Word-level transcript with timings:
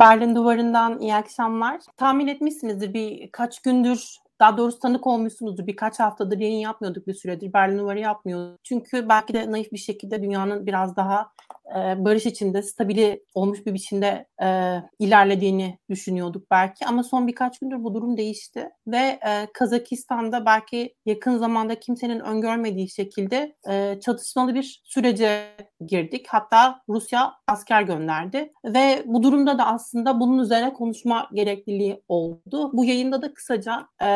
Berlin 0.00 0.34
Duvarı'ndan 0.34 0.98
iyi 0.98 1.14
akşamlar. 1.14 1.80
Tahmin 1.96 2.26
etmişsinizdir 2.26 2.94
birkaç 2.94 3.62
gündür 3.62 4.16
daha 4.40 4.56
doğrusu 4.56 4.78
tanık 4.78 5.06
olmuşsunuzdur. 5.06 5.66
Birkaç 5.66 6.00
haftadır 6.00 6.38
yayın 6.38 6.58
yapmıyorduk 6.58 7.06
bir 7.06 7.14
süredir. 7.14 7.52
Berlin 7.52 7.78
Duvarı 7.78 8.00
yapmıyorduk. 8.00 8.58
Çünkü 8.64 9.08
belki 9.08 9.34
de 9.34 9.52
naif 9.52 9.72
bir 9.72 9.78
şekilde 9.78 10.22
dünyanın 10.22 10.66
biraz 10.66 10.96
daha 10.96 11.30
e, 11.70 12.04
barış 12.04 12.26
içinde, 12.26 12.62
stabili 12.62 13.24
olmuş 13.34 13.66
bir 13.66 13.74
biçimde 13.74 14.26
e, 14.42 14.76
ilerlediğini 14.98 15.78
düşünüyorduk 15.90 16.50
belki. 16.50 16.86
Ama 16.86 17.02
son 17.02 17.26
birkaç 17.26 17.58
gündür 17.58 17.84
bu 17.84 17.94
durum 17.94 18.16
değişti. 18.16 18.70
Ve 18.86 19.18
e, 19.26 19.46
Kazakistan'da 19.54 20.46
belki 20.46 20.94
yakın 21.06 21.38
zamanda 21.38 21.80
kimsenin 21.80 22.20
öngörmediği 22.20 22.90
şekilde 22.90 23.56
e, 23.68 24.00
çatışmalı 24.00 24.54
bir 24.54 24.80
sürece 24.84 25.46
girdik. 25.86 26.26
Hatta 26.28 26.82
Rusya 26.88 27.32
asker 27.46 27.82
gönderdi. 27.82 28.52
Ve 28.64 29.02
bu 29.06 29.22
durumda 29.22 29.58
da 29.58 29.66
aslında 29.66 30.20
bunun 30.20 30.38
üzerine 30.38 30.72
konuşma 30.72 31.28
gerekliliği 31.34 32.02
oldu. 32.08 32.70
Bu 32.72 32.84
yayında 32.84 33.22
da 33.22 33.34
kısaca 33.34 33.86
e, 34.02 34.06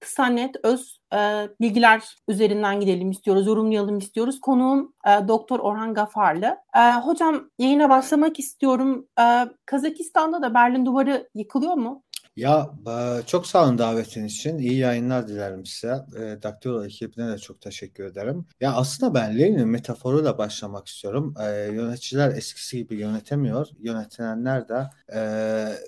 kısa 0.00 0.26
net 0.26 0.56
öz 0.62 1.00
e, 1.14 1.48
bilgiler 1.60 2.02
üzerinden 2.28 2.80
gidelim 2.80 3.10
istiyoruz, 3.10 3.46
yorumlayalım 3.46 3.98
istiyoruz. 3.98 4.40
Konuğum 4.40 4.94
e, 5.06 5.28
Doktor 5.28 5.60
Orhan 5.60 5.94
Gafarlı. 5.94 6.56
E, 6.76 6.92
hocam 6.92 7.50
yayına 7.58 7.90
başlamak 7.90 8.38
istiyorum. 8.38 9.08
E, 9.20 9.24
Kazakistan'da 9.66 10.42
da 10.42 10.54
Berlin 10.54 10.86
Duvarı 10.86 11.28
yıkılıyor 11.34 11.74
mu? 11.74 12.02
Ya 12.36 12.70
çok 13.26 13.46
sağ 13.46 13.64
olun 13.64 13.78
davetin 13.78 14.24
için. 14.24 14.58
İyi 14.58 14.76
yayınlar 14.78 15.28
dilerim 15.28 15.66
size. 15.66 15.92
E, 16.16 16.42
Daktilo 16.42 16.84
ekibine 16.84 17.32
de 17.32 17.38
çok 17.38 17.60
teşekkür 17.60 18.04
ederim. 18.04 18.46
Ya 18.60 18.72
aslında 18.72 19.14
ben 19.14 19.38
Lenin'in 19.38 19.68
metaforuyla 19.68 20.38
başlamak 20.38 20.86
istiyorum. 20.88 21.34
E, 21.40 21.44
yöneticiler 21.72 22.30
eskisi 22.36 22.76
gibi 22.78 22.96
yönetemiyor. 22.96 23.66
Yönetilenler 23.78 24.68
de 24.68 24.90
e, 25.14 25.20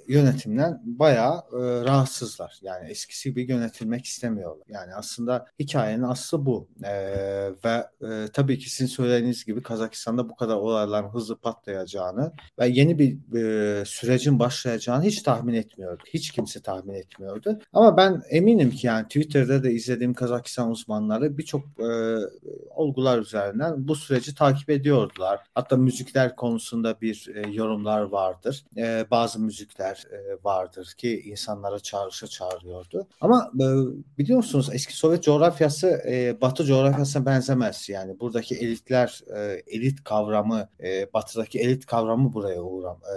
yönetimden 0.08 0.80
bayağı 0.84 1.34
e, 1.52 1.84
rahatsızlar. 1.84 2.58
Yani 2.62 2.90
eskisi 2.90 3.28
gibi 3.28 3.52
yönetilmek 3.52 4.04
istemiyorlar. 4.04 4.64
Yani 4.68 4.94
aslında 4.94 5.46
hikayenin 5.60 6.02
aslı 6.02 6.46
bu. 6.46 6.68
E, 6.84 6.92
ve 7.64 7.86
e, 8.02 8.28
tabii 8.32 8.58
ki 8.58 8.70
sizin 8.70 8.86
söylediğiniz 8.86 9.44
gibi 9.44 9.62
Kazakistan'da 9.62 10.28
bu 10.28 10.36
kadar 10.36 10.56
olayların 10.56 11.08
hızlı 11.08 11.36
patlayacağını 11.40 12.32
ve 12.58 12.68
yeni 12.68 12.98
bir 12.98 13.34
e, 13.80 13.84
sürecin 13.84 14.38
başlayacağını 14.38 15.04
hiç 15.04 15.22
tahmin 15.22 15.54
etmiyordu. 15.54 16.02
Hiç 16.14 16.35
kimse 16.36 16.60
tahmin 16.60 16.94
etmiyordu. 16.94 17.58
Ama 17.72 17.96
ben 17.96 18.22
eminim 18.30 18.70
ki 18.70 18.86
yani 18.86 19.04
Twitter'da 19.04 19.64
da 19.64 19.70
izlediğim 19.70 20.14
Kazakistan 20.14 20.70
uzmanları 20.70 21.38
birçok 21.38 21.62
e, 21.80 21.88
olgular 22.70 23.18
üzerinden 23.18 23.88
bu 23.88 23.94
süreci 23.94 24.34
takip 24.34 24.70
ediyordular. 24.70 25.40
Hatta 25.54 25.76
müzikler 25.76 26.36
konusunda 26.36 27.00
bir 27.00 27.28
e, 27.34 27.50
yorumlar 27.50 28.00
vardır. 28.00 28.64
E, 28.76 29.04
bazı 29.10 29.40
müzikler 29.40 30.04
e, 30.12 30.44
vardır 30.44 30.94
ki 30.98 31.20
insanlara 31.20 31.78
çağrışa 31.78 32.26
çağırıyordu. 32.26 33.06
Ama 33.20 33.50
e, 33.60 33.66
biliyorsunuz 34.18 34.70
eski 34.72 34.96
Sovyet 34.96 35.22
coğrafyası 35.22 36.02
e, 36.08 36.40
Batı 36.40 36.64
coğrafyasına 36.64 37.26
benzemez. 37.26 37.88
Yani 37.88 38.20
buradaki 38.20 38.54
elitler, 38.54 39.20
e, 39.36 39.62
elit 39.66 40.04
kavramı, 40.04 40.68
e, 40.82 41.12
Batı'daki 41.12 41.58
elit 41.58 41.86
kavramı 41.86 42.32
buraya 42.32 42.62
uğram, 42.62 42.98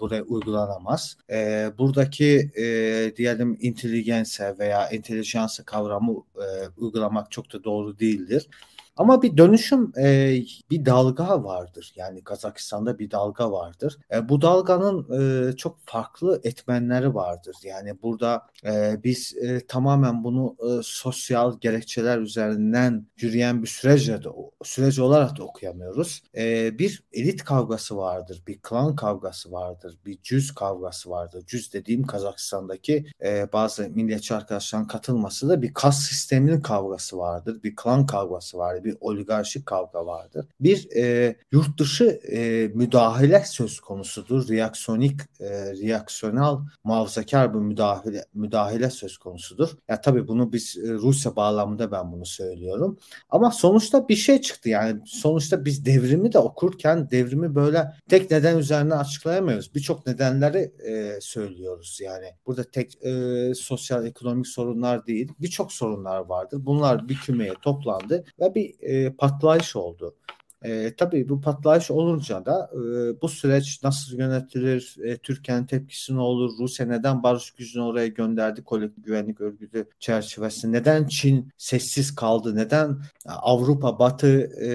buraya 0.00 0.22
uygulanamaz. 0.22 1.16
E, 1.30 1.70
buradaki 1.78 2.43
e, 2.56 3.16
diyelim 3.16 3.58
inteligense 3.60 4.54
veya 4.58 4.86
entelijansı 4.86 5.64
kavramı 5.64 6.12
e, 6.36 6.46
uygulamak 6.76 7.30
çok 7.30 7.52
da 7.52 7.64
doğru 7.64 7.98
değildir. 7.98 8.48
Ama 8.96 9.22
bir 9.22 9.36
dönüşüm 9.36 9.92
e, 9.98 10.38
bir 10.70 10.84
dalga 10.84 11.44
vardır. 11.44 11.92
Yani 11.96 12.24
Kazakistan'da 12.24 12.98
bir 12.98 13.10
dalga 13.10 13.52
vardır. 13.52 13.98
E, 14.12 14.28
bu 14.28 14.42
dalganın 14.42 15.06
e, 15.20 15.56
çok 15.56 15.78
farklı 15.86 16.40
etmenleri 16.44 17.14
vardır. 17.14 17.56
Yani 17.64 18.02
burada 18.02 18.46
e, 18.64 19.00
biz 19.04 19.36
e, 19.36 19.66
tamamen 19.66 20.24
bunu 20.24 20.56
e, 20.58 20.82
sosyal 20.82 21.60
gerekçeler 21.60 22.18
üzerinden 22.18 23.06
yürüyen 23.16 23.62
bir 23.62 23.68
sürece 23.68 24.24
de 24.24 24.28
süreç 24.64 24.98
olarak 24.98 25.38
da 25.38 25.44
okuyamıyoruz. 25.44 26.22
E, 26.36 26.78
bir 26.78 27.02
elit 27.12 27.44
kavgası 27.44 27.96
vardır, 27.96 28.42
bir 28.46 28.58
klan 28.58 28.96
kavgası 28.96 29.52
vardır, 29.52 29.98
bir 30.06 30.18
cüz 30.22 30.54
kavgası 30.54 31.10
vardır. 31.10 31.44
Cüz 31.46 31.72
dediğim 31.72 32.06
Kazakistan'daki 32.06 33.06
e, 33.24 33.52
bazı 33.52 33.88
milliyetçi 33.90 34.34
arkadaşların 34.34 34.86
katılması 34.86 35.48
da 35.48 35.62
bir 35.62 35.74
kas 35.74 36.00
sisteminin 36.00 36.60
kavgası 36.60 37.18
vardır, 37.18 37.62
bir 37.62 37.76
klan 37.76 38.06
kavgası 38.06 38.58
vardır 38.58 38.83
bir 38.84 38.96
oligarşik 39.00 39.66
kavga 39.66 40.06
vardır. 40.06 40.46
Bir 40.60 40.88
e, 40.96 41.36
yurt 41.52 41.78
dışı 41.78 42.04
e, 42.32 42.70
müdahale 42.74 43.44
söz 43.46 43.80
konusudur. 43.80 44.48
Reaksiyonik, 44.48 45.20
e, 45.40 45.48
reaksiyonel, 45.72 46.56
muhafazakar 46.84 47.54
bir 47.54 47.58
müdahale, 47.58 48.24
müdahale 48.34 48.90
söz 48.90 49.18
konusudur. 49.18 49.68
Ya 49.88 50.00
tabii 50.00 50.28
bunu 50.28 50.52
biz 50.52 50.76
e, 50.78 50.92
Rusya 50.92 51.36
bağlamında 51.36 51.92
ben 51.92 52.12
bunu 52.12 52.26
söylüyorum. 52.26 52.98
Ama 53.30 53.50
sonuçta 53.50 54.08
bir 54.08 54.16
şey 54.16 54.40
çıktı. 54.40 54.68
Yani 54.68 55.00
sonuçta 55.06 55.64
biz 55.64 55.86
devrimi 55.86 56.32
de 56.32 56.38
okurken 56.38 57.10
devrimi 57.10 57.54
böyle 57.54 57.92
tek 58.08 58.30
neden 58.30 58.58
üzerine 58.58 58.94
açıklayamıyoruz. 58.94 59.74
Birçok 59.74 60.06
nedenleri 60.06 60.72
e, 60.86 61.20
söylüyoruz. 61.20 61.98
Yani 62.02 62.26
burada 62.46 62.64
tek 62.64 63.04
e, 63.04 63.52
sosyal 63.54 64.06
ekonomik 64.06 64.46
sorunlar 64.46 65.06
değil, 65.06 65.32
birçok 65.40 65.72
sorunlar 65.72 66.20
vardır. 66.20 66.58
Bunlar 66.66 67.08
bir 67.08 67.16
kümeye 67.16 67.54
toplandı 67.62 68.24
ve 68.40 68.54
bir 68.54 68.73
e, 68.80 69.10
patlayış 69.10 69.76
oldu. 69.76 70.16
E, 70.64 70.94
tabii 70.96 71.28
bu 71.28 71.40
patlayış 71.40 71.90
olunca 71.90 72.46
da 72.46 72.70
e, 72.72 73.20
bu 73.22 73.28
süreç 73.28 73.82
nasıl 73.82 74.18
yönetilir, 74.18 74.96
e, 75.04 75.16
Türkiye'nin 75.16 75.66
tepkisi 75.66 76.16
ne 76.16 76.20
olur, 76.20 76.50
Rusya 76.58 76.86
neden 76.86 77.22
barış 77.22 77.50
gücünü 77.50 77.82
oraya 77.82 78.06
gönderdi 78.06 78.64
kolektif 78.64 79.04
güvenlik 79.04 79.40
örgütü 79.40 79.88
çerçevesinde, 79.98 80.78
neden 80.78 81.06
Çin 81.06 81.48
sessiz 81.58 82.14
kaldı, 82.14 82.56
neden 82.56 82.96
Avrupa, 83.26 83.98
Batı 83.98 84.38
e, 84.64 84.70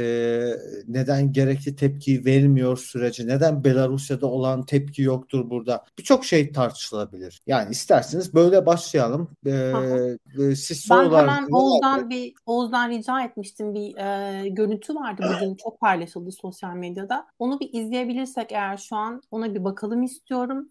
neden 0.88 1.34
gerekli 1.34 1.76
tepki 1.76 2.26
vermiyor 2.26 2.78
sürece, 2.78 3.28
neden 3.28 3.64
Belarusya'da 3.64 4.28
olan 4.28 4.66
tepki 4.66 5.02
yoktur 5.02 5.50
burada, 5.50 5.86
birçok 5.98 6.26
şey 6.26 6.52
tartışılabilir. 6.52 7.42
Yani 7.48 7.72
isterseniz 7.72 8.34
böyle 8.34 8.66
başlayalım. 8.66 9.30
E, 9.46 9.52
e, 9.52 10.56
siz. 10.56 10.90
Ben 10.90 11.12
hemen 11.12 11.48
Oğuz'dan 11.52 12.10
bir 12.10 12.34
Oğuz'dan 12.46 12.90
rica 12.90 13.22
etmiştim 13.22 13.74
bir 13.74 13.98
e, 13.98 14.50
görüntü 14.50 14.96
vardı 14.96 15.22
bugün 15.36 15.56
çok 15.64 15.79
paylaşıldı 15.80 16.32
sosyal 16.32 16.74
medyada. 16.74 17.28
Onu 17.40 17.60
bir 17.60 17.70
izleyebilirsek 17.74 18.52
eğer 18.52 18.78
şu 18.78 18.96
an 18.96 19.22
ona 19.32 19.56
bir 19.56 19.64
bakalım 19.64 20.04
istiyorum. 20.04 20.70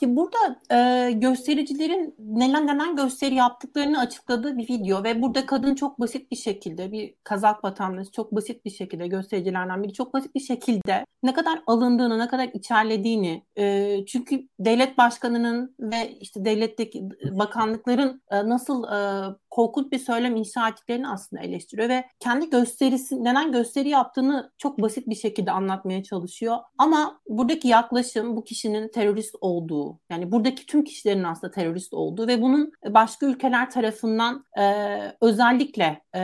Ki 0.00 0.16
burada 0.16 0.60
e, 0.72 1.10
göstericilerin 1.12 2.14
neden 2.18 2.66
neden 2.66 2.96
gösteri 2.96 3.34
yaptıklarını 3.34 3.98
açıkladığı 3.98 4.58
bir 4.58 4.68
video 4.68 5.04
ve 5.04 5.22
burada 5.22 5.46
kadın 5.46 5.74
çok 5.74 6.00
basit 6.00 6.30
bir 6.30 6.36
şekilde 6.36 6.92
bir 6.92 7.14
Kazak 7.24 7.64
vatandaşı 7.64 8.10
çok 8.10 8.32
basit 8.32 8.64
bir 8.64 8.70
şekilde 8.70 9.06
göstericilerden 9.06 9.82
biri 9.82 9.92
çok 9.92 10.14
basit 10.14 10.34
bir 10.34 10.40
şekilde 10.40 11.04
ne 11.22 11.34
kadar 11.34 11.62
alındığını, 11.66 12.18
ne 12.18 12.28
kadar 12.28 12.50
içerlediğini 12.54 13.44
e, 13.58 13.96
çünkü 14.06 14.48
devlet 14.60 14.98
başkanının 14.98 15.76
ve 15.80 16.18
işte 16.20 16.44
devletteki 16.44 17.08
bakanlıkların 17.30 18.22
e, 18.30 18.48
nasıl 18.48 18.84
e, 18.84 19.34
korkunç 19.50 19.92
bir 19.92 19.98
söylem 19.98 20.36
inşa 20.36 20.68
ettiklerini 20.68 21.08
aslında 21.08 21.42
eleştiriyor 21.42 21.88
ve 21.88 22.04
kendi 22.20 22.50
gösterisi 22.50 23.24
neden 23.24 23.52
gösteri 23.52 23.88
yaptığını 23.88 24.52
çok 24.58 24.82
basit 24.82 25.08
bir 25.08 25.14
şekilde 25.14 25.50
anlatmaya 25.50 26.02
çalışıyor. 26.02 26.56
Ama 26.78 27.20
buradaki 27.28 27.68
yaklaşım 27.68 28.36
bu 28.36 28.44
kişinin 28.44 28.88
terörist 28.88 29.34
olduğu 29.40 29.98
yani 30.10 30.32
buradaki 30.32 30.66
tüm 30.66 30.84
kişilerin 30.84 31.24
aslında 31.24 31.50
terörist 31.50 31.94
olduğu 31.94 32.26
ve 32.26 32.42
bunun 32.42 32.72
başka 32.88 33.26
ülkeler 33.26 33.70
tarafından 33.70 34.44
e, 34.58 34.84
özellikle 35.20 36.02
e, 36.16 36.20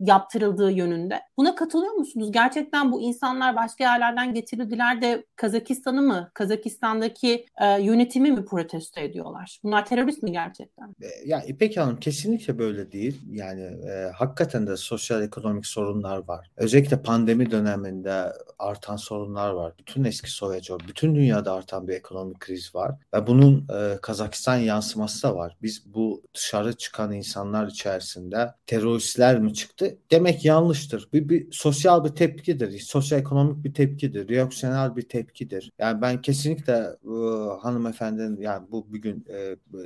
yaptırıldığı 0.00 0.70
yönünde. 0.70 1.20
Buna 1.36 1.54
katılıyor 1.54 1.92
musunuz? 1.92 2.32
Gerçekten 2.32 2.92
bu 2.92 3.00
insanlar 3.00 3.56
başka 3.56 3.84
yerlerden 3.84 4.34
getirildiler 4.34 5.02
de 5.02 5.24
Kazakistan'ı 5.36 6.02
mı, 6.02 6.30
Kazakistan'daki 6.34 7.46
e, 7.60 7.82
yönetimi 7.82 8.30
mi 8.30 8.44
protesto 8.44 9.00
ediyorlar? 9.00 9.60
Bunlar 9.64 9.86
terörist 9.86 10.22
mi 10.22 10.32
gerçekten? 10.32 10.88
E, 11.02 11.28
ya 11.28 11.42
İpek 11.42 11.76
Hanım 11.76 11.96
kesinlikle 11.96 12.45
böyle 12.58 12.92
değil. 12.92 13.20
Yani 13.30 13.62
e, 13.62 14.10
hakikaten 14.14 14.66
de 14.66 14.76
sosyal 14.76 15.22
ekonomik 15.22 15.66
sorunlar 15.66 16.28
var. 16.28 16.50
Özellikle 16.56 17.02
pandemi 17.02 17.50
döneminde 17.50 18.32
artan 18.58 18.96
sorunlar 18.96 19.50
var. 19.50 19.72
Bütün 19.78 20.04
eski 20.04 20.30
Sovyet, 20.30 20.68
bütün 20.88 21.14
dünyada 21.14 21.52
artan 21.52 21.88
bir 21.88 21.92
ekonomik 21.92 22.40
kriz 22.40 22.74
var. 22.74 22.94
Ve 23.14 23.26
bunun 23.26 23.68
e, 23.78 23.98
Kazakistan 24.02 24.56
yansıması 24.56 25.22
da 25.22 25.36
var. 25.36 25.56
Biz 25.62 25.94
bu 25.94 26.22
dışarı 26.34 26.72
çıkan 26.72 27.12
insanlar 27.12 27.66
içerisinde 27.66 28.54
teröristler 28.66 29.40
mi 29.40 29.54
çıktı? 29.54 29.96
Demek 30.10 30.44
yanlıştır. 30.44 31.08
Bir, 31.12 31.28
bir 31.28 31.46
sosyal 31.52 32.04
bir 32.04 32.08
tepkidir. 32.08 32.80
Sosyal 32.80 33.20
ekonomik 33.20 33.64
bir 33.64 33.74
tepkidir. 33.74 34.28
Reaksiyonel 34.28 34.96
bir 34.96 35.08
tepkidir. 35.08 35.72
Yani 35.78 36.02
ben 36.02 36.22
kesinlikle 36.22 36.72
e, 36.72 37.14
hanımefendinin 37.60 38.40
yani 38.40 38.66
bu 38.70 38.86
bugün 38.92 39.24
e, 39.28 39.36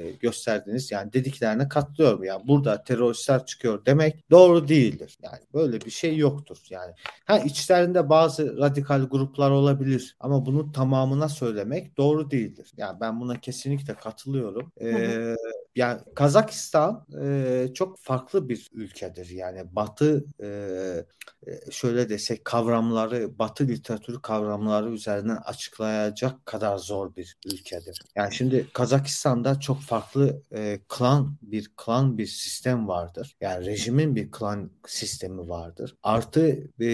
e, 0.03 0.11
gösterdiğiniz 0.21 0.91
yani 0.91 1.13
dediklerine 1.13 1.69
katılıyorum. 1.69 2.25
Yani 2.25 2.43
burada 2.51 2.85
teröristler 2.85 3.47
çıkıyor 3.47 3.85
demek 3.87 4.31
doğru 4.31 4.69
değildir. 4.69 5.19
Yani 5.23 5.39
böyle 5.55 5.81
bir 5.81 5.91
şey 5.91 6.17
yoktur. 6.17 6.59
Yani 6.71 6.93
ha 7.25 7.39
içlerinde 7.39 8.09
bazı 8.09 8.59
radikal 8.59 9.03
gruplar 9.03 9.51
olabilir 9.51 10.17
ama 10.21 10.47
bunu 10.47 10.73
tamamına 10.73 11.29
söylemek 11.29 11.97
doğru 11.97 12.31
değildir. 12.31 12.73
Yani 12.77 13.01
ben 13.01 13.21
buna 13.21 13.41
kesinlikle 13.41 13.95
katılıyorum. 13.95 14.73
Ee, 14.81 15.37
yani 15.77 16.01
Kazakistan 16.15 17.07
e, 17.23 17.67
çok 17.75 17.99
farklı 17.99 18.49
bir 18.49 18.71
ülkedir. 18.73 19.29
Yani 19.29 19.65
Batı 19.73 20.25
e, 20.43 20.51
şöyle 21.71 22.09
desek 22.09 22.45
kavramları, 22.45 23.39
Batı 23.39 23.69
literatürü 23.69 24.23
kavramları 24.23 24.91
üzerinden 24.91 25.39
açıklayacak 25.45 26.47
kadar 26.47 26.79
zor 26.79 27.17
bir 27.17 27.37
ülkedir. 27.47 28.03
Yani 28.15 28.35
şimdi 28.35 28.67
Kazakistan'da 28.73 29.61
çok 29.61 29.81
farklı 29.81 30.43
e, 30.53 30.81
klan 30.89 31.37
bir 31.43 31.71
klan 31.77 32.19
bir 32.19 32.27
sistem 32.41 32.89
vardır. 32.89 33.37
Yani 33.41 33.67
rejimin 33.67 34.17
bir 34.17 34.31
klan 34.31 34.71
sistemi 34.87 35.49
vardır. 35.49 35.97
Artı 36.03 36.71
e, 36.81 36.89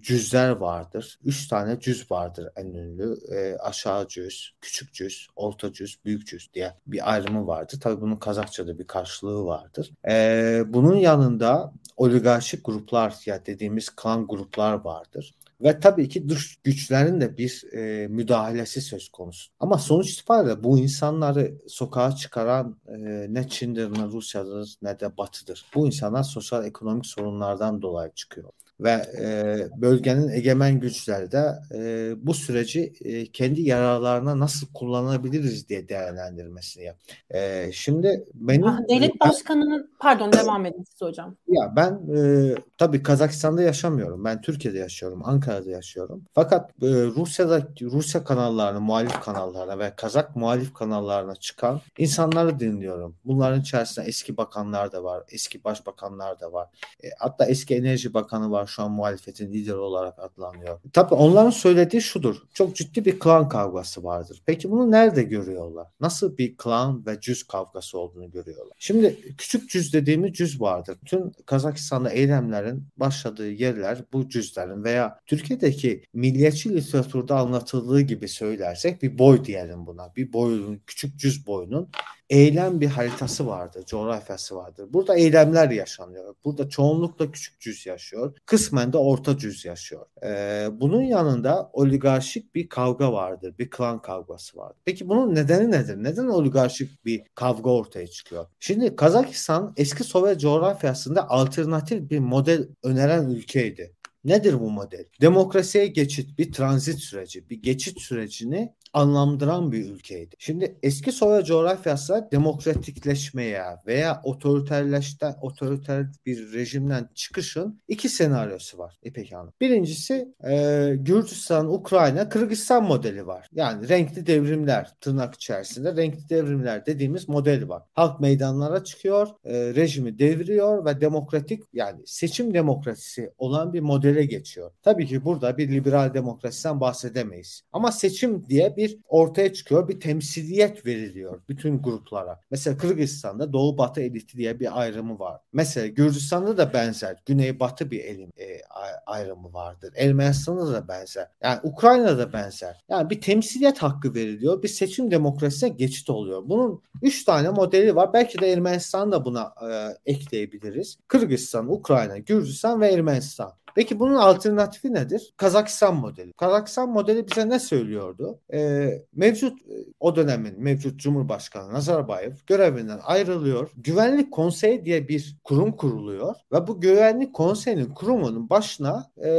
cüzler 0.00 0.50
vardır. 0.50 1.18
Üç 1.24 1.48
tane 1.48 1.80
cüz 1.80 2.10
vardır 2.10 2.48
en 2.56 2.66
ünlü. 2.66 3.18
E, 3.34 3.56
aşağı 3.56 4.08
cüz, 4.08 4.54
küçük 4.60 4.94
cüz, 4.94 5.28
orta 5.36 5.72
cüz, 5.72 5.98
büyük 6.04 6.26
cüz 6.26 6.54
diye 6.54 6.74
bir 6.86 7.12
ayrımı 7.12 7.46
vardır. 7.46 7.80
Tabii 7.80 8.00
bunun 8.00 8.16
Kazakça'da 8.16 8.78
bir 8.78 8.86
karşılığı 8.86 9.44
vardır. 9.44 9.92
E, 10.08 10.62
bunun 10.66 10.96
yanında 10.96 11.72
oligarşik 11.96 12.64
gruplar 12.64 13.14
ya 13.26 13.46
dediğimiz 13.46 13.90
klan 13.90 14.26
gruplar 14.26 14.72
vardır. 14.72 15.34
Ve 15.62 15.80
tabii 15.80 16.08
ki 16.08 16.28
dış 16.28 16.56
güçlerin 16.64 17.20
de 17.20 17.36
bir 17.38 17.64
e, 17.72 18.08
müdahalesi 18.08 18.80
söz 18.80 19.08
konusu. 19.08 19.52
Ama 19.60 19.78
sonuç 19.78 20.12
itibariyle 20.12 20.64
bu 20.64 20.78
insanları 20.78 21.58
sokağa 21.68 22.16
çıkaran 22.16 22.80
e, 22.88 23.26
ne 23.28 23.48
Çin'dir 23.48 23.90
ne 23.98 24.04
Rusya'dır 24.04 24.76
ne 24.82 25.00
de 25.00 25.16
Batı'dır. 25.16 25.64
Bu 25.74 25.86
insanlar 25.86 26.22
sosyal 26.22 26.66
ekonomik 26.66 27.06
sorunlardan 27.06 27.82
dolayı 27.82 28.10
çıkıyor 28.14 28.50
ve 28.82 29.02
e, 29.20 29.56
bölgenin 29.82 30.28
egemen 30.28 30.80
güçleri 30.80 31.32
de 31.32 31.52
e, 31.74 32.12
bu 32.26 32.34
süreci 32.34 32.92
e, 33.04 33.26
kendi 33.26 33.62
yararlarına 33.62 34.38
nasıl 34.38 34.66
kullanabiliriz 34.74 35.68
diye 35.68 35.88
değerlendirmesini 35.88 36.84
yap. 36.84 36.96
E, 37.30 37.70
şimdi 37.72 38.24
benim 38.34 38.66
ah, 38.66 38.78
devlet 38.88 39.20
başkanının 39.20 39.90
pardon 39.98 40.32
devam 40.32 40.66
edin 40.66 40.84
siz 40.90 41.00
hocam. 41.00 41.36
Ya 41.48 41.72
ben 41.76 42.00
e, 42.16 42.54
tabii 42.78 43.02
Kazakistan'da 43.02 43.62
yaşamıyorum. 43.62 44.24
Ben 44.24 44.40
Türkiye'de 44.40 44.78
yaşıyorum, 44.78 45.22
Ankara'da 45.24 45.70
yaşıyorum. 45.70 46.22
Fakat 46.32 46.70
e, 46.70 46.86
Rusya'da 46.88 47.68
Rusya 47.80 48.24
kanallarına, 48.24 48.80
muhalif 48.80 49.20
kanallarına 49.20 49.78
ve 49.78 49.92
Kazak 49.96 50.36
muhalif 50.36 50.74
kanallarına 50.74 51.36
çıkan 51.36 51.80
insanları 51.98 52.60
dinliyorum. 52.60 53.16
Bunların 53.24 53.60
içerisinde 53.60 54.06
eski 54.06 54.36
bakanlar 54.36 54.92
da 54.92 55.04
var, 55.04 55.22
eski 55.28 55.64
başbakanlar 55.64 56.40
da 56.40 56.52
var. 56.52 56.68
E, 57.04 57.08
hatta 57.18 57.46
eski 57.46 57.74
enerji 57.74 58.14
bakanı 58.14 58.50
var 58.50 58.66
şu 58.72 58.82
an 58.82 58.92
muhalefetin 58.92 59.52
lideri 59.52 59.76
olarak 59.76 60.18
adlanıyor. 60.18 60.80
Tabii 60.92 61.14
onların 61.14 61.50
söylediği 61.50 62.02
şudur. 62.02 62.36
Çok 62.54 62.76
ciddi 62.76 63.04
bir 63.04 63.18
klan 63.18 63.48
kavgası 63.48 64.04
vardır. 64.04 64.42
Peki 64.46 64.70
bunu 64.70 64.90
nerede 64.90 65.22
görüyorlar? 65.22 65.86
Nasıl 66.00 66.38
bir 66.38 66.56
klan 66.56 67.06
ve 67.06 67.20
cüz 67.20 67.42
kavgası 67.42 67.98
olduğunu 67.98 68.30
görüyorlar? 68.30 68.76
Şimdi 68.78 69.34
küçük 69.38 69.70
cüz 69.70 69.92
dediğimiz 69.92 70.32
cüz 70.32 70.60
vardır. 70.60 70.98
Tüm 71.06 71.32
Kazakistan'da 71.46 72.10
eylemlerin 72.10 72.86
başladığı 72.96 73.50
yerler 73.50 74.04
bu 74.12 74.28
cüzlerin 74.28 74.84
veya 74.84 75.20
Türkiye'deki 75.26 76.04
milliyetçi 76.12 76.76
literatürde 76.76 77.34
anlatıldığı 77.34 78.00
gibi 78.00 78.28
söylersek 78.28 79.02
bir 79.02 79.18
boy 79.18 79.44
diyelim 79.44 79.86
buna. 79.86 80.16
Bir 80.16 80.32
boyun, 80.32 80.82
küçük 80.86 81.18
cüz 81.18 81.46
boyunun 81.46 81.88
eylem 82.32 82.80
bir 82.80 82.86
haritası 82.86 83.46
vardır, 83.46 83.84
coğrafyası 83.86 84.56
vardır. 84.56 84.86
Burada 84.92 85.14
eylemler 85.16 85.70
yaşanıyor. 85.70 86.34
Burada 86.44 86.68
çoğunlukla 86.68 87.32
küçük 87.32 87.60
cüz 87.60 87.86
yaşıyor. 87.86 88.38
Kısmen 88.46 88.92
de 88.92 88.96
orta 88.96 89.38
cüz 89.38 89.64
yaşıyor. 89.64 90.06
Ee, 90.24 90.68
bunun 90.72 91.02
yanında 91.02 91.70
oligarşik 91.72 92.54
bir 92.54 92.68
kavga 92.68 93.12
vardır. 93.12 93.54
Bir 93.58 93.70
klan 93.70 94.02
kavgası 94.02 94.58
vardır. 94.58 94.76
Peki 94.84 95.08
bunun 95.08 95.34
nedeni 95.34 95.70
nedir? 95.70 95.96
Neden 95.96 96.26
oligarşik 96.26 97.04
bir 97.04 97.22
kavga 97.34 97.70
ortaya 97.70 98.06
çıkıyor? 98.06 98.46
Şimdi 98.60 98.96
Kazakistan 98.96 99.72
eski 99.76 100.04
Sovyet 100.04 100.40
coğrafyasında 100.40 101.30
alternatif 101.30 102.10
bir 102.10 102.18
model 102.18 102.68
öneren 102.82 103.30
ülkeydi. 103.30 103.92
Nedir 104.24 104.60
bu 104.60 104.70
model? 104.70 105.04
Demokrasiye 105.20 105.86
geçit, 105.86 106.38
bir 106.38 106.52
transit 106.52 106.98
süreci, 106.98 107.50
bir 107.50 107.62
geçit 107.62 108.00
sürecini 108.00 108.72
anlamdıran 108.92 109.72
bir 109.72 109.90
ülkeydi. 109.90 110.36
Şimdi 110.38 110.76
eski 110.82 111.12
Sovyet 111.12 111.46
coğrafyası 111.46 112.28
demokratikleşmeye 112.32 113.62
veya 113.86 114.20
otoriterleşten 114.24 115.34
otoriter 115.40 116.06
bir 116.26 116.52
rejimden 116.52 117.08
çıkışın 117.14 117.80
iki 117.88 118.08
senaryosu 118.08 118.78
var 118.78 118.98
İpek 119.02 119.32
Hanım. 119.32 119.52
Birincisi 119.60 120.34
e, 120.48 120.94
Gürcistan, 120.96 121.72
Ukrayna, 121.74 122.28
Kırgızistan 122.28 122.84
modeli 122.84 123.26
var. 123.26 123.48
Yani 123.52 123.88
renkli 123.88 124.26
devrimler 124.26 124.94
tırnak 125.00 125.34
içerisinde 125.34 125.96
renkli 125.96 126.28
devrimler 126.28 126.86
dediğimiz 126.86 127.28
model 127.28 127.68
var. 127.68 127.82
Halk 127.92 128.20
meydanlara 128.20 128.84
çıkıyor, 128.84 129.28
e, 129.44 129.74
rejimi 129.74 130.18
deviriyor 130.18 130.84
ve 130.84 131.00
demokratik 131.00 131.62
yani 131.72 132.00
seçim 132.06 132.54
demokrasisi 132.54 133.30
olan 133.38 133.72
bir 133.72 133.80
modele 133.80 134.24
geçiyor. 134.24 134.70
Tabii 134.82 135.06
ki 135.06 135.24
burada 135.24 135.58
bir 135.58 135.68
liberal 135.72 136.14
demokrasiden 136.14 136.80
bahsedemeyiz. 136.80 137.62
Ama 137.72 137.92
seçim 137.92 138.48
diye 138.48 138.76
bir 138.76 138.81
bir 138.82 138.98
ortaya 139.08 139.52
çıkıyor. 139.52 139.88
Bir 139.88 140.00
temsiliyet 140.00 140.86
veriliyor 140.86 141.40
bütün 141.48 141.82
gruplara. 141.82 142.40
Mesela 142.50 142.76
Kırgızistan'da 142.76 143.52
Doğu 143.52 143.78
Batı 143.78 144.00
eliti 144.00 144.36
diye 144.38 144.60
bir 144.60 144.80
ayrımı 144.80 145.18
var. 145.18 145.40
Mesela 145.52 145.86
Gürcistan'da 145.86 146.56
da 146.56 146.72
benzer. 146.72 147.16
Güney 147.26 147.60
Batı 147.60 147.90
bir 147.90 148.04
elim 148.04 148.30
e, 148.38 148.60
ayrımı 149.06 149.52
vardır. 149.52 149.92
Ermenistan'da 149.96 150.72
da 150.72 150.88
benzer. 150.88 151.28
Yani 151.42 151.60
Ukrayna'da 151.62 152.18
da 152.18 152.32
benzer. 152.32 152.84
Yani 152.88 153.10
bir 153.10 153.20
temsiliyet 153.20 153.78
hakkı 153.78 154.14
veriliyor. 154.14 154.62
Bir 154.62 154.68
seçim 154.68 155.10
demokrasisine 155.10 155.68
geçit 155.68 156.10
oluyor. 156.10 156.42
Bunun 156.46 156.82
üç 157.02 157.24
tane 157.24 157.50
modeli 157.50 157.96
var. 157.96 158.12
Belki 158.12 158.40
de 158.40 158.52
Ermenistan 158.52 159.12
da 159.12 159.24
buna 159.24 159.54
e, 159.70 159.96
ekleyebiliriz. 160.12 160.98
Kırgızistan, 161.08 161.72
Ukrayna, 161.72 162.18
Gürcistan 162.18 162.80
ve 162.80 162.92
Ermenistan. 162.92 163.52
Peki 163.74 164.00
bunun 164.00 164.14
alternatifi 164.14 164.94
nedir? 164.94 165.34
Kazakistan 165.36 165.96
modeli. 165.96 166.32
Kazakistan 166.32 166.88
modeli 166.88 167.26
bize 167.28 167.48
ne 167.48 167.58
söylüyordu? 167.58 168.38
Ee, 168.52 169.02
mevcut 169.12 169.60
e, 169.60 169.74
o 170.00 170.16
dönemin 170.16 170.62
mevcut 170.62 171.00
Cumhurbaşkanı 171.00 171.72
Nazarbayev 171.72 172.32
görevinden 172.46 173.00
ayrılıyor. 173.04 173.70
Güvenlik 173.76 174.32
Konseyi 174.32 174.84
diye 174.84 175.08
bir 175.08 175.36
kurum 175.44 175.72
kuruluyor 175.72 176.34
ve 176.52 176.66
bu 176.66 176.80
Güvenlik 176.80 177.34
Konseyi'nin 177.34 177.94
kurumunun 177.94 178.50
başına 178.50 179.10
e, 179.24 179.30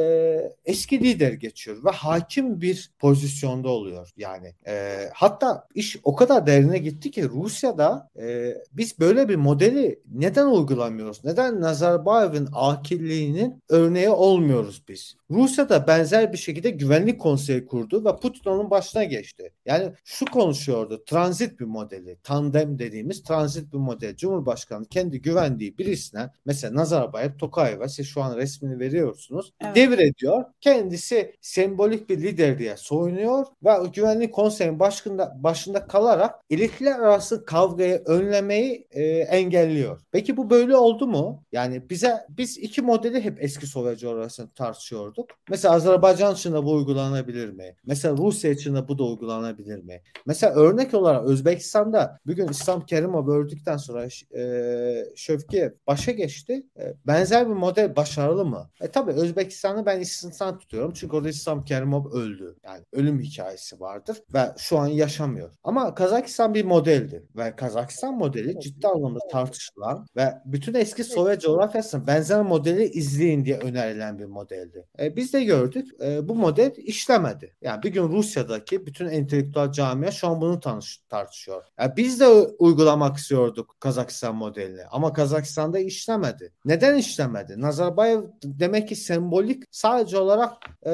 eski 0.66 1.00
lider 1.00 1.34
geçiyor 1.34 1.78
ve 1.86 1.90
hakim 1.90 2.62
bir 2.62 2.92
pozisyonda 3.00 3.70
oluyor. 3.70 4.10
Yani 4.18 4.54
e, 4.68 5.10
hatta 5.14 5.68
iş 5.76 5.98
o 6.04 6.16
kadar 6.16 6.48
derine 6.48 6.78
gitti 6.78 7.12
ki 7.12 7.30
Rusya'da 7.30 8.10
e, 8.20 8.54
biz 8.74 9.00
böyle 9.00 9.30
bir 9.30 9.36
modeli 9.36 10.00
neden 10.14 10.46
uygulamıyoruz? 10.46 11.26
Neden 11.26 11.62
Nazarbayev'in 11.62 12.48
akilliğinin 12.54 13.64
örneği 13.70 14.10
olmuyoruz 14.24 14.84
biz. 14.88 15.16
Rusya 15.32 15.70
da 15.70 15.88
benzer 15.88 16.34
bir 16.34 16.38
şekilde 16.38 16.70
güvenlik 16.70 17.22
konseyi 17.22 17.66
kurdu 17.66 18.06
ve 18.06 18.16
Putin 18.16 18.50
onun 18.50 18.70
başına 18.70 19.04
geçti. 19.04 19.54
Yani 19.66 19.94
şu 20.04 20.26
konuşuyordu 20.26 21.04
transit 21.06 21.60
bir 21.60 21.66
modeli, 21.66 22.18
tandem 22.24 22.80
dediğimiz 22.80 23.24
transit 23.24 23.74
bir 23.74 23.78
model. 23.78 24.16
Cumhurbaşkanı 24.16 24.86
kendi 24.86 25.22
güvendiği 25.22 25.78
birisine 25.78 26.30
mesela 26.46 26.76
Nazarbayev, 26.76 27.38
Tokayev'a 27.38 27.88
siz 27.88 28.08
şu 28.08 28.22
an 28.22 28.38
resmini 28.38 28.80
veriyorsunuz. 28.80 29.54
Evet. 29.62 29.76
Devrediyor. 29.76 30.46
Kendisi 30.62 31.36
sembolik 31.42 32.10
bir 32.10 32.22
lider 32.22 32.60
diye 32.60 32.78
soyunuyor 32.78 33.46
ve 33.64 33.72
güvenlik 33.94 34.34
konseyinin 34.34 34.80
başında, 34.80 35.38
başında 35.40 35.88
kalarak 35.88 36.36
elitler 36.50 37.00
arası 37.00 37.46
kavgayı 37.46 38.04
önlemeyi 38.06 38.88
e, 38.92 39.04
engelliyor. 39.08 40.02
Peki 40.12 40.38
bu 40.38 40.50
böyle 40.50 40.76
oldu 40.76 41.08
mu? 41.08 41.44
Yani 41.52 41.90
bize 41.90 42.26
biz 42.30 42.58
iki 42.58 42.82
modeli 42.82 43.22
hep 43.22 43.44
eski 43.44 43.68
Sovyet 43.68 44.04
coğrafyasını 44.14 44.54
tartışıyorduk. 44.54 45.30
Mesela 45.50 45.74
Azerbaycan 45.74 46.34
için 46.34 46.54
de 46.54 46.64
bu 46.64 46.74
uygulanabilir 46.74 47.50
mi? 47.50 47.76
Mesela 47.86 48.18
Rusya 48.18 48.52
için 48.52 48.76
de 48.76 48.88
bu 48.88 48.98
da 48.98 49.04
uygulanabilir 49.04 49.84
mi? 49.84 50.02
Mesela 50.26 50.54
örnek 50.54 50.94
olarak 50.94 51.26
Özbekistan'da 51.26 52.20
bugün 52.26 52.48
İslam 52.48 52.86
Kerimov 52.86 53.28
öldükten 53.28 53.78
sonra 53.78 54.08
e, 54.38 55.06
Şövki 55.16 55.74
başa 55.88 56.12
geçti. 56.12 56.64
E, 56.80 56.94
benzer 57.08 57.50
bir 57.50 57.54
model 57.54 57.96
başarılı 57.96 58.46
mı? 58.46 58.70
E 58.82 58.88
tabi 58.88 59.12
Özbekistan'ı 59.12 59.86
ben 59.86 60.00
istisna 60.00 60.58
tutuyorum. 60.58 60.94
Çünkü 60.94 61.16
orada 61.16 61.30
İslam 61.30 61.64
Kerimov 61.64 62.12
öldü. 62.12 62.56
Yani 62.66 62.84
ölüm 62.92 63.20
hikayesi 63.20 63.80
vardır 63.80 64.18
ve 64.34 64.40
şu 64.58 64.78
an 64.78 64.88
yaşamıyor. 64.88 65.52
Ama 65.64 65.96
Kazakistan 65.96 66.54
bir 66.54 66.66
modeldi 66.66 67.24
ve 67.36 67.56
Kazakistan 67.56 68.18
modeli 68.18 68.60
ciddi 68.60 68.88
anlamda 68.88 69.20
tartışılan 69.32 70.08
ve 70.16 70.34
bütün 70.46 70.74
eski 70.74 71.04
Sovyet 71.04 71.42
coğrafyasının 71.42 72.08
benzer 72.08 72.42
modeli 72.42 72.86
izleyin 72.86 73.46
diye 73.46 73.58
önerilen 73.58 74.03
gelen 74.04 74.20
bir 74.20 74.26
modeldi. 74.26 74.86
E, 75.00 75.16
biz 75.16 75.34
de 75.34 75.44
gördük 75.44 76.02
e, 76.02 76.28
bu 76.28 76.36
model 76.36 76.72
işlemedi. 76.78 77.56
Yani 77.62 77.84
bir 77.84 77.90
gün 77.90 78.10
Rusya'daki 78.10 78.86
bütün 78.86 79.08
entelektüel 79.08 79.72
camia 79.72 80.12
şu 80.12 80.28
an 80.28 80.42
bunu 80.42 80.60
tanış, 80.60 81.02
tartışıyor. 81.10 81.64
Yani 81.80 81.92
biz 81.98 82.20
de 82.20 82.28
uygulamak 82.60 83.18
istiyorduk 83.18 83.76
Kazakistan 83.80 84.36
modelini 84.36 84.86
ama 84.92 85.14
Kazakistan'da 85.14 85.80
işlemedi. 85.80 86.54
Neden 86.66 86.96
işlemedi? 86.96 87.62
Nazarbayev 87.62 88.24
demek 88.44 88.90
ki 88.90 88.96
sembolik 88.96 89.64
sadece 89.72 90.18
olarak 90.18 90.54
e, 90.86 90.94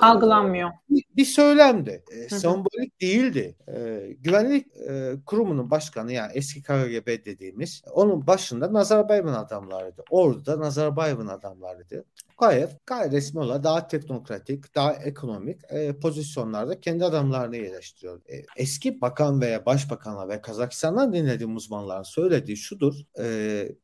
algılanmıyor. 0.00 0.70
Bir, 1.16 1.24
söylemdi. 1.24 2.04
E, 2.10 2.28
sembolik 2.28 3.00
değildi. 3.00 3.56
E, 3.68 4.00
güvenlik 4.20 4.66
e, 4.76 5.12
kurumunun 5.26 5.70
başkanı 5.70 6.12
yani 6.12 6.32
eski 6.34 6.62
KGB 6.62 7.24
dediğimiz 7.24 7.82
onun 7.92 8.26
başında 8.26 8.72
Nazarbayev'in 8.72 9.28
adamlarıydı. 9.28 10.04
Orada 10.10 10.60
Nazarbayev'in 10.60 11.26
adamlarıydı. 11.26 12.04
Tokayev 12.32 12.68
gayet 12.86 13.12
resmi 13.12 13.40
olarak 13.40 13.64
daha 13.64 13.88
teknokratik, 13.88 14.74
daha 14.74 14.92
ekonomik 14.92 15.60
e, 15.70 15.92
pozisyonlarda 15.92 16.80
kendi 16.80 17.04
adamlarını 17.04 17.56
yerleştiriyor. 17.56 18.20
E, 18.28 18.44
eski 18.56 19.00
bakan 19.00 19.40
veya 19.40 19.66
başbakanlar 19.66 20.28
ve 20.28 20.40
Kazakistan'dan 20.40 21.12
dinlediğim 21.12 21.56
uzmanların 21.56 22.02
söylediği 22.02 22.56
şudur. 22.56 22.94
E, 23.18 23.24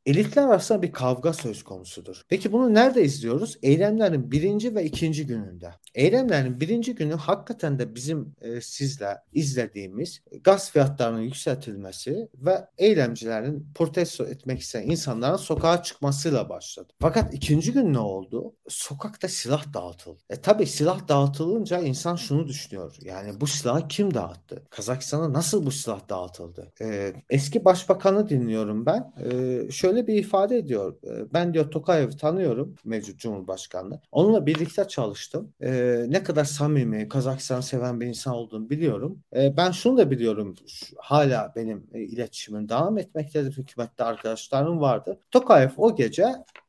elitler 0.07 0.43
arasında 0.43 0.83
bir 0.83 0.93
kavga 0.93 1.33
söz 1.33 1.63
konusudur. 1.63 2.23
Peki 2.29 2.53
bunu 2.53 2.75
nerede 2.75 3.03
izliyoruz? 3.03 3.59
Eylemlerin 3.63 4.31
birinci 4.33 4.75
ve 4.75 4.85
ikinci 4.85 5.27
gününde. 5.27 5.71
Eylemlerin 5.95 6.61
birinci 6.61 6.95
günü 6.95 7.15
hakikaten 7.15 7.79
de 7.79 7.95
bizim 7.95 8.35
e, 8.41 8.61
sizle 8.61 9.17
izlediğimiz 9.33 10.21
gaz 10.45 10.71
fiyatlarının 10.71 11.21
yükseltilmesi 11.21 12.29
ve 12.35 12.65
eylemcilerin 12.79 13.67
protesto 13.75 14.25
etmek 14.25 14.61
isteyen 14.61 14.91
insanların 14.91 15.37
sokağa 15.37 15.83
çıkmasıyla 15.83 16.49
başladı. 16.49 16.93
Fakat 17.01 17.35
ikinci 17.35 17.73
gün 17.73 17.93
ne 17.93 17.99
oldu? 17.99 18.38
Sokakta 18.69 19.29
silah 19.29 19.75
dağıtıldı. 19.75 20.19
E 20.31 20.37
tabi 20.37 20.67
silah 20.67 21.09
dağıtılınca 21.09 21.79
insan 21.79 22.17
şunu 22.17 22.49
düşünüyor. 22.49 22.97
Yani 23.03 23.41
bu 23.41 23.47
silahı 23.47 23.89
kim 23.89 24.15
dağıttı? 24.15 24.63
Kazakistan'a 24.71 25.33
nasıl 25.33 25.67
bu 25.67 25.71
silah 25.71 26.09
dağıtıldı? 26.09 26.73
E, 26.81 27.13
eski 27.31 27.65
başbakanı 27.65 28.29
dinliyorum 28.29 28.87
ben. 28.87 29.13
E, 29.25 29.71
şöyle 29.71 30.07
bir 30.07 30.15
ifade 30.15 30.57
ediyor. 30.57 30.97
E, 31.05 31.33
ben 31.33 31.55
diyor 31.55 31.71
Tokayev'i 31.71 32.17
tanıyorum. 32.17 32.75
Mevcut 32.85 33.19
Cumhurbaşkanı. 33.19 34.01
Onunla 34.13 34.47
birlikte 34.47 34.89
çalıştım. 34.89 35.53
E, 35.61 36.05
ne 36.09 36.23
kadar 36.23 36.45
samimi, 36.45 37.09
Kazakistan'ı 37.09 37.63
seven 37.63 38.01
bir 38.01 38.07
insan 38.07 38.35
olduğunu 38.35 38.71
biliyorum. 38.71 39.19
E, 39.37 39.57
ben 39.57 39.71
şunu 39.71 39.99
da 39.99 40.11
biliyorum. 40.11 40.55
Hala 40.97 41.53
benim 41.57 41.87
e, 41.93 42.01
iletişimim 42.01 42.69
devam 42.69 42.99
etmektedir. 42.99 43.57
Hükümette 43.57 44.05
arkadaşlarım 44.05 44.81
vardı. 44.81 45.21
Tokayev 45.31 45.71
o 45.77 45.97
gece 45.97 46.25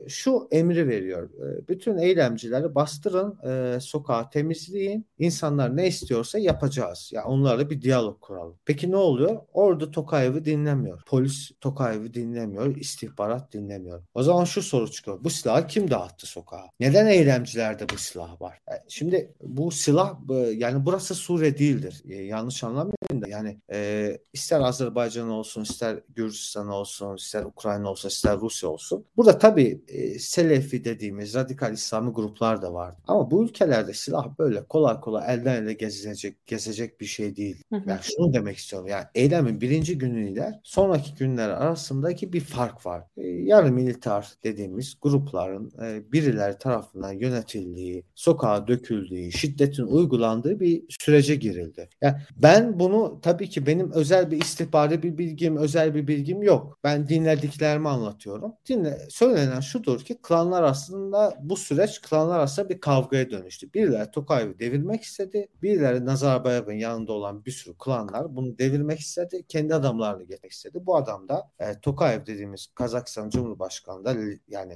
şu 0.08 0.48
emri 0.50 0.88
veriyor. 0.88 1.30
E, 1.30 1.59
bütün 1.68 1.98
eylemcileri 1.98 2.74
bastırın, 2.74 3.38
e, 3.48 3.80
sokağı 3.80 4.30
temizleyin. 4.30 5.06
İnsanlar 5.18 5.76
ne 5.76 5.86
istiyorsa 5.86 6.38
yapacağız. 6.38 7.10
Ya 7.12 7.20
yani 7.20 7.32
onlarla 7.32 7.70
bir 7.70 7.82
diyalog 7.82 8.20
kuralım. 8.20 8.56
Peki 8.64 8.90
ne 8.90 8.96
oluyor? 8.96 9.40
Orada 9.52 9.90
Tokayev'i 9.90 10.44
dinlemiyor. 10.44 11.02
Polis 11.06 11.50
Tokayev'i 11.60 12.14
dinlemiyor. 12.14 12.76
istihbarat 12.76 13.52
dinlemiyor. 13.52 14.02
O 14.14 14.22
zaman 14.22 14.44
şu 14.44 14.62
soru 14.62 14.90
çıkıyor. 14.90 15.24
Bu 15.24 15.30
silahı 15.30 15.66
kim 15.66 15.90
dağıttı 15.90 16.26
sokağa? 16.26 16.70
Neden 16.80 17.06
eylemcilerde 17.06 17.88
bu 17.88 17.98
silah 17.98 18.40
var? 18.40 18.60
E, 18.68 18.74
şimdi 18.88 19.34
bu 19.42 19.70
silah 19.70 20.18
yani 20.56 20.86
burası 20.86 21.14
Suriye 21.14 21.58
değildir. 21.58 22.02
E, 22.08 22.14
yanlış 22.14 22.64
anlamayın 22.64 23.22
da 23.22 23.28
yani 23.28 23.58
e, 23.72 24.18
ister 24.32 24.60
Azerbaycan 24.60 25.28
olsun, 25.28 25.62
ister 25.62 25.98
Gürcistan 26.08 26.68
olsun, 26.68 27.16
ister 27.16 27.42
Ukrayna 27.42 27.90
olsun, 27.90 28.08
ister 28.08 28.38
Rusya 28.38 28.68
olsun. 28.68 29.04
Burada 29.16 29.38
tabii 29.38 29.80
e, 29.88 30.18
Selefi 30.18 30.84
dediğimiz 30.84 31.34
radikal 31.50 31.72
İslami 31.72 32.12
gruplar 32.12 32.62
da 32.62 32.74
vardı. 32.74 32.96
Ama 33.08 33.30
bu 33.30 33.44
ülkelerde 33.44 33.92
silah 33.92 34.38
böyle 34.38 34.64
kolay 34.64 35.00
kolay 35.00 35.34
elden 35.34 35.62
ele 35.62 35.72
gezecek, 35.72 36.46
gezecek 36.46 37.00
bir 37.00 37.06
şey 37.06 37.36
değil. 37.36 37.62
Yani 37.70 38.00
şunu 38.02 38.34
demek 38.34 38.56
istiyorum. 38.56 38.88
Yani 38.88 39.04
eylemin 39.14 39.60
birinci 39.60 39.98
günüyle 39.98 40.60
sonraki 40.64 41.14
günler 41.14 41.48
arasındaki 41.48 42.32
bir 42.32 42.40
fark 42.40 42.86
var. 42.86 43.02
E, 43.16 43.26
yarı 43.26 43.72
militar 43.72 44.32
dediğimiz 44.44 44.96
grupların 45.02 45.72
e, 45.82 46.12
birileri 46.12 46.58
tarafından 46.58 47.12
yönetildiği, 47.12 48.04
sokağa 48.14 48.68
döküldüğü, 48.68 49.32
şiddetin 49.32 49.86
uygulandığı 49.86 50.60
bir 50.60 50.82
sürece 50.88 51.34
girildi. 51.34 51.88
Yani 52.02 52.16
ben 52.42 52.80
bunu 52.80 53.18
tabii 53.22 53.48
ki 53.48 53.66
benim 53.66 53.92
özel 53.92 54.30
bir 54.30 54.40
istihbari 54.40 55.02
bir 55.02 55.18
bilgim, 55.18 55.56
özel 55.56 55.94
bir 55.94 56.06
bilgim 56.06 56.42
yok. 56.42 56.78
Ben 56.84 57.08
dinlediklerimi 57.08 57.88
anlatıyorum. 57.88 58.52
Dinle, 58.68 58.98
söylenen 59.08 59.60
şudur 59.60 60.00
ki 60.00 60.18
klanlar 60.22 60.62
aslında 60.62 61.39
bu 61.42 61.56
süreç 61.56 62.00
klanlar 62.00 62.38
arasında 62.38 62.68
bir 62.68 62.80
kavgaya 62.80 63.30
dönüştü. 63.30 63.72
Birileri 63.74 64.10
Tokayev'i 64.10 64.58
devirmek 64.58 65.02
istedi. 65.02 65.48
Birileri 65.62 66.04
Nazarbayev'in 66.04 66.78
yanında 66.78 67.12
olan 67.12 67.44
bir 67.44 67.50
sürü 67.50 67.74
klanlar 67.78 68.36
bunu 68.36 68.58
devirmek 68.58 69.00
istedi. 69.00 69.44
Kendi 69.48 69.74
adamlarını 69.74 70.24
getirmek 70.24 70.52
istedi. 70.52 70.78
Bu 70.82 70.96
adam 70.96 71.28
da 71.28 71.50
e, 71.60 71.80
Tokayev 71.80 72.26
dediğimiz 72.26 72.66
Kazakistan 72.74 73.30
Cumhurbaşkanı 73.30 74.04
da 74.04 74.14
yani 74.48 74.74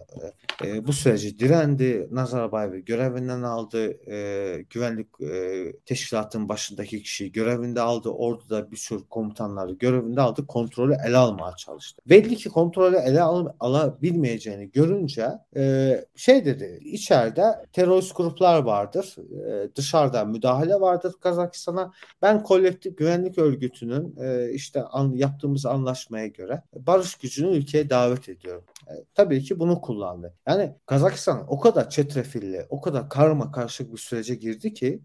e, 0.62 0.68
e, 0.68 0.86
bu 0.86 0.92
süreci 0.92 1.38
direndi. 1.38 2.08
Nazarbayev'i 2.10 2.84
görevinden 2.84 3.42
aldı. 3.42 4.10
E, 4.10 4.64
güvenlik 4.70 5.08
e, 5.20 5.72
teşkilatının 5.86 6.48
başındaki 6.48 7.02
kişiyi 7.02 7.32
görevinde 7.32 7.80
aldı. 7.80 8.08
Orduda 8.08 8.70
bir 8.70 8.76
sürü 8.76 9.08
komutanları 9.08 9.72
görevinde 9.72 10.20
aldı. 10.20 10.46
Kontrolü 10.46 10.96
ele 11.06 11.16
almaya 11.16 11.56
çalıştı. 11.56 12.02
Belli 12.06 12.36
ki 12.36 12.48
kontrolü 12.48 12.96
ele 12.96 13.22
al 13.22 13.48
alabilmeyeceğini 13.60 14.70
görünce 14.70 15.28
e, 15.56 16.04
şey 16.16 16.44
dedi 16.44 16.53
dedi. 16.60 16.80
İçeride 16.84 17.44
terörist 17.72 18.16
gruplar 18.16 18.62
vardır. 18.62 19.16
E, 19.48 19.74
dışarıdan 19.76 20.28
müdahale 20.30 20.80
vardır 20.80 21.14
Kazakistan'a. 21.20 21.92
Ben 22.22 22.42
kolektif 22.42 22.98
güvenlik 22.98 23.38
örgütünün 23.38 24.16
e, 24.20 24.50
işte 24.52 24.84
yaptığımız 25.14 25.66
anlaşmaya 25.66 26.26
göre 26.26 26.62
barış 26.74 27.14
gücünü 27.14 27.56
ülkeye 27.56 27.90
davet 27.90 28.28
ediyorum. 28.28 28.64
E, 28.86 28.92
tabii 29.14 29.42
ki 29.42 29.58
bunu 29.58 29.80
kullandı. 29.80 30.34
Yani 30.48 30.74
Kazakistan 30.86 31.44
o 31.48 31.60
kadar 31.60 31.90
çetrefilli, 31.90 32.66
o 32.68 32.80
kadar 32.80 33.08
karma 33.08 33.52
karışık 33.52 33.92
bir 33.92 33.98
sürece 33.98 34.34
girdi 34.34 34.74
ki 34.74 35.00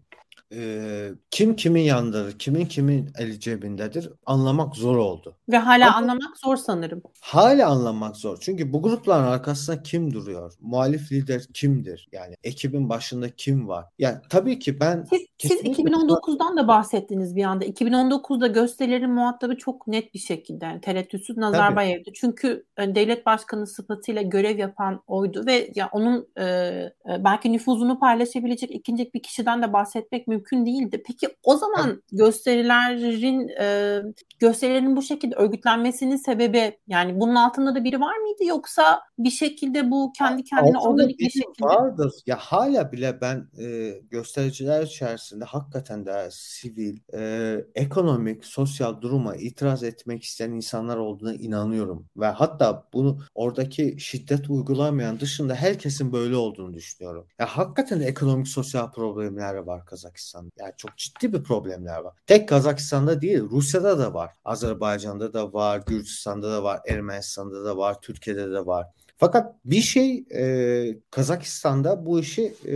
e, 0.54 1.10
kim 1.30 1.56
kimin 1.56 1.82
yanındadır, 1.82 2.38
kimin 2.38 2.66
kimin 2.66 3.10
eli 3.18 3.40
cebindedir 3.40 4.10
anlamak 4.26 4.76
zor 4.76 4.96
oldu. 4.96 5.36
Ve 5.48 5.58
hala 5.58 5.88
Ama, 5.88 5.96
anlamak 5.96 6.38
zor 6.38 6.56
sanırım. 6.56 7.02
Hala 7.20 7.68
anlamak 7.68 8.16
zor. 8.16 8.38
Çünkü 8.40 8.72
bu 8.72 8.82
grupların 8.82 9.24
arkasında 9.24 9.82
kim 9.82 10.14
duruyor? 10.14 10.52
Muhalif 10.60 11.12
lider 11.12 11.42
kimdir? 11.54 12.08
Yani 12.12 12.34
ekibin 12.44 12.88
başında 12.88 13.28
kim 13.28 13.68
var? 13.68 13.84
Yani 13.98 14.16
tabii 14.30 14.58
ki 14.58 14.80
ben 14.80 15.06
Siz, 15.10 15.22
siz 15.38 15.62
2019'dan 15.62 16.56
da 16.56 16.68
bahsettiniz 16.68 17.36
bir 17.36 17.44
anda. 17.44 17.64
2019'da 17.64 18.46
gösterilerin 18.46 19.10
muhatabı 19.10 19.56
çok 19.56 19.86
net 19.86 20.14
bir 20.14 20.18
şekilde 20.18 20.64
yani 20.64 20.80
tereddütsüz 20.80 21.36
Nazarbayev'di. 21.36 22.12
Çünkü 22.14 22.64
e, 22.78 22.94
devlet 22.94 23.26
başkanı 23.26 23.66
sıfatıyla 23.66 24.22
görev 24.22 24.58
yapan 24.58 25.02
oydu 25.06 25.46
ve 25.46 25.70
ya 25.74 25.88
onun 25.92 26.28
e, 26.36 26.44
e, 26.44 26.92
belki 27.24 27.52
nüfuzunu 27.52 27.98
paylaşabilecek 27.98 28.70
ikinci 28.70 29.10
bir 29.14 29.22
kişiden 29.22 29.62
de 29.62 29.72
bahsetmek 29.72 30.26
mümkün 30.28 30.39
mümkün 30.40 30.66
değildi. 30.66 31.02
Peki 31.06 31.28
o 31.42 31.56
zaman 31.56 31.88
evet. 31.88 31.98
gösterilerin 32.12 33.48
e, 33.60 34.00
gösterilerin 34.38 34.96
bu 34.96 35.02
şekilde 35.02 35.34
örgütlenmesinin 35.34 36.16
sebebi 36.16 36.78
yani 36.88 37.20
bunun 37.20 37.34
altında 37.34 37.74
da 37.74 37.84
biri 37.84 38.00
var 38.00 38.16
mıydı 38.16 38.44
yoksa 38.44 39.00
bir 39.18 39.30
şekilde 39.30 39.90
bu 39.90 40.12
kendi 40.18 40.44
kendine 40.44 40.78
organik 40.78 41.18
bir 41.18 41.30
şekilde 41.30 41.66
vardır. 41.66 42.12
Ya 42.26 42.36
hala 42.36 42.92
bile 42.92 43.20
ben 43.20 43.48
e, 43.58 43.94
göstericiler 44.10 44.82
içerisinde 44.82 45.44
hakikaten 45.44 46.06
de 46.06 46.28
sivil, 46.30 46.98
e, 47.14 47.54
ekonomik, 47.74 48.44
sosyal 48.44 49.00
duruma 49.00 49.36
itiraz 49.36 49.82
etmek 49.82 50.22
isteyen 50.22 50.50
insanlar 50.50 50.96
olduğuna 50.96 51.34
inanıyorum 51.34 52.06
ve 52.16 52.26
hatta 52.26 52.84
bunu 52.92 53.18
oradaki 53.34 53.96
şiddet 53.98 54.50
uygulamayan 54.50 55.20
dışında 55.20 55.54
herkesin 55.54 56.12
böyle 56.12 56.36
olduğunu 56.36 56.74
düşünüyorum. 56.74 57.26
Ya 57.38 57.46
hakikaten 57.46 58.00
de 58.00 58.04
ekonomik 58.04 58.48
sosyal 58.48 58.92
problemler 58.92 59.54
var 59.54 59.84
Kazakistan. 59.86 60.29
Kazakistan. 60.30 60.52
Yani 60.58 60.72
çok 60.76 60.96
ciddi 60.96 61.32
bir 61.32 61.42
problemler 61.42 61.98
var. 61.98 62.14
Tek 62.26 62.48
Kazakistan'da 62.48 63.20
değil, 63.20 63.40
Rusya'da 63.40 63.98
da 63.98 64.14
var. 64.14 64.30
Azerbaycan'da 64.44 65.32
da 65.32 65.52
var, 65.52 65.82
Gürcistan'da 65.86 66.52
da 66.52 66.62
var, 66.62 66.80
Ermenistan'da 66.88 67.64
da 67.64 67.76
var, 67.76 68.00
Türkiye'de 68.00 68.50
de 68.50 68.66
var. 68.66 68.86
Fakat 69.20 69.54
bir 69.64 69.80
şey 69.80 70.24
e, 70.34 71.00
Kazakistan'da 71.10 72.06
bu 72.06 72.20
işi 72.20 72.54
e, 72.68 72.74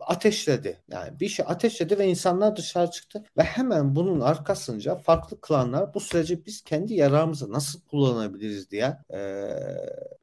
ateşledi. 0.00 0.80
Yani 0.90 1.20
bir 1.20 1.28
şey 1.28 1.46
ateşledi 1.48 1.98
ve 1.98 2.06
insanlar 2.06 2.56
dışarı 2.56 2.90
çıktı 2.90 3.24
ve 3.36 3.42
hemen 3.42 3.96
bunun 3.96 4.20
arkasınca 4.20 4.94
farklı 4.94 5.40
klanlar 5.40 5.94
bu 5.94 6.00
süreci 6.00 6.46
biz 6.46 6.62
kendi 6.64 6.94
yararımıza 6.94 7.50
nasıl 7.50 7.80
kullanabiliriz 7.80 8.70
diye 8.70 8.96
e, 9.14 9.48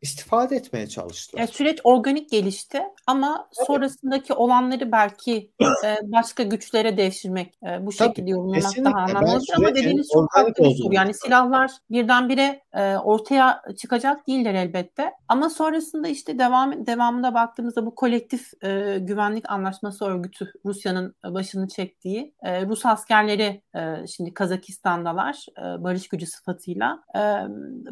istifade 0.01 0.55
etmeye 0.55 0.87
çalıştılar. 0.87 1.41
Ya 1.41 1.47
süreç 1.47 1.79
organik 1.83 2.29
gelişti 2.29 2.81
Ama 3.07 3.49
sonrasındaki 3.67 4.33
olanları 4.33 4.91
belki 4.91 5.51
e, 5.85 5.97
başka 6.03 6.43
güçlere 6.43 6.97
devşirmek 6.97 7.53
e, 7.63 7.85
bu 7.85 7.91
şekilde 7.91 8.29
yorumlamak 8.29 8.61
kesinlikle. 8.61 8.91
daha 8.91 9.01
anlamlıdır. 9.01 9.53
Ama 9.57 9.75
dediğiniz 9.75 10.07
çok 10.13 10.35
haklı 10.35 10.63
bir 10.63 10.75
soru. 10.75 10.93
Yani 10.93 11.13
silahlar 11.13 11.71
birdenbire 11.89 12.61
e, 12.73 12.97
ortaya 12.97 13.61
çıkacak 13.77 14.27
değiller 14.27 14.53
elbette. 14.53 15.11
Ama 15.27 15.49
sonrasında 15.49 16.07
işte 16.07 16.39
devam 16.39 16.85
devamında 16.85 17.33
baktığımızda 17.33 17.85
bu 17.85 17.95
kolektif 17.95 18.63
e, 18.63 18.97
güvenlik 19.01 19.51
anlaşması 19.51 20.05
örgütü 20.05 20.53
Rusya'nın 20.65 21.15
başını 21.23 21.67
çektiği 21.67 22.33
e, 22.41 22.65
Rus 22.65 22.85
askerleri 22.85 23.61
e, 23.75 24.07
şimdi 24.07 24.33
Kazakistan'dalar 24.33 25.45
e, 25.57 25.83
barış 25.83 26.07
gücü 26.07 26.25
sıfatıyla. 26.25 27.03
E, 27.15 27.19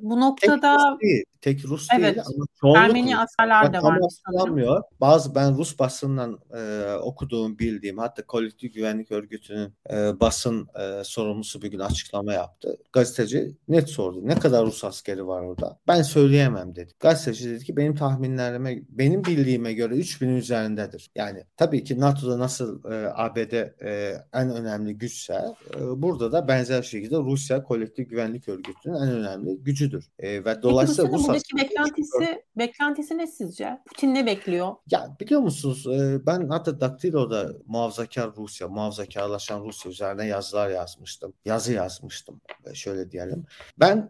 bu 0.02 0.20
noktada 0.20 0.98
tek 1.42 1.66
Rus 1.66 1.88
evet, 1.94 2.16
değil 2.16 2.26
ama 2.26 2.46
çoğunluk 2.62 2.78
Ermeni 2.78 3.18
askerler 3.18 3.74
de 3.74 3.82
var 3.82 4.00
sanırım. 4.26 4.84
Bazı 5.02 5.36
ben 5.36 5.58
Rus 5.58 5.80
basından 5.80 6.40
e, 6.58 6.94
okuduğum, 6.96 7.60
bildiğim 7.60 7.98
hatta 7.98 8.26
kolektif 8.26 8.74
güvenlik 8.74 9.12
örgütünün 9.12 9.74
e, 9.92 10.20
basın 10.20 10.68
e, 10.80 11.04
sorumlusu 11.04 11.62
bir 11.62 11.72
gün 11.72 11.80
açıklama 11.80 12.34
yaptı. 12.34 12.78
Gazeteci 12.94 13.56
net 13.68 13.90
sordu. 13.90 14.20
Ne 14.24 14.36
kadar 14.36 14.66
Rus 14.66 14.84
askeri 14.84 15.28
var 15.28 15.42
orada? 15.42 15.80
Ben 15.88 16.02
söyleyemem 16.02 16.76
dedi. 16.76 16.94
Gazeteci 17.00 17.50
dedi 17.50 17.66
ki 17.66 17.78
benim 17.78 17.96
tahminlerime, 17.96 18.80
benim 18.90 19.24
bildiğime 19.24 19.74
göre 19.74 19.96
3000 19.96 20.30
üzerindedir. 20.30 21.12
Yani 21.16 21.44
tabii 21.58 21.84
ki 21.84 22.00
NATO'da 22.00 22.40
nasıl 22.40 22.92
e, 22.92 23.12
ABD 23.14 23.54
e, 23.86 24.22
en 24.34 24.50
önemli 24.50 24.98
güçse 24.98 25.42
e, 25.76 26.02
burada 26.02 26.32
da 26.32 26.48
benzer 26.48 26.82
şekilde 26.84 27.18
Rusya 27.18 27.64
kolektif 27.64 28.10
güvenlik 28.10 28.48
örgütünün 28.48 28.96
en 28.96 29.10
önemli 29.10 29.58
gücüdür. 29.64 30.10
E, 30.20 30.46
ve 30.46 30.62
dolayısıyla 30.64 31.12
Rus 31.12 31.31
buradaki 31.34 31.58
beklentisi, 31.58 32.44
beklentisi 32.58 33.18
ne 33.18 33.28
sizce? 33.28 33.80
Putin 33.86 34.14
ne 34.14 34.26
bekliyor? 34.26 34.76
Ya 34.92 35.16
biliyor 35.20 35.42
musunuz 35.42 35.88
e, 35.88 36.26
ben 36.26 36.50
hatta 36.50 36.80
Daktilo'da 36.80 37.54
muhafazakar 37.68 38.36
Rusya, 38.38 38.68
muhafazakarlaşan 38.68 39.64
Rusya 39.64 39.92
üzerine 39.92 40.28
yazılar 40.28 40.70
yazmıştım. 40.70 41.34
Yazı 41.46 41.74
yazmıştım. 41.74 42.42
Şöyle 42.74 43.12
diyelim. 43.12 43.46
Ben 43.80 44.10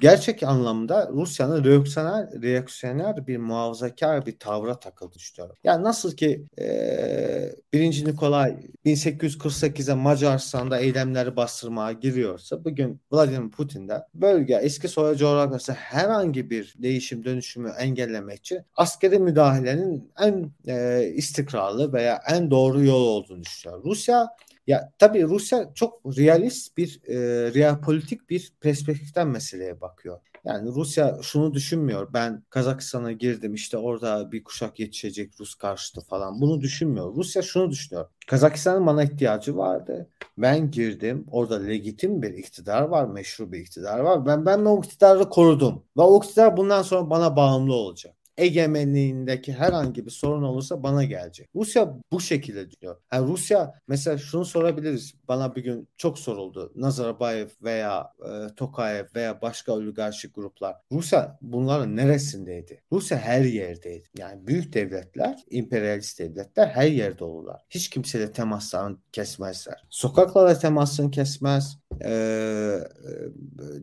gerçek 0.00 0.42
anlamda 0.42 1.08
Rusya'nın 1.12 1.64
reaksiyoner, 1.64 2.42
reaksiyoner 2.42 3.26
bir 3.26 3.36
muhafazakar 3.36 4.26
bir 4.26 4.38
tavra 4.38 4.80
takıldı 4.80 5.14
düşünüyorum. 5.14 5.56
Yani 5.64 5.84
nasıl 5.84 6.16
ki 6.16 6.46
e, 6.60 7.52
1. 7.72 8.04
Nikolay 8.06 8.56
1848'e 8.86 9.94
Macaristan'da 9.94 10.78
eylemleri 10.78 11.36
bastırmaya 11.36 11.92
giriyorsa 11.92 12.64
bugün 12.64 13.00
Vladimir 13.12 13.50
Putin 13.50 13.88
de 13.88 14.02
bölge 14.14 14.54
eski 14.54 14.88
Sovyet 14.88 15.18
coğrafyası 15.18 15.72
herhangi 15.72 16.50
bir 16.50 16.59
değişim 16.78 17.24
dönüşümü 17.24 17.70
engellemek 17.78 18.38
için 18.38 18.60
askeri 18.76 19.18
müdahalenin 19.18 20.12
en 20.20 20.50
e, 20.66 21.04
istikrarlı 21.14 21.92
veya 21.92 22.22
en 22.28 22.50
doğru 22.50 22.84
yol 22.84 23.02
olduğunu 23.02 23.42
düşünüyor. 23.44 23.84
Rusya 23.84 24.28
ya 24.66 24.92
tabii 24.98 25.22
Rusya 25.22 25.70
çok 25.74 26.00
realist 26.18 26.76
bir 26.76 27.00
e, 27.08 27.16
realpolitik 27.54 28.30
bir 28.30 28.52
perspektiften 28.60 29.28
meseleye 29.28 29.80
bakıyor. 29.80 30.20
Yani 30.44 30.70
Rusya 30.74 31.18
şunu 31.22 31.54
düşünmüyor. 31.54 32.12
Ben 32.12 32.42
Kazakistan'a 32.50 33.12
girdim 33.12 33.54
işte 33.54 33.76
orada 33.78 34.32
bir 34.32 34.44
kuşak 34.44 34.80
yetişecek 34.80 35.40
Rus 35.40 35.54
karşıtı 35.54 36.00
falan. 36.00 36.40
Bunu 36.40 36.60
düşünmüyor. 36.60 37.14
Rusya 37.14 37.42
şunu 37.42 37.70
düşünüyor. 37.70 38.08
Kazakistan'ın 38.26 38.86
bana 38.86 39.02
ihtiyacı 39.04 39.56
vardı. 39.56 40.08
Ben 40.38 40.70
girdim. 40.70 41.26
Orada 41.30 41.62
legitim 41.62 42.22
bir 42.22 42.34
iktidar 42.34 42.82
var. 42.82 43.06
Meşru 43.06 43.52
bir 43.52 43.58
iktidar 43.58 43.98
var. 43.98 44.26
Ben 44.26 44.46
ben 44.46 44.64
o 44.64 44.78
iktidarı 44.78 45.28
korudum. 45.28 45.84
Ve 45.96 46.02
o 46.02 46.22
iktidar 46.22 46.56
bundan 46.56 46.82
sonra 46.82 47.10
bana 47.10 47.36
bağımlı 47.36 47.74
olacak 47.74 48.19
egemenliğindeki 48.38 49.52
herhangi 49.52 50.06
bir 50.06 50.10
sorun 50.10 50.42
olursa 50.42 50.82
bana 50.82 51.04
gelecek. 51.04 51.48
Rusya 51.54 51.96
bu 52.12 52.20
şekilde 52.20 52.70
diyor. 52.70 52.96
Yani 53.12 53.28
Rusya 53.28 53.74
mesela 53.88 54.18
şunu 54.18 54.44
sorabiliriz. 54.44 55.14
Bana 55.28 55.56
bir 55.56 55.64
gün 55.64 55.88
çok 55.96 56.18
soruldu. 56.18 56.72
Nazarbayev 56.76 57.48
veya 57.62 58.12
e, 58.24 58.54
Tokayev 58.54 59.06
veya 59.14 59.42
başka 59.42 59.72
oligarşik 59.72 60.34
gruplar. 60.34 60.76
Rusya 60.92 61.38
bunların 61.42 61.96
neresindeydi? 61.96 62.82
Rusya 62.92 63.18
her 63.18 63.44
yerdeydi. 63.44 64.08
Yani 64.18 64.46
büyük 64.46 64.72
devletler, 64.72 65.44
emperyalist 65.50 66.18
devletler 66.18 66.66
her 66.66 66.86
yerde 66.86 67.24
olurlar. 67.24 67.62
Hiç 67.70 67.90
kimseyle 67.90 68.32
temaslarını 68.32 68.96
kesmezler. 69.12 69.84
Sokaklarla 69.90 70.58
temasını 70.58 71.10
kesmez. 71.10 71.79
E, 72.04 72.80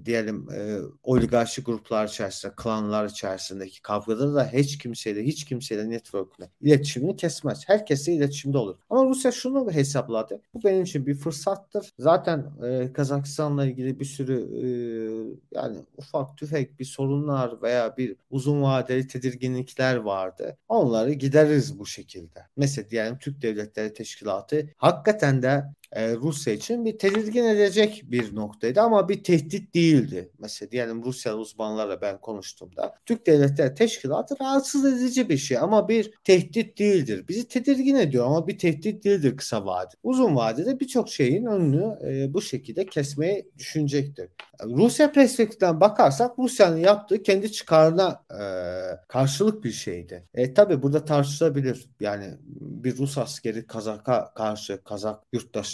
diyelim 0.06 0.48
e, 0.52 0.78
oligarşik 1.04 1.66
gruplar 1.66 2.08
içerisinde, 2.08 2.54
klanlar 2.56 3.06
içerisindeki 3.06 3.82
kavgaları 3.82 4.36
da 4.36 4.50
hiç 4.54 4.78
kimseyle 4.78 5.24
hiç 5.24 5.46
kimseyle 5.46 5.90
network'le 5.90 6.50
iletişimini 6.62 7.16
kesmez. 7.16 7.64
Herkesle 7.68 8.14
iletişimde 8.14 8.58
olur. 8.58 8.76
Ama 8.90 9.10
Rusya 9.10 9.32
şunu 9.32 9.72
hesapladı. 9.72 10.42
Bu 10.54 10.64
benim 10.64 10.84
için 10.84 11.06
bir 11.06 11.16
fırsattır. 11.16 11.94
Zaten 12.00 12.46
e, 12.66 12.94
Kazakistan'la 12.94 13.66
ilgili 13.66 14.00
bir 14.00 14.06
sürü 14.06 14.38
e, 14.64 14.68
yani 15.52 15.78
ufak 15.98 16.38
tüfek 16.38 16.80
bir 16.80 16.86
sorunlar 16.86 17.62
veya 17.62 17.98
bir 17.98 18.16
uzun 18.30 18.62
vadeli 18.62 19.08
tedirginlikler 19.08 19.96
vardı. 19.96 20.58
Onları 20.68 21.14
gideriz 21.14 21.80
bu 21.80 21.86
şekilde. 21.86 22.40
Mesela 22.56 22.90
diyelim 22.90 23.18
Türk 23.18 23.42
Devletleri 23.42 23.94
Teşkilatı 23.94 24.70
hakikaten 24.78 25.42
de 25.42 25.64
e, 25.92 26.16
Rusya 26.16 26.54
için 26.54 26.86
bir 26.86 26.98
tedirgin 26.98 27.44
edecek 27.44 28.04
bir 28.06 28.36
noktaydı 28.36 28.82
ama 28.82 29.10
bir 29.10 29.24
tehdit 29.24 29.74
değildi. 29.76 30.32
Mesela 30.40 30.72
diyelim 30.72 31.04
Rusya 31.04 31.38
uzmanlarla 31.38 32.02
ben 32.02 32.22
konuştuğumda 32.22 32.96
Türk 33.06 33.28
Devletleri 33.28 33.76
Teşkilatı 33.76 34.36
rahatsız 34.42 34.86
edici 34.86 35.30
bir 35.30 35.38
şey 35.38 35.58
ama 35.58 35.88
bir 35.90 36.12
tehdit 36.24 36.80
değildir. 36.80 37.26
Bizi 37.28 37.48
tedirgin 37.48 37.96
ediyor 37.96 38.26
ama 38.26 38.48
bir 38.48 38.58
tehdit 38.58 39.04
değildir 39.04 39.38
kısa 39.38 39.66
vade. 39.66 39.96
Uzun 40.04 40.36
vadede 40.36 40.80
birçok 40.80 41.10
şeyin 41.10 41.46
önünü 41.46 41.98
e, 42.08 42.34
bu 42.34 42.42
şekilde 42.42 42.86
kesmeyi 42.86 43.52
düşünecektir. 43.58 44.30
Rusya 44.64 45.12
perspektifinden 45.12 45.80
bakarsak 45.80 46.40
Rusya'nın 46.40 46.78
yaptığı 46.78 47.24
kendi 47.24 47.52
çıkarına 47.52 48.24
e, 48.32 48.42
karşılık 49.08 49.64
bir 49.64 49.72
şeydi. 49.72 50.28
E, 50.34 50.54
tabi 50.54 50.82
burada 50.82 51.06
tartışılabilir. 51.06 51.90
Yani 52.00 52.34
bir 52.62 52.98
Rus 52.98 53.18
askeri 53.18 53.68
Kazak'a 53.68 54.34
karşı, 54.34 54.84
Kazak 54.84 55.24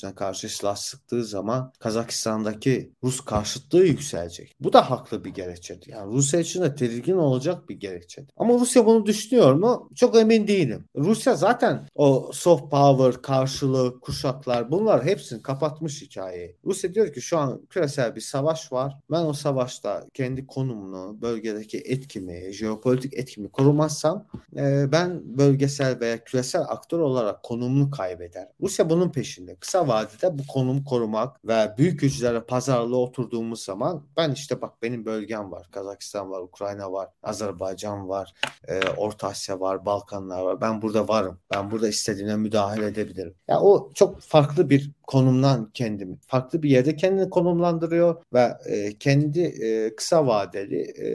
yurttaşına 0.04 0.16
karşı 0.16 0.50
silah 0.50 0.76
sıktığı 0.76 1.24
zaman 1.24 1.72
Kazakistan'daki 1.80 2.94
Rus 3.04 3.22
karşıtlığı 3.22 3.86
yükselecek. 3.86 4.56
Bu 4.60 4.74
da 4.74 4.90
haklı 4.90 5.24
bir 5.26 5.30
gerekçedir. 5.30 5.92
Yani 5.92 6.14
Rusya 6.14 6.40
için 6.40 6.62
de 6.62 6.76
tedirgin 6.76 7.18
olacak 7.18 7.70
bir 7.70 7.76
gerekçedir. 7.76 8.30
Ama 8.38 8.54
Rusya 8.54 8.86
bunu 8.86 9.06
düşünüyor 9.06 9.54
mu? 9.54 9.90
Çok 9.96 10.16
emin 10.16 10.48
değilim. 10.48 10.86
Rusya 10.96 11.36
zaten 11.36 11.88
o 11.96 12.32
soft 12.34 12.72
power, 12.72 13.22
karşılığı, 13.22 14.00
kuşaklar 14.00 14.72
bunlar 14.72 15.06
hepsini 15.06 15.42
kapatmış 15.42 16.02
hikayeyi. 16.02 16.56
Rusya 16.66 16.94
diyor 16.94 17.14
ki 17.14 17.22
şu 17.22 17.38
an 17.38 17.66
küresel 17.70 18.16
bir 18.16 18.22
savaş 18.22 18.72
var. 18.72 18.94
Ben 19.12 19.26
o 19.26 19.34
savaşta 19.34 20.04
kendi 20.14 20.48
konumunu, 20.48 21.22
bölgedeki 21.22 21.78
etkimi, 21.78 22.54
jeopolitik 22.54 23.14
etkimi 23.14 23.50
korumazsam 23.50 24.28
e, 24.56 24.92
ben 24.92 25.38
bölgesel 25.38 26.00
veya 26.00 26.24
küresel 26.24 26.62
aktör 26.62 27.00
olarak 27.00 27.44
konumunu 27.44 27.92
kaybeder. 27.92 28.48
Rusya 28.62 28.90
bunun 28.90 29.12
peşinde. 29.12 29.56
Kısa 29.56 29.88
vadede 29.94 30.40
bu 30.40 30.48
konumu 30.48 30.84
korumak 30.84 31.46
ve 31.48 31.74
büyük 31.78 32.00
güçlere 32.00 32.40
pazarlığa 32.40 33.00
oturduğumuz 33.00 33.64
zaman 33.64 34.04
ben 34.18 34.32
işte 34.32 34.62
bak 34.62 34.82
benim 34.82 35.06
bölgem 35.06 35.52
var. 35.52 35.68
Kazakistan 35.72 36.32
var, 36.32 36.42
Ukrayna 36.42 36.92
var, 36.92 37.10
Azerbaycan 37.24 38.10
var, 38.10 38.34
e, 38.68 38.80
Orta 38.98 39.28
Asya 39.28 39.60
var, 39.60 39.86
Balkanlar 39.86 40.42
var. 40.42 40.62
Ben 40.62 40.82
burada 40.82 41.08
varım. 41.08 41.40
Ben 41.54 41.72
burada 41.72 41.88
istediğine 41.88 42.36
müdahale 42.36 42.86
edebilirim. 42.86 43.36
Ya 43.48 43.56
yani 43.56 43.64
o 43.64 43.92
çok 43.94 44.22
farklı 44.22 44.70
bir 44.70 44.92
konumdan 45.08 45.70
kendimi, 45.74 46.18
farklı 46.28 46.64
bir 46.64 46.70
yerde 46.70 46.96
kendini 46.96 47.30
konumlandırıyor 47.30 48.24
ve 48.34 48.54
e, 48.66 48.98
kendi 48.98 49.42
e, 49.42 49.96
kısa 49.96 50.28
vadeli 50.28 50.82
e, 50.82 51.08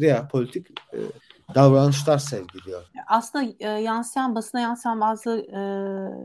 real 0.00 0.28
politik 0.28 0.66
e, 0.92 0.98
davranışlar 1.54 2.18
sergiliyor. 2.18 2.82
Aslında 3.06 3.52
e, 3.60 3.68
yansıyan 3.68 4.34
basına 4.34 4.60
yansıyan 4.60 5.00
bazı 5.00 5.30
e, 5.30 5.60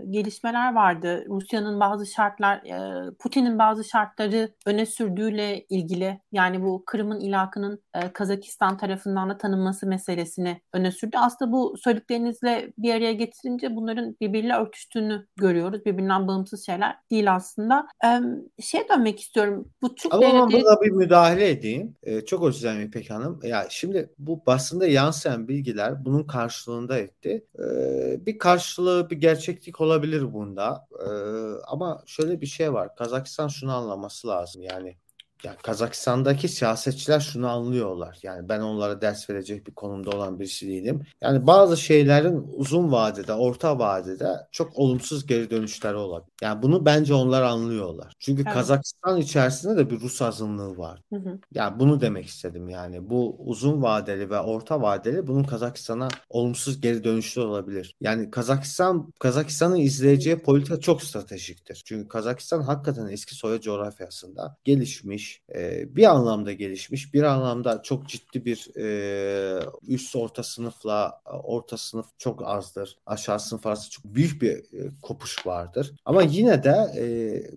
gelişmeler 0.09 0.75
vardı. 0.75 1.25
Rusya'nın 1.29 1.79
bazı 1.79 2.05
şartlar, 2.05 2.57
e, 2.57 3.11
Putin'in 3.19 3.59
bazı 3.59 3.83
şartları 3.83 4.53
öne 4.65 4.85
sürdüğüyle 4.85 5.65
ilgili 5.69 6.21
yani 6.31 6.63
bu 6.63 6.83
Kırım'ın 6.85 7.19
ilakının 7.19 7.83
e, 7.93 8.13
Kazakistan 8.13 8.77
tarafından 8.77 9.29
da 9.29 9.37
tanınması 9.37 9.87
meselesini 9.87 10.61
öne 10.73 10.91
sürdü. 10.91 11.17
Aslında 11.19 11.51
bu 11.51 11.75
söylediklerinizle 11.77 12.73
bir 12.77 12.93
araya 12.93 13.13
getirince 13.13 13.75
bunların 13.75 14.15
birbiriyle 14.21 14.55
örtüştüğünü 14.55 15.27
görüyoruz. 15.35 15.85
Birbirinden 15.85 16.27
bağımsız 16.27 16.65
şeyler 16.65 16.95
değil 17.11 17.33
aslında. 17.33 17.87
E, 18.05 18.19
şeye 18.61 18.89
dönmek 18.89 19.19
istiyorum. 19.19 19.67
Bu 19.81 19.95
Türk 19.95 20.13
Ama 20.13 20.21
devletleri... 20.21 20.63
burada 20.63 20.81
bir 20.81 20.91
müdahale 20.91 21.49
edeyim. 21.49 21.95
E, 22.03 22.25
çok 22.25 22.43
özür 22.43 22.61
dilerim 22.61 22.87
İpek 22.87 23.09
Hanım. 23.09 23.39
Ya 23.43 23.65
şimdi 23.69 24.09
bu 24.17 24.45
basında 24.45 24.87
yan 24.87 25.12
yansıyan 25.13 25.47
bilgiler 25.47 26.05
bunun 26.05 26.23
karşılığında 26.23 26.97
etti. 26.97 27.45
Ee, 27.59 28.25
bir 28.25 28.37
karşılığı, 28.37 29.09
bir 29.09 29.15
gerçeklik 29.17 29.81
olabilir 29.81 30.33
bunda. 30.33 30.87
Ee, 30.99 31.09
ama 31.67 32.03
şöyle 32.05 32.41
bir 32.41 32.45
şey 32.45 32.73
var. 32.73 32.95
Kazakistan 32.95 33.47
şunu 33.47 33.73
anlaması 33.75 34.27
lazım. 34.27 34.61
Yani 34.61 34.97
yani 35.43 35.57
Kazakistan'daki 35.63 36.47
siyasetçiler 36.47 37.19
şunu 37.19 37.49
anlıyorlar. 37.49 38.19
Yani 38.23 38.49
ben 38.49 38.59
onlara 38.59 39.01
ders 39.01 39.29
verecek 39.29 39.67
bir 39.67 39.73
konumda 39.73 40.09
olan 40.09 40.39
birisi 40.39 40.67
değilim. 40.67 41.03
Yani 41.21 41.47
bazı 41.47 41.77
şeylerin 41.77 42.47
uzun 42.55 42.91
vadede, 42.91 43.33
orta 43.33 43.79
vadede 43.79 44.47
çok 44.51 44.77
olumsuz 44.77 45.25
geri 45.27 45.49
dönüşleri 45.49 45.95
olabilir. 45.95 46.33
Yani 46.41 46.61
bunu 46.61 46.85
bence 46.85 47.13
onlar 47.13 47.41
anlıyorlar. 47.41 48.13
Çünkü 48.19 48.41
evet. 48.41 48.53
Kazakistan 48.53 49.17
içerisinde 49.17 49.77
de 49.77 49.89
bir 49.89 49.99
Rus 49.99 50.21
azınlığı 50.21 50.77
var. 50.77 51.01
Hı 51.13 51.15
hı. 51.15 51.39
Yani 51.53 51.79
bunu 51.79 52.01
demek 52.01 52.25
istedim 52.25 52.69
yani. 52.69 53.09
Bu 53.09 53.35
uzun 53.39 53.81
vadeli 53.81 54.29
ve 54.29 54.39
orta 54.39 54.81
vadeli 54.81 55.27
bunun 55.27 55.43
Kazakistan'a 55.43 56.07
olumsuz 56.29 56.81
geri 56.81 57.03
dönüşler 57.03 57.43
olabilir. 57.43 57.95
Yani 58.01 58.31
Kazakistan 58.31 59.13
Kazakistan'ın 59.19 59.75
izleyeceği 59.75 60.39
politika 60.39 60.79
çok 60.79 61.03
stratejiktir. 61.03 61.81
Çünkü 61.85 62.07
Kazakistan 62.07 62.61
hakikaten 62.61 63.07
eski 63.07 63.35
Sovyet 63.35 63.63
coğrafyasında 63.63 64.57
gelişmiş, 64.63 65.32
e, 65.55 65.95
bir 65.95 66.11
anlamda 66.11 66.53
gelişmiş, 66.53 67.13
bir 67.13 67.23
anlamda 67.23 67.81
çok 67.83 68.07
ciddi 68.07 68.45
bir 68.45 68.77
e, 68.77 69.65
üst 69.87 70.15
orta 70.15 70.43
sınıfla 70.43 71.21
orta 71.43 71.77
sınıf 71.77 72.05
çok 72.17 72.47
azdır. 72.47 72.97
Aşağı 73.05 73.39
sınıf 73.39 73.65
arası 73.67 73.89
çok 73.89 74.05
büyük 74.05 74.41
bir 74.41 74.51
e, 74.51 74.91
kopuş 75.01 75.47
vardır. 75.47 75.91
Ama 76.05 76.21
yine 76.21 76.63
de 76.63 76.75
e, 76.97 77.05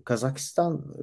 Kazakistan 0.01 0.95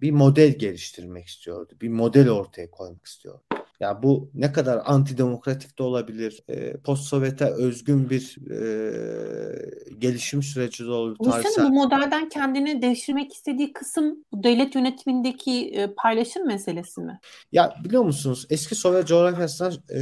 bir 0.00 0.10
model 0.10 0.58
geliştirmek 0.58 1.26
istiyordu. 1.26 1.72
Bir 1.80 1.88
model 1.88 2.30
ortaya 2.30 2.70
koymak 2.70 3.06
istiyordu. 3.06 3.42
Ya 3.82 4.02
bu 4.02 4.30
ne 4.34 4.52
kadar 4.52 4.82
antidemokratik 4.84 5.78
de 5.78 5.82
olabilir. 5.82 6.44
E, 6.48 6.76
Post-Sovyet'e 6.76 7.44
özgün 7.44 8.10
bir 8.10 8.36
e, 8.50 8.58
gelişim 9.98 10.42
süreci 10.42 10.84
de 10.84 10.90
olabilir. 10.90 11.18
Rusya'nın 11.26 11.70
bu 11.70 11.74
modelden 11.74 12.28
kendini 12.28 12.82
devşirmek 12.82 13.32
istediği 13.32 13.72
kısım 13.72 14.24
bu 14.32 14.42
devlet 14.42 14.74
yönetimindeki 14.74 15.68
e, 15.68 15.94
paylaşım 15.94 16.46
meselesi 16.46 17.00
mi? 17.00 17.20
Ya 17.52 17.74
biliyor 17.84 18.02
musunuz 18.02 18.46
eski 18.50 18.74
Sovyet 18.74 19.06
coğrafyasından 19.06 19.72
e, 19.72 20.00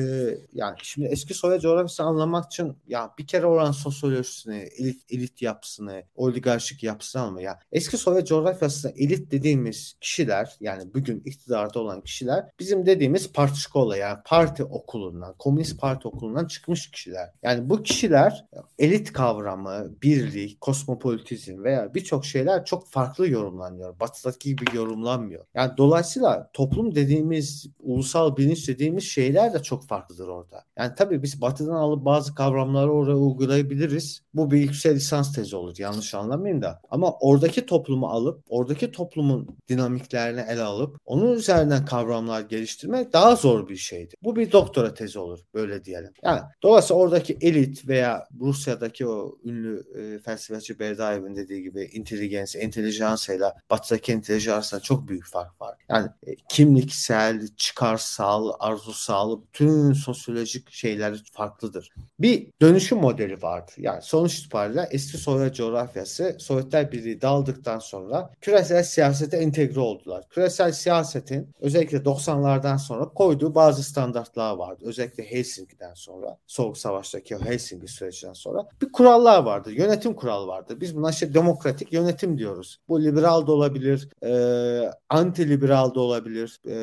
yani 0.52 0.76
şimdi 0.82 1.08
eski 1.08 1.34
Sovyet 1.34 1.62
coğrafyasını 1.62 2.06
anlamak 2.06 2.44
için 2.46 2.76
ya 2.86 3.10
bir 3.18 3.26
kere 3.26 3.46
oran 3.46 3.72
sosyolojisini, 3.72 4.68
elit, 4.78 5.12
elit 5.12 5.42
yapısını, 5.42 6.02
oligarşik 6.14 6.82
yapısını 6.82 7.22
alma 7.22 7.40
ya. 7.40 7.58
Eski 7.72 7.96
Sovyet 7.96 8.26
coğrafyasında 8.26 8.92
elit 8.96 9.30
dediğimiz 9.30 9.94
kişiler 10.00 10.56
yani 10.60 10.94
bugün 10.94 11.22
iktidarda 11.24 11.78
olan 11.78 12.00
kişiler 12.00 12.44
bizim 12.58 12.86
dediğimiz 12.86 13.32
parti 13.32 13.69
şkola 13.70 13.96
yani 13.96 14.18
parti 14.24 14.64
okulundan, 14.64 15.34
komünist 15.38 15.80
parti 15.80 16.08
okulundan 16.08 16.46
çıkmış 16.46 16.90
kişiler. 16.90 17.30
Yani 17.42 17.70
bu 17.70 17.82
kişiler 17.82 18.44
elit 18.78 19.12
kavramı, 19.12 19.88
birlik, 20.02 20.60
kosmopolitizm 20.60 21.64
veya 21.64 21.94
birçok 21.94 22.24
şeyler 22.24 22.64
çok 22.64 22.88
farklı 22.88 23.28
yorumlanıyor. 23.28 24.00
Batıdaki 24.00 24.56
gibi 24.56 24.76
yorumlanmıyor. 24.76 25.44
Yani 25.54 25.72
dolayısıyla 25.76 26.50
toplum 26.52 26.94
dediğimiz, 26.94 27.66
ulusal 27.80 28.36
bilinç 28.36 28.68
dediğimiz 28.68 29.04
şeyler 29.04 29.54
de 29.54 29.62
çok 29.62 29.86
farklıdır 29.86 30.28
orada. 30.28 30.64
Yani 30.78 30.92
tabii 30.96 31.22
biz 31.22 31.40
batıdan 31.40 31.74
alıp 31.74 32.04
bazı 32.04 32.34
kavramları 32.34 32.92
oraya 32.92 33.16
uygulayabiliriz. 33.16 34.22
Bu 34.34 34.50
bir 34.50 34.58
yüksek 34.58 34.96
lisans 34.96 35.34
tezi 35.34 35.56
olur. 35.56 35.74
Yanlış 35.78 36.14
anlamayın 36.14 36.62
da. 36.62 36.80
Ama 36.90 37.12
oradaki 37.20 37.66
toplumu 37.66 38.06
alıp, 38.06 38.44
oradaki 38.48 38.92
toplumun 38.92 39.48
dinamiklerini 39.68 40.40
ele 40.40 40.62
alıp 40.62 40.96
onun 41.06 41.32
üzerinden 41.32 41.84
kavramlar 41.84 42.40
geliştirmek 42.40 43.12
daha 43.12 43.36
zor 43.36 43.59
zor 43.60 43.68
bir 43.68 43.76
şeydi. 43.76 44.14
Bu 44.22 44.36
bir 44.36 44.52
doktora 44.52 44.94
tezi 44.94 45.18
olur 45.18 45.40
böyle 45.54 45.84
diyelim. 45.84 46.12
Yani 46.22 46.40
dolayısıyla 46.62 47.02
oradaki 47.02 47.38
elit 47.40 47.88
veya 47.88 48.28
Rusya'daki 48.40 49.06
o 49.06 49.38
ünlü 49.44 49.84
e, 49.94 50.18
felsefeci 50.18 50.78
Berdayev'in 50.78 51.36
dediği 51.36 51.62
gibi 51.62 51.84
inteligens, 51.92 52.56
entelijansıyla 52.56 53.54
batıdaki 53.70 54.12
entelijans 54.12 54.54
arasında 54.54 54.80
çok 54.80 55.08
büyük 55.08 55.26
fark 55.26 55.60
var. 55.60 55.76
Yani 55.88 56.08
e, 56.26 56.34
kimliksel, 56.48 57.48
çıkarsal, 57.56 58.52
arzusal, 58.58 59.40
bütün 59.42 59.92
sosyolojik 59.92 60.70
şeyler 60.70 61.22
farklıdır. 61.32 61.90
Bir 62.18 62.46
dönüşüm 62.62 62.98
modeli 62.98 63.42
vardır. 63.42 63.74
Yani 63.78 64.02
sonuç 64.02 64.38
itibariyle 64.38 64.88
eski 64.90 65.18
Sovyet 65.18 65.54
coğrafyası 65.54 66.36
Sovyetler 66.38 66.92
Birliği 66.92 67.20
dağıldıktan 67.20 67.78
sonra 67.78 68.30
küresel 68.40 68.82
siyasete 68.82 69.36
entegre 69.36 69.80
oldular. 69.80 70.24
Küresel 70.30 70.72
siyasetin 70.72 71.48
özellikle 71.60 71.98
90'lardan 71.98 72.78
sonra 72.78 73.04
koyduğu 73.40 73.54
bazı 73.54 73.82
standartlar 73.82 74.56
vardı. 74.56 74.84
Özellikle 74.86 75.24
Helsinki'den 75.24 75.94
sonra, 75.94 76.38
Soğuk 76.46 76.78
Savaş'taki 76.78 77.36
Helsinki 77.36 77.88
sürecinden 77.88 78.32
sonra 78.32 78.68
bir 78.82 78.92
kurallar 78.92 79.42
vardı. 79.42 79.72
Yönetim 79.72 80.14
kuralı 80.14 80.46
vardı. 80.46 80.80
Biz 80.80 80.96
buna 80.96 81.10
işte 81.10 81.34
demokratik 81.34 81.92
yönetim 81.92 82.38
diyoruz. 82.38 82.80
Bu 82.88 83.02
liberal 83.04 83.46
da 83.46 83.52
olabilir, 83.52 84.08
e, 84.24 84.90
anti 85.08 85.48
liberal 85.48 85.94
da 85.94 86.00
olabilir 86.00 86.60
e, 86.68 86.74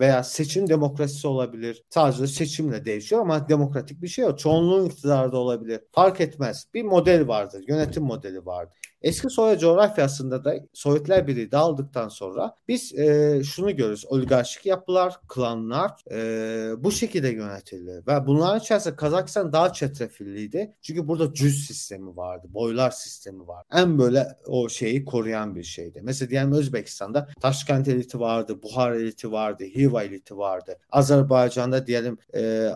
veya 0.00 0.24
seçim 0.24 0.68
demokrasisi 0.68 1.28
olabilir. 1.28 1.82
Sadece 1.90 2.26
seçimle 2.26 2.84
değişiyor 2.84 3.20
ama 3.22 3.48
demokratik 3.48 4.02
bir 4.02 4.08
şey 4.08 4.24
yok. 4.24 4.38
Çoğunluğun 4.38 4.86
iktidarda 4.86 5.36
olabilir. 5.36 5.80
Fark 5.92 6.20
etmez. 6.20 6.66
Bir 6.74 6.82
model 6.82 7.28
vardır. 7.28 7.64
Yönetim 7.68 8.02
modeli 8.02 8.46
vardır. 8.46 8.78
Eski 9.06 9.30
Sovyet 9.30 9.60
coğrafyasında 9.60 10.44
da 10.44 10.54
Sovyetler 10.72 11.26
Birliği 11.26 11.50
dağıldıktan 11.52 12.08
sonra 12.08 12.56
biz 12.68 12.98
e, 12.98 13.40
şunu 13.44 13.76
görürüz. 13.76 14.06
Oligarşik 14.06 14.66
yapılar, 14.66 15.20
klanlar 15.28 15.90
e, 16.10 16.84
bu 16.84 16.92
şekilde 16.92 17.28
yönetildi. 17.28 18.02
Ve 18.06 18.26
bunların 18.26 18.60
içerisinde 18.60 18.96
Kazakistan 18.96 19.52
daha 19.52 19.72
çetrefilliydi. 19.72 20.74
Çünkü 20.82 21.08
burada 21.08 21.34
cüz 21.34 21.66
sistemi 21.66 22.16
vardı. 22.16 22.46
Boylar 22.50 22.90
sistemi 22.90 23.46
var. 23.48 23.64
En 23.72 23.98
böyle 23.98 24.26
o 24.46 24.68
şeyi 24.68 25.04
koruyan 25.04 25.54
bir 25.54 25.62
şeydi. 25.62 26.00
Mesela 26.02 26.30
diyelim 26.30 26.52
Özbekistan'da 26.52 27.28
Taşkent 27.40 27.88
eliti 27.88 28.20
vardı, 28.20 28.62
Buhar 28.62 28.92
eliti 28.92 29.32
vardı, 29.32 29.64
Hiva 29.64 30.02
eliti 30.02 30.36
vardı. 30.36 30.78
Azerbaycan'da 30.90 31.86
diyelim 31.86 32.18
e, 32.32 32.40
e, 32.40 32.72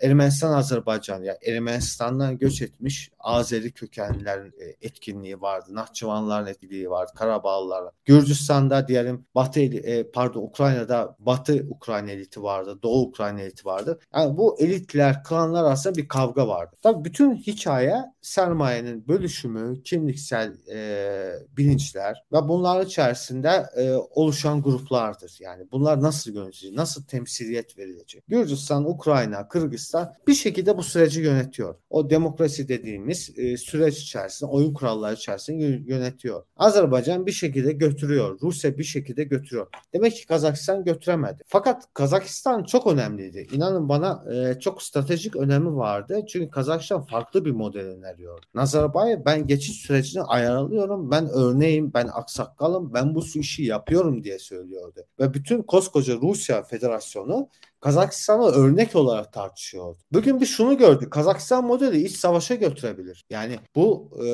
Ermenistan 0.00 0.52
Azerbaycan 0.52 1.22
ya 1.22 1.24
yani 1.24 1.56
Ermenistan'dan 1.56 2.38
göç 2.38 2.62
etmiş 2.62 3.10
Azeri 3.18 3.72
kökenlilerin 3.72 4.54
e, 4.60 4.86
etkinliği 4.86 5.40
vardı. 5.58 5.74
Nahçıvanların 5.74 6.46
etkiliği 6.46 6.90
vardı. 6.90 7.12
Karabağlılar. 7.14 7.84
Gürcistan'da 8.04 8.88
diyelim 8.88 9.26
Batı 9.34 9.60
e, 9.60 10.10
pardon 10.10 10.42
Ukrayna'da 10.42 11.16
Batı 11.18 11.66
Ukrayna 11.70 12.10
eliti 12.10 12.42
vardı. 12.42 12.78
Doğu 12.82 13.02
Ukrayna 13.02 13.40
eliti 13.40 13.64
vardı. 13.64 13.98
Yani 14.14 14.36
bu 14.36 14.56
elitler, 14.60 15.24
klanlar 15.24 15.64
arasında 15.64 15.94
bir 15.94 16.08
kavga 16.08 16.48
vardı. 16.48 16.76
Tabii 16.82 17.04
bütün 17.04 17.34
hikaye 17.34 18.04
sermayenin 18.28 19.08
bölüşümü, 19.08 19.82
kimliksel 19.82 20.52
e, 20.72 21.32
bilinçler 21.56 22.24
ve 22.32 22.48
bunlar 22.48 22.86
içerisinde 22.86 23.66
e, 23.76 23.92
oluşan 23.92 24.62
gruplardır. 24.62 25.36
Yani 25.40 25.64
bunlar 25.72 26.02
nasıl 26.02 26.34
yönetilecek, 26.34 26.78
nasıl 26.78 27.04
temsiliyet 27.04 27.78
verilecek? 27.78 28.24
Gürcistan, 28.28 28.90
Ukrayna, 28.90 29.48
Kırgızistan 29.48 30.14
bir 30.26 30.34
şekilde 30.34 30.76
bu 30.76 30.82
süreci 30.82 31.20
yönetiyor. 31.20 31.74
O 31.90 32.10
demokrasi 32.10 32.68
dediğimiz 32.68 33.38
e, 33.38 33.56
süreç 33.56 33.98
içerisinde, 33.98 34.50
oyun 34.50 34.74
kuralları 34.74 35.14
içerisinde 35.14 35.64
yönetiyor. 35.64 36.44
Azerbaycan 36.56 37.26
bir 37.26 37.32
şekilde 37.32 37.72
götürüyor. 37.72 38.38
Rusya 38.42 38.78
bir 38.78 38.84
şekilde 38.84 39.24
götürüyor. 39.24 39.66
Demek 39.92 40.12
ki 40.12 40.26
Kazakistan 40.26 40.84
götüremedi. 40.84 41.42
Fakat 41.46 41.94
Kazakistan 41.94 42.64
çok 42.64 42.86
önemliydi. 42.86 43.46
İnanın 43.52 43.88
bana 43.88 44.24
e, 44.34 44.60
çok 44.60 44.82
stratejik 44.82 45.36
önemi 45.36 45.76
vardı. 45.76 46.20
Çünkü 46.28 46.50
Kazakistan 46.50 47.06
farklı 47.06 47.44
bir 47.44 47.50
model 47.50 47.86
öneriyor. 48.18 48.42
Nazarbayev 48.54 49.24
ben 49.24 49.46
geçiş 49.46 49.76
sürecini 49.76 50.22
ayarlıyorum. 50.22 51.10
Ben 51.10 51.28
örneğim, 51.28 51.94
ben 51.94 52.08
aksakalım, 52.12 52.94
ben 52.94 53.14
bu 53.14 53.24
işi 53.34 53.62
yapıyorum 53.62 54.24
diye 54.24 54.38
söylüyordu. 54.38 55.00
Ve 55.20 55.34
bütün 55.34 55.62
koskoca 55.62 56.14
Rusya 56.16 56.62
Federasyonu 56.62 57.48
Kazakistan'ı 57.80 58.44
örnek 58.44 58.96
olarak 58.96 59.32
tartışıyor. 59.32 59.96
Bugün 60.12 60.40
bir 60.40 60.46
şunu 60.46 60.78
gördük. 60.78 61.12
Kazakistan 61.12 61.66
modeli 61.66 62.04
iç 62.04 62.16
savaşa 62.16 62.54
götürebilir. 62.54 63.24
Yani 63.30 63.58
bu 63.74 64.10
e, 64.26 64.28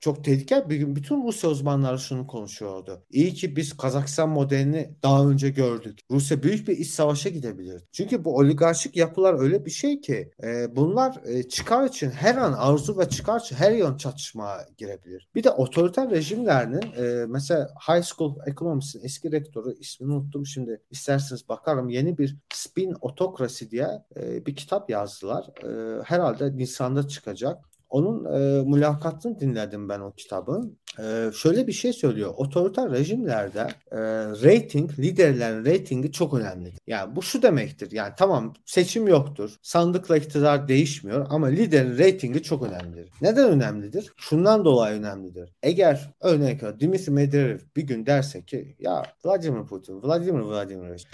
çok 0.00 0.24
tehlikeli. 0.24 0.64
Bugün 0.64 0.96
bütün 0.96 1.26
Rusya 1.26 1.50
uzmanları 1.50 1.98
şunu 1.98 2.26
konuşuyordu. 2.26 3.02
İyi 3.10 3.34
ki 3.34 3.56
biz 3.56 3.76
Kazakistan 3.76 4.28
modelini 4.28 4.90
daha 5.02 5.28
önce 5.28 5.50
gördük. 5.50 5.98
Rusya 6.10 6.42
büyük 6.42 6.68
bir 6.68 6.78
iç 6.78 6.88
savaşa 6.88 7.28
gidebilir. 7.28 7.82
Çünkü 7.92 8.24
bu 8.24 8.36
oligarşik 8.36 8.96
yapılar 8.96 9.40
öyle 9.40 9.66
bir 9.66 9.70
şey 9.70 10.00
ki 10.00 10.30
e, 10.42 10.76
bunlar 10.76 11.20
e, 11.24 11.48
çıkar 11.48 11.86
için 11.86 12.10
her 12.10 12.36
an 12.36 12.52
arzu 12.52 12.98
ve 12.98 13.08
çıkar 13.08 13.40
için 13.40 13.56
her 13.56 13.72
yön 13.72 13.96
çatışmaya 13.96 14.66
girebilir. 14.78 15.28
Bir 15.34 15.44
de 15.44 15.50
otoriter 15.50 16.10
rejimlerinin 16.10 16.92
e, 16.96 17.26
mesela 17.26 17.68
High 17.88 18.04
School 18.04 18.36
Economics'in 18.46 19.04
eski 19.04 19.32
rektörü 19.32 19.78
ismini 19.78 20.12
unuttum 20.12 20.46
şimdi 20.46 20.82
isterseniz 20.90 21.48
bakarım 21.48 21.88
yeni 21.88 22.18
bir 22.18 22.36
spin 22.54 22.81
Bin 22.82 22.94
Otokrasi 23.00 23.70
diye 23.70 23.88
e, 24.16 24.46
bir 24.46 24.56
kitap 24.56 24.90
yazdılar. 24.90 25.46
E, 25.64 26.02
herhalde 26.02 26.56
Nisan'da 26.56 27.08
çıkacak. 27.08 27.58
Onun 27.90 28.24
e, 28.24 28.62
mülakatını 28.62 29.40
dinledim 29.40 29.88
ben 29.88 30.00
o 30.00 30.12
kitabın. 30.12 30.78
E, 30.98 31.30
şöyle 31.34 31.66
bir 31.66 31.72
şey 31.72 31.92
söylüyor. 31.92 32.34
Otoriter 32.36 32.90
rejimlerde 32.90 33.66
e, 33.90 33.98
rating, 34.26 34.98
liderlerin 34.98 35.64
ratingi 35.64 36.12
çok 36.12 36.34
önemlidir. 36.34 36.78
Yani 36.86 37.16
bu 37.16 37.22
şu 37.22 37.42
demektir. 37.42 37.92
Yani 37.92 38.12
tamam 38.16 38.54
seçim 38.64 39.08
yoktur. 39.08 39.56
Sandıkla 39.62 40.16
iktidar 40.16 40.68
değişmiyor 40.68 41.26
ama 41.30 41.46
liderin 41.46 41.98
ratingi 41.98 42.42
çok 42.42 42.66
önemlidir. 42.66 43.10
Neden 43.20 43.50
önemlidir? 43.50 44.12
Şundan 44.16 44.64
dolayı 44.64 44.98
önemlidir. 44.98 45.52
Eğer 45.62 46.10
örnek 46.20 46.80
Dimitri 46.80 47.12
Medvedev 47.12 47.58
bir 47.76 47.82
gün 47.82 48.06
derse 48.06 48.44
ki 48.44 48.76
ya 48.78 49.02
Vladimir 49.24 49.66
Putin, 49.66 50.02
Vladimir 50.02 50.40
Vladimirovich 50.40 51.04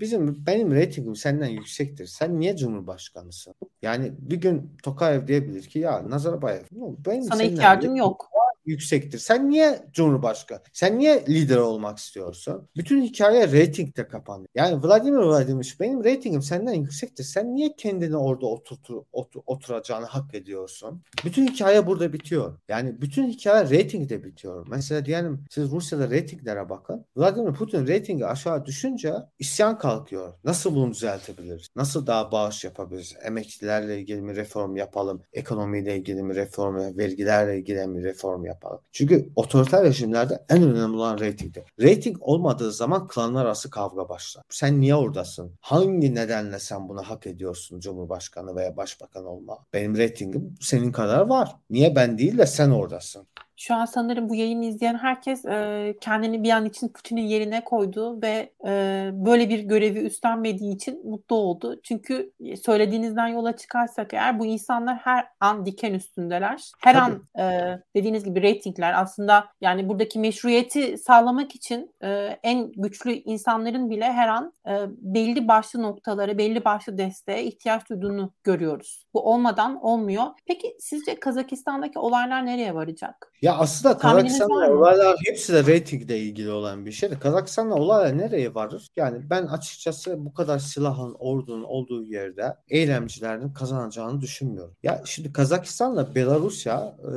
bizim 0.00 0.46
benim 0.46 0.74
reytingim 0.74 1.16
senden 1.16 1.48
yüksektir. 1.48 2.06
Sen 2.06 2.40
niye 2.40 2.56
cumhurbaşkanısın? 2.56 3.54
Yani 3.82 4.12
bir 4.18 4.36
gün 4.36 4.76
Tokayev 4.82 5.26
diyebilir 5.26 5.62
ki 5.62 5.78
ya 5.78 6.10
Nazarbayev 6.10 6.62
benim 7.06 7.22
sana 7.22 7.42
ihtiyacım 7.42 7.96
yok 7.96 8.30
yüksektir. 8.70 9.18
Sen 9.18 9.50
niye 9.50 9.82
Cumhurbaşkanı? 9.92 10.60
Sen 10.72 10.98
niye 10.98 11.24
lider 11.28 11.56
olmak 11.56 11.98
istiyorsun? 11.98 12.68
Bütün 12.76 13.02
hikaye 13.02 13.52
reytingde 13.52 14.08
kapandı. 14.08 14.48
Yani 14.54 14.82
Vladimir 14.82 15.18
Vladimir 15.18 15.76
benim 15.80 16.04
reytingim 16.04 16.42
senden 16.42 16.74
yüksektir. 16.74 17.24
Sen 17.24 17.54
niye 17.54 17.74
kendini 17.76 18.16
orada 18.16 18.46
oturtur, 18.46 19.02
otur, 19.12 19.40
oturacağını 19.46 20.06
hak 20.06 20.34
ediyorsun? 20.34 21.02
Bütün 21.24 21.46
hikaye 21.46 21.86
burada 21.86 22.12
bitiyor. 22.12 22.58
Yani 22.68 23.00
bütün 23.00 23.28
hikaye 23.28 23.70
reytingde 23.70 24.24
bitiyor. 24.24 24.66
Mesela 24.70 25.04
diyelim 25.04 25.44
siz 25.50 25.70
Rusya'da 25.70 26.10
reytinglere 26.10 26.68
bakın. 26.68 27.06
Vladimir 27.16 27.52
Putin 27.54 27.86
reytingi 27.86 28.26
aşağı 28.26 28.66
düşünce 28.66 29.14
isyan 29.38 29.78
kalkıyor. 29.78 30.34
Nasıl 30.44 30.74
bunu 30.74 30.90
düzeltebiliriz? 30.92 31.68
Nasıl 31.76 32.06
daha 32.06 32.32
bağış 32.32 32.64
yapabiliriz? 32.64 33.16
Emekçilerle 33.24 34.00
ilgili 34.00 34.22
mi 34.22 34.36
reform 34.36 34.76
yapalım? 34.76 35.22
Ekonomiyle 35.32 35.96
ilgili 35.96 36.22
mi 36.22 36.34
reform, 36.34 36.98
vergilerle 36.98 37.58
ilgili 37.58 37.86
mi 37.86 38.02
reform 38.02 38.44
yapalım? 38.44 38.59
Yapalım. 38.60 38.80
Çünkü 38.92 39.28
otoriter 39.36 39.84
rejimlerde 39.84 40.44
en 40.48 40.62
önemli 40.62 40.96
olan 40.96 41.18
reytingdir. 41.18 41.64
Reyting 41.80 42.16
olmadığı 42.20 42.72
zaman 42.72 43.08
klanlar 43.08 43.44
arası 43.44 43.70
kavga 43.70 44.08
başlar. 44.08 44.44
Sen 44.48 44.80
niye 44.80 44.94
oradasın? 44.94 45.52
Hangi 45.60 46.14
nedenle 46.14 46.58
sen 46.58 46.88
bunu 46.88 47.02
hak 47.02 47.26
ediyorsun 47.26 47.80
Cumhurbaşkanı 47.80 48.56
veya 48.56 48.76
Başbakan 48.76 49.24
olma? 49.24 49.58
Benim 49.72 49.96
reytingim 49.96 50.54
senin 50.60 50.92
kadar 50.92 51.20
var. 51.20 51.56
Niye 51.70 51.96
ben 51.96 52.18
değil 52.18 52.38
de 52.38 52.46
sen 52.46 52.70
oradasın? 52.70 53.26
Şu 53.60 53.74
an 53.74 53.84
sanırım 53.84 54.28
bu 54.28 54.34
yayını 54.34 54.64
izleyen 54.64 54.94
herkes 54.94 55.44
e, 55.44 55.94
kendini 56.00 56.42
bir 56.42 56.50
an 56.50 56.64
için 56.64 56.88
Putin'in 56.88 57.22
yerine 57.22 57.64
koydu 57.64 58.22
ve 58.22 58.52
e, 58.66 59.10
böyle 59.12 59.48
bir 59.48 59.58
görevi 59.58 59.98
üstlenmediği 59.98 60.74
için 60.74 61.10
mutlu 61.10 61.36
oldu. 61.36 61.80
Çünkü 61.82 62.32
söylediğinizden 62.64 63.26
yola 63.26 63.56
çıkarsak 63.56 64.14
eğer 64.14 64.38
bu 64.38 64.46
insanlar 64.46 64.96
her 64.96 65.26
an 65.40 65.66
diken 65.66 65.94
üstündeler. 65.94 66.70
Her 66.82 66.94
Tabii. 66.94 67.20
an 67.36 67.44
e, 67.44 67.78
dediğiniz 67.96 68.24
gibi 68.24 68.42
reytingler 68.42 69.02
aslında 69.02 69.48
yani 69.60 69.88
buradaki 69.88 70.18
meşruiyeti 70.18 70.98
sağlamak 70.98 71.54
için 71.54 71.94
e, 72.02 72.08
en 72.42 72.72
güçlü 72.72 73.12
insanların 73.12 73.90
bile 73.90 74.12
her 74.12 74.28
an 74.28 74.52
e, 74.68 74.72
belli 74.88 75.48
başlı 75.48 75.82
noktalara, 75.82 76.38
belli 76.38 76.64
başlı 76.64 76.98
desteğe 76.98 77.44
ihtiyaç 77.44 77.90
duyduğunu 77.90 78.32
görüyoruz. 78.44 79.06
Bu 79.14 79.32
olmadan 79.32 79.84
olmuyor. 79.84 80.26
Peki 80.46 80.76
sizce 80.78 81.20
Kazakistan'daki 81.20 81.98
olaylar 81.98 82.46
nereye 82.46 82.74
varacak? 82.74 83.29
Ya 83.42 83.56
aslında 83.56 83.98
Kazakistan'la 83.98 84.72
olaylar 84.72 85.16
hepsi 85.26 85.52
de 85.52 85.66
reytingle 85.66 86.18
ilgili 86.18 86.50
olan 86.50 86.86
bir 86.86 86.92
şey. 86.92 87.10
Kazakistan'la 87.10 87.74
olaylar 87.74 88.18
nereye 88.18 88.54
varır? 88.54 88.88
Yani 88.96 89.30
ben 89.30 89.46
açıkçası 89.46 90.24
bu 90.24 90.34
kadar 90.34 90.58
silahın, 90.58 91.16
ordunun 91.18 91.64
olduğu 91.64 92.04
yerde 92.04 92.56
eylemcilerin 92.68 93.52
kazanacağını 93.52 94.20
düşünmüyorum. 94.20 94.74
Ya 94.82 95.02
şimdi 95.04 95.32
Kazakistan'la 95.32 96.14
Belarusya 96.14 96.96
e, 97.04 97.12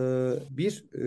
bir 0.50 0.86
e, 0.94 1.06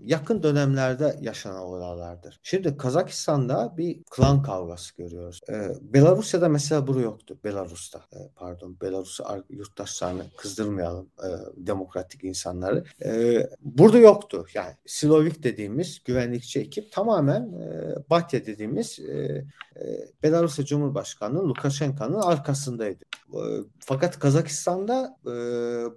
yakın 0.00 0.42
dönemlerde 0.42 1.16
yaşanan 1.20 1.62
olaylardır. 1.62 2.40
Şimdi 2.42 2.76
Kazakistan'da 2.76 3.74
bir 3.76 4.02
klan 4.10 4.42
kavgası 4.42 4.96
görüyoruz. 4.96 5.40
E, 5.48 5.68
Belarusya'da 5.80 6.48
mesela 6.48 6.86
bu 6.86 7.00
yoktu. 7.00 7.38
Belarus'ta 7.44 7.98
e, 7.98 8.18
pardon 8.36 8.76
Belarus 8.80 9.20
yurttaşlarını 9.50 10.22
kızdırmayalım 10.36 11.08
e, 11.18 11.28
demokratik 11.56 12.24
insanları. 12.24 12.84
E, 13.04 13.42
burada 13.60 13.98
yoktu. 13.98 14.46
Yani 14.54 14.74
Slovik 14.86 15.42
dediğimiz 15.42 16.04
güvenlikçi 16.04 16.60
ekip 16.60 16.92
tamamen 16.92 17.42
e, 17.42 17.94
Batya 18.10 18.46
dediğimiz 18.46 18.98
e, 19.00 19.44
e, 19.76 19.84
Belarus 20.22 20.56
Cumhurbaşkanı 20.56 21.48
Lukashenko'nun 21.48 22.20
arkasındaydı. 22.20 23.04
E, 23.34 23.40
fakat 23.78 24.18
Kazakistan'da 24.18 25.16
e, 25.26 25.32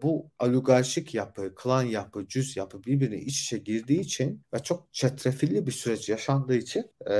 bu 0.01 0.29
oligarşik 0.39 1.13
yapı, 1.13 1.55
klan 1.55 1.83
yapı, 1.83 2.27
cüz 2.27 2.57
yapı 2.57 2.83
birbirine 2.83 3.17
iç 3.17 3.41
içe 3.41 3.57
girdiği 3.57 3.99
için 3.99 4.41
ve 4.53 4.59
çok 4.59 4.93
çetrefilli 4.93 5.67
bir 5.67 5.71
süreç 5.71 6.09
yaşandığı 6.09 6.55
için 6.55 6.91
e, 7.11 7.15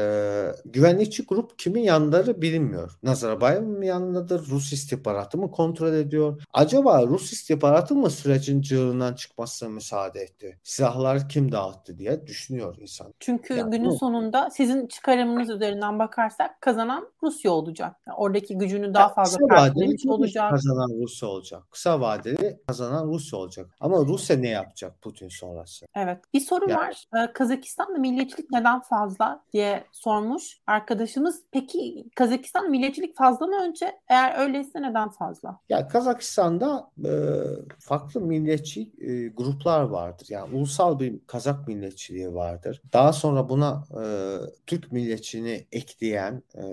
güvenlikçi 0.65 1.25
grup 1.25 1.59
kimin 1.59 1.81
yanları 1.81 2.41
bilinmiyor. 2.41 2.91
Nazarbayev'in 3.03 3.79
mi 3.79 3.87
yanındadır? 3.87 4.47
Rus 4.49 4.73
istihbaratı 4.73 5.37
mı 5.37 5.51
kontrol 5.51 5.93
ediyor? 5.93 6.43
Acaba 6.53 7.07
Rus 7.07 7.33
istihbaratı 7.33 7.95
mı 7.95 8.09
sürecin 8.09 8.61
cığırından 8.61 9.13
çıkmasına 9.13 9.69
müsaade 9.69 10.19
etti? 10.19 10.59
Silahlar 10.63 11.24
kim 11.27 11.51
dağıttı 11.51 11.97
diye 11.97 12.27
düşünüyor 12.27 12.75
insan. 12.79 13.13
Çünkü 13.19 13.53
yani, 13.53 13.71
günün 13.71 13.89
bu... 13.89 13.97
sonunda 13.97 14.49
sizin 14.49 14.87
çıkarımınız 14.87 15.49
üzerinden 15.49 15.99
bakarsak 15.99 16.61
kazanan 16.61 17.07
Rusya 17.23 17.51
olacak. 17.51 17.95
Yani 18.07 18.17
oradaki 18.17 18.57
gücünü 18.57 18.93
daha 18.93 19.09
fazla 19.09 19.47
perçinlemiş 19.47 20.05
olacak. 20.05 20.51
Kazanan 20.51 21.01
Rusya 21.01 21.29
olacak. 21.29 21.63
Kısa 21.71 22.01
vadeli 22.01 22.59
kazanan 22.67 23.07
Rusya 23.07 23.39
olacak. 23.39 23.69
Ama 23.79 23.97
Rusya 23.97 24.37
ne 24.37 24.49
yapacak 24.49 25.01
Putin 25.01 25.29
sonrası? 25.29 25.85
Evet. 25.95 26.17
Bir 26.33 26.39
soru 26.39 26.69
yani. 26.69 26.79
var. 26.79 27.05
Ee, 27.15 27.33
Kazakistan'da 27.33 27.97
milliyetçilik 27.97 28.51
neden 28.51 28.79
fazla 28.79 29.43
diye 29.53 29.83
sormuş 29.91 30.59
arkadaşımız. 30.67 31.43
Peki 31.51 32.05
Kazakistan 32.15 32.71
milliyetçilik 32.71 33.17
fazla 33.17 33.47
mı 33.47 33.55
önce? 33.61 33.99
Eğer 34.07 34.39
öyleyse 34.39 34.81
neden 34.81 35.09
fazla? 35.09 35.59
Ya 35.69 35.87
Kazakistan'da 35.87 36.91
e, 37.05 37.11
farklı 37.79 38.21
milliyetçi 38.21 38.91
e, 39.01 39.27
gruplar 39.27 39.81
vardır. 39.81 40.27
Yani 40.29 40.55
ulusal 40.55 40.99
bir 40.99 41.14
Kazak 41.27 41.67
milliyetçiliği 41.67 42.33
vardır. 42.33 42.81
Daha 42.93 43.13
sonra 43.13 43.49
buna 43.49 43.83
e, 43.91 44.03
Türk 44.67 44.91
milliyetçiliğini 44.91 45.67
ekleyen 45.71 46.43
e, 46.55 46.63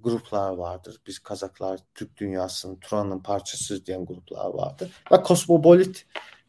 gruplar 0.00 0.50
vardır. 0.50 1.00
Biz 1.06 1.18
Kazaklar 1.18 1.80
Türk 1.94 2.16
dünyasının, 2.16 2.76
Turan'ın 2.76 3.18
parçası 3.18 3.86
diyen 3.86 4.04
gruplar 4.06 4.50
vardır. 4.54 4.92
Ve 5.12 5.22
kosmopolit 5.22 6.06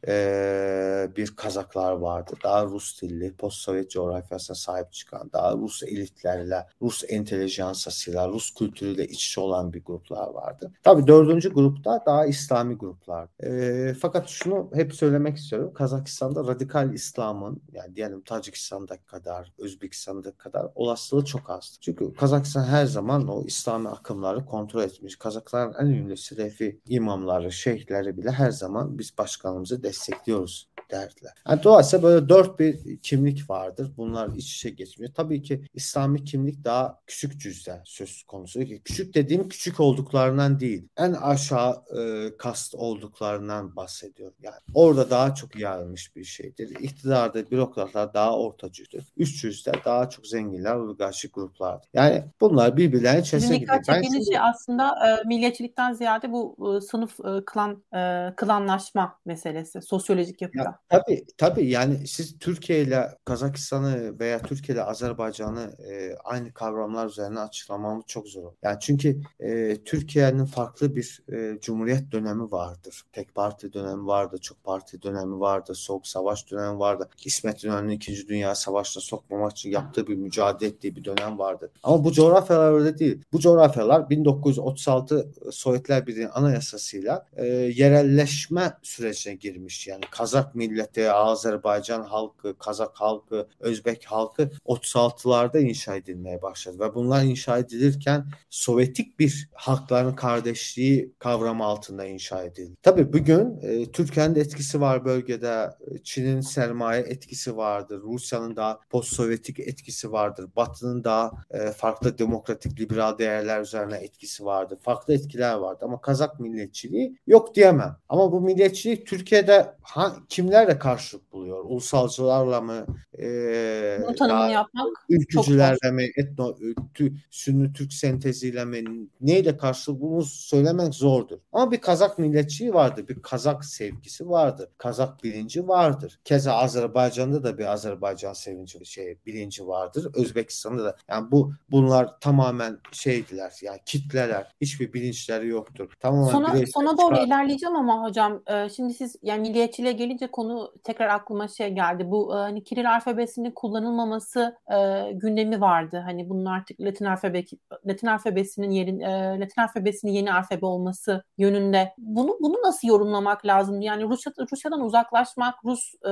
e, 0.08 1.10
bir 1.18 1.36
Kazaklar 1.36 1.92
vardı. 1.92 2.34
Daha 2.44 2.66
Rus 2.66 3.02
dilli, 3.02 3.34
post-Sovyet 3.36 3.92
coğrafyasına 3.92 4.56
sahip 4.56 4.92
çıkan, 4.92 5.30
daha 5.34 5.54
Rus 5.54 5.84
elitlerle, 5.84 6.68
Rus 6.82 7.04
entelijansasıyla, 7.10 8.30
Rus 8.30 8.54
kültürüyle 8.54 9.08
iç 9.08 9.32
içe 9.32 9.42
olan 9.42 9.74
bir 9.74 9.84
gruplar 9.84 10.28
vardı. 10.28 10.72
Tabii 10.84 11.08
dördüncü 11.08 11.54
grupta 11.54 12.04
daha 12.06 12.26
İslami 12.26 12.76
gruplar. 12.76 13.28
E, 13.44 13.94
fakat 13.94 14.28
şunu 14.28 14.70
hep 14.74 14.96
söylemek 14.96 15.38
istiyorum. 15.38 15.74
Kazakistan'da 15.74 16.48
radikal 16.48 16.94
İslam'ın 16.94 17.62
yani 17.72 17.96
diyelim 17.96 18.22
Tacikistan'daki 18.22 19.06
kadar, 19.06 19.54
Özbekistan'daki 19.60 20.38
kadar 20.38 20.68
olasılığı 20.76 21.26
çok 21.26 21.50
az. 21.50 21.78
Çünkü 21.82 22.14
Kazakistan 22.14 22.64
her 22.64 22.86
zaman 22.86 23.28
o 23.28 23.46
İslami 23.46 23.90
akımları 23.90 24.46
kontrol 24.46 24.84
etmiş. 24.84 25.16
Kazakların 25.16 25.74
en 25.80 25.86
ünlü 25.86 26.18
Selefi 26.18 26.80
imamları, 26.88 27.52
şeyhleri 27.52 28.18
bile 28.18 28.32
her 28.32 28.52
zaman 28.52 29.00
biz 29.00 29.18
başkanımızı 29.18 29.84
destekliyoruz 29.91 30.67
derdiler. 30.91 31.34
Yani 31.49 31.63
dolayısıyla 31.63 32.04
böyle 32.04 32.30
dört 32.30 32.60
bir 32.60 32.97
kimlik 33.01 33.49
vardır. 33.49 33.91
Bunlar 33.97 34.30
iç 34.36 34.56
içe 34.56 34.69
geçmiyor. 34.69 35.13
Tabii 35.13 35.41
ki 35.41 35.65
İslami 35.73 36.23
kimlik 36.23 36.63
daha 36.63 36.99
küçük 37.08 37.41
cüzde 37.41 37.82
söz 37.86 38.23
konusu. 38.23 38.60
Küçük 38.86 39.13
dediğim 39.13 39.49
küçük 39.49 39.80
olduklarından 39.80 40.60
değil. 40.60 40.88
En 40.97 41.13
aşağı 41.13 41.84
e, 41.97 42.38
kast 42.38 42.75
olduklarından 42.75 43.75
bahsediyorum. 43.75 44.38
Yani 44.41 44.56
orada 44.73 45.10
daha 45.10 45.36
çok 45.36 45.56
yayılmış 45.56 46.15
bir 46.15 46.23
şeydir. 46.23 46.69
İktidarda 46.80 47.51
bürokratlar 47.51 48.13
daha 48.13 48.38
ortacıdır. 48.38 49.06
Üst 49.17 49.41
cüzde 49.41 49.71
daha 49.86 50.10
çok 50.10 50.27
zenginler, 50.27 50.75
oligarşik 50.75 51.34
gruplardır. 51.34 51.89
Yani 51.93 52.23
bunlar 52.41 52.77
birbirlerine 52.77 53.23
çese 53.23 53.45
gidiyor. 53.45 53.62
Dikkat 53.62 53.86
çektiğiniz 53.86 54.27
şey 54.27 54.39
aslında 54.39 54.89
e, 55.08 55.27
milliyetçilikten 55.27 55.93
ziyade 55.93 56.32
bu 56.32 56.75
e, 56.77 56.82
sınıf 56.82 57.19
e, 57.19 57.45
klan 57.45 57.84
e, 57.93 58.34
klanlaşma 58.36 59.19
meselesi 59.25 59.82
sosyolojik 59.82 60.41
yapıda. 60.41 60.63
Ya, 60.63 60.80
Tabii 60.89 61.26
tabii 61.38 61.70
yani 61.70 62.08
siz 62.08 62.39
Türkiye 62.39 62.82
ile 62.82 63.17
Kazakistan'ı 63.26 64.20
veya 64.20 64.41
Türkiye 64.41 64.76
ile 64.76 64.84
Azerbaycan'ı 64.84 65.76
e, 65.89 66.15
aynı 66.24 66.54
kavramlar 66.54 67.08
üzerine 67.08 67.39
açıklamamız 67.39 68.04
çok 68.08 68.28
zor. 68.28 68.52
Yani 68.63 68.78
çünkü 68.82 69.22
e, 69.39 69.78
Türkiye'nin 69.86 70.46
farklı 70.46 70.96
bir 70.96 71.24
e, 71.34 71.60
cumhuriyet 71.62 72.12
dönemi 72.12 72.52
vardır. 72.52 73.02
Tek 73.13 73.36
parti 73.36 73.74
dönemi 73.74 74.08
vardı, 74.08 74.38
çok 74.41 74.63
parti 74.63 75.02
dönemi 75.02 75.39
vardı, 75.39 75.76
soğuk 75.76 76.08
savaş 76.08 76.52
dönemi 76.52 76.80
vardı. 76.80 77.10
İsmet 77.26 77.63
İnönü'nün 77.63 77.91
2. 77.91 78.28
Dünya 78.28 78.56
Savaşı'na 78.56 79.02
sokmamak 79.02 79.52
için 79.52 79.70
yaptığı 79.72 80.08
bir 80.08 80.15
mücadele 80.15 80.70
ettiği 80.70 80.96
bir 80.96 81.04
dönem 81.04 81.39
vardı. 81.39 81.72
Ama 81.84 82.04
bu 82.04 82.12
coğrafyalar 82.12 82.72
öyle 82.74 82.98
değil. 82.98 83.22
Bu 83.34 83.39
coğrafyalar 83.39 84.10
1936 84.10 85.32
Sovyetler 85.52 86.08
Birliği 86.08 86.28
Anayasası'yla 86.28 87.26
e, 87.36 87.46
yerelleşme 87.46 88.74
sürecine 88.84 89.36
girmiş. 89.36 89.88
Yani 89.88 90.04
Kazak 90.12 90.56
milleti, 90.71 91.12
Azerbaycan 91.12 92.03
halkı, 92.03 92.57
Kazak 92.57 92.91
halkı, 92.93 93.47
Özbek 93.60 94.05
halkı 94.05 94.49
36'larda 94.65 95.60
inşa 95.60 95.95
edilmeye 95.95 96.41
başladı. 96.41 96.79
Ve 96.79 96.95
bunlar 96.95 97.23
inşa 97.23 97.57
edilirken 97.57 98.25
Sovyetik 98.49 99.19
bir 99.19 99.49
halkların 99.53 100.15
kardeşliği 100.15 101.13
kavramı 101.19 101.63
altında 101.63 102.05
inşa 102.05 102.43
edildi. 102.43 102.75
Tabii 102.84 103.13
bugün 103.13 103.60
e, 103.62 103.91
Türkiye'nin 103.91 104.36
etkisi 104.36 104.81
var 104.81 105.05
bölgede. 105.05 105.69
Çin'in 106.03 106.41
sermaye 106.41 107.01
etkisi 107.01 107.57
vardır. 107.57 108.01
Rusya'nın 108.01 108.55
daha 108.55 108.79
post-Sovyetik 108.89 109.60
etkisi 109.60 110.12
vardır. 110.12 110.49
Batı'nın 110.55 111.03
daha 111.03 111.31
e, 111.51 111.71
farklı 111.71 112.17
demokratik 112.17 112.79
liberal 112.79 113.17
değerler 113.17 113.62
üzerine 113.62 113.97
etkisi 113.97 114.45
vardır. 114.45 114.77
Farklı 114.81 115.13
etkiler 115.13 115.53
vardır. 115.53 115.86
Ama 115.86 116.01
Kazak 116.01 116.39
milliyetçiliği 116.39 117.17
yok 117.27 117.55
diyemem. 117.55 117.97
Ama 118.10 118.31
bu 118.31 118.41
milliyetçilik 118.41 119.07
Türkiye'de 119.07 119.75
ha, 119.81 120.15
kimlerle 120.62 120.80
karşılık 120.80 121.34
buluyor? 121.34 121.63
Ulusalcılarla 121.65 122.62
mı? 122.62 122.86
E, 123.19 123.97
Bunu 124.02 124.15
tanımını 124.15 124.52
yapmak 124.52 124.88
ülkücülerle 125.10 125.91
mi? 125.91 126.10
Etno, 126.17 126.56
tü, 126.93 127.13
Sünni 127.30 127.74
Türk 127.74 127.93
senteziyle 127.93 128.65
mi? 128.65 128.84
Neyle 129.21 129.58
karşılık 129.58 130.02
bunu 130.02 130.24
söylemek 130.24 130.93
zordur. 130.93 131.38
Ama 131.52 131.71
bir 131.71 131.78
Kazak 131.78 132.19
milliyetçiliği 132.19 132.74
vardır. 132.74 133.08
Bir 133.08 133.21
Kazak 133.21 133.65
sevgisi 133.65 134.30
vardır. 134.30 134.69
Kazak 134.78 135.24
bilinci 135.24 135.67
vardır. 135.67 136.19
Keza 136.26 136.54
Azerbaycan'da 136.54 137.43
da 137.43 137.58
bir 137.58 137.65
Azerbaycan 137.65 138.34
sevinci 138.34 138.86
şey 138.86 139.17
bilinci 139.26 139.67
vardır. 139.67 140.08
Özbekistan'da 140.15 140.84
da 140.84 140.95
yani 141.10 141.32
bu 141.32 141.54
bunlar 141.71 142.19
tamamen 142.19 142.78
şeydiler 142.91 143.54
yani 143.62 143.80
kitleler. 143.86 144.56
Hiçbir 144.62 144.93
bilinçleri 144.93 145.47
yoktur. 145.47 145.91
Tamamen 146.00 146.32
sona, 146.32 146.65
sona 146.74 146.97
doğru 146.97 147.26
ilerleyeceğim 147.26 147.76
ama 147.76 148.04
hocam 148.04 148.41
e, 148.47 148.69
şimdi 148.69 148.93
siz 148.93 149.15
yani 149.21 149.41
milliyetçiliğe 149.50 149.93
gelince 149.93 150.28
konu 150.28 150.40
tekrar 150.84 151.08
aklıma 151.08 151.47
şey 151.47 151.69
geldi. 151.69 152.12
Bu 152.12 152.36
e, 152.36 152.38
hani 152.38 152.63
Kiril 152.63 152.95
alfabesinin 152.95 153.51
kullanılmaması 153.51 154.58
e, 154.73 155.12
gündemi 155.13 155.62
vardı. 155.62 156.01
Hani 156.06 156.30
bunun 156.30 156.45
artık 156.45 156.82
Latin 156.82 157.06
alfabe 157.06 157.43
Latin 157.88 158.08
alfabesinin 158.08 158.69
yerin 158.69 158.99
e, 158.99 159.39
Latin 159.39 159.62
alfabesinin 159.62 160.12
yeni 160.12 160.34
alfabe 160.34 160.65
olması 160.65 161.23
yönünde. 161.38 161.93
Bunu 161.97 162.38
bunu 162.41 162.56
nasıl 162.63 162.88
yorumlamak 162.88 163.45
lazım? 163.45 163.82
Yani 163.82 164.04
Rusya 164.04 164.34
Rusya'dan 164.51 164.82
uzaklaşmak, 164.82 165.56
Rus 165.65 165.93
e, 166.06 166.12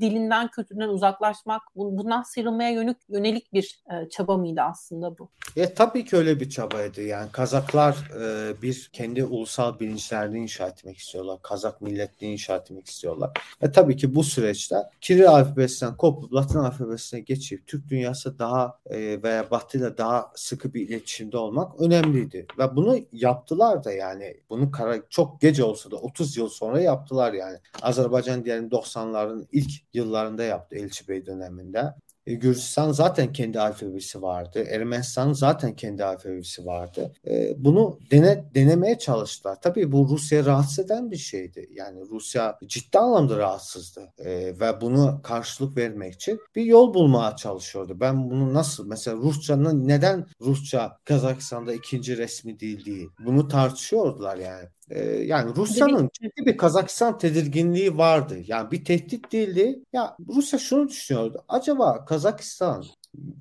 dilinden 0.00 0.48
kültüründen 0.48 0.88
uzaklaşmak, 0.88 1.62
bundan 1.74 2.22
sıyrılmaya 2.22 2.70
yönelik 2.70 2.98
yönelik 3.08 3.52
bir 3.52 3.82
e, 3.92 4.08
çaba 4.08 4.36
mıydı 4.36 4.60
aslında 4.60 5.18
bu? 5.18 5.30
E, 5.56 5.74
tabii 5.74 6.04
ki 6.04 6.16
öyle 6.16 6.40
bir 6.40 6.50
çabaydı. 6.50 7.02
Yani 7.02 7.32
Kazaklar 7.32 8.10
e, 8.20 8.62
bir 8.62 8.90
kendi 8.92 9.24
ulusal 9.24 9.80
bilinçlerini 9.80 10.38
inşa 10.38 10.66
etmek 10.66 10.98
istiyorlar. 10.98 11.38
Kazak 11.42 11.80
milletini 11.80 12.32
inşa 12.32 12.56
etmek 12.56 12.86
istiyorlar. 12.86 13.30
Ve 13.62 13.72
tabii 13.72 13.96
ki 13.96 14.14
bu 14.14 14.24
süreçte 14.24 14.76
Kiril 15.00 15.28
alfabesinden 15.28 15.96
kopup 15.96 16.34
Latin 16.34 16.58
alfabesine 16.58 17.20
geçip 17.20 17.66
Türk 17.66 17.88
dünyası 17.88 18.38
daha 18.38 18.78
e, 18.86 19.22
veya 19.22 19.50
Batı 19.50 19.78
ile 19.78 19.98
daha 19.98 20.32
sıkı 20.34 20.74
bir 20.74 20.88
iletişimde 20.88 21.36
olmak 21.38 21.80
önemliydi. 21.80 22.46
Ve 22.58 22.76
bunu 22.76 22.98
yaptılar 23.12 23.84
da 23.84 23.92
yani. 23.92 24.36
Bunu 24.50 24.70
kara, 24.70 25.08
çok 25.08 25.40
gece 25.40 25.64
olsa 25.64 25.90
da 25.90 25.96
30 25.96 26.36
yıl 26.36 26.48
sonra 26.48 26.80
yaptılar 26.80 27.32
yani. 27.32 27.58
Azerbaycan 27.82 28.44
diyelim 28.44 28.68
90'ların 28.68 29.46
ilk 29.52 29.70
yıllarında 29.94 30.42
yaptı 30.42 30.76
Elçi 30.76 31.08
Bey 31.08 31.26
döneminde. 31.26 31.94
E, 32.28 32.34
Gürcistan 32.34 32.92
zaten 32.92 33.32
kendi 33.32 33.60
alfabesi 33.60 34.22
vardı. 34.22 34.64
Ermenistan 34.68 35.32
zaten 35.32 35.76
kendi 35.76 36.04
alfabesi 36.04 36.66
vardı. 36.66 37.12
E, 37.26 37.64
bunu 37.64 37.98
dene, 38.10 38.44
denemeye 38.54 38.98
çalıştılar. 38.98 39.60
Tabii 39.60 39.92
bu 39.92 40.08
Rusya 40.08 40.44
rahatsız 40.44 40.78
eden 40.78 41.10
bir 41.10 41.16
şeydi. 41.16 41.68
Yani 41.72 42.00
Rusya 42.10 42.58
ciddi 42.66 42.98
anlamda 42.98 43.38
rahatsızdı. 43.38 44.12
E, 44.18 44.30
ve 44.60 44.80
bunu 44.80 45.20
karşılık 45.22 45.76
vermek 45.76 46.14
için 46.14 46.40
bir 46.56 46.64
yol 46.64 46.94
bulmaya 46.94 47.36
çalışıyordu. 47.36 48.00
Ben 48.00 48.30
bunu 48.30 48.54
nasıl 48.54 48.86
mesela 48.86 49.16
Rusça'nın 49.16 49.88
neden 49.88 50.26
Rusça 50.40 50.98
Kazakistan'da 51.04 51.74
ikinci 51.74 52.18
resmi 52.18 52.60
dil 52.60 52.84
değil? 52.84 53.08
Bunu 53.26 53.48
tartışıyordular 53.48 54.36
yani. 54.36 54.68
Ee, 54.90 55.00
yani 55.04 55.56
Rusya'nın 55.56 56.10
ciddi 56.12 56.46
bir 56.46 56.56
Kazakistan 56.56 57.18
tedirginliği 57.18 57.98
vardı. 57.98 58.38
Yani 58.46 58.70
bir 58.70 58.84
tehdit 58.84 59.32
değildi. 59.32 59.80
Ya 59.92 60.16
Rusya 60.28 60.58
şunu 60.58 60.88
düşünüyordu. 60.88 61.44
Acaba 61.48 62.04
Kazakistan 62.04 62.84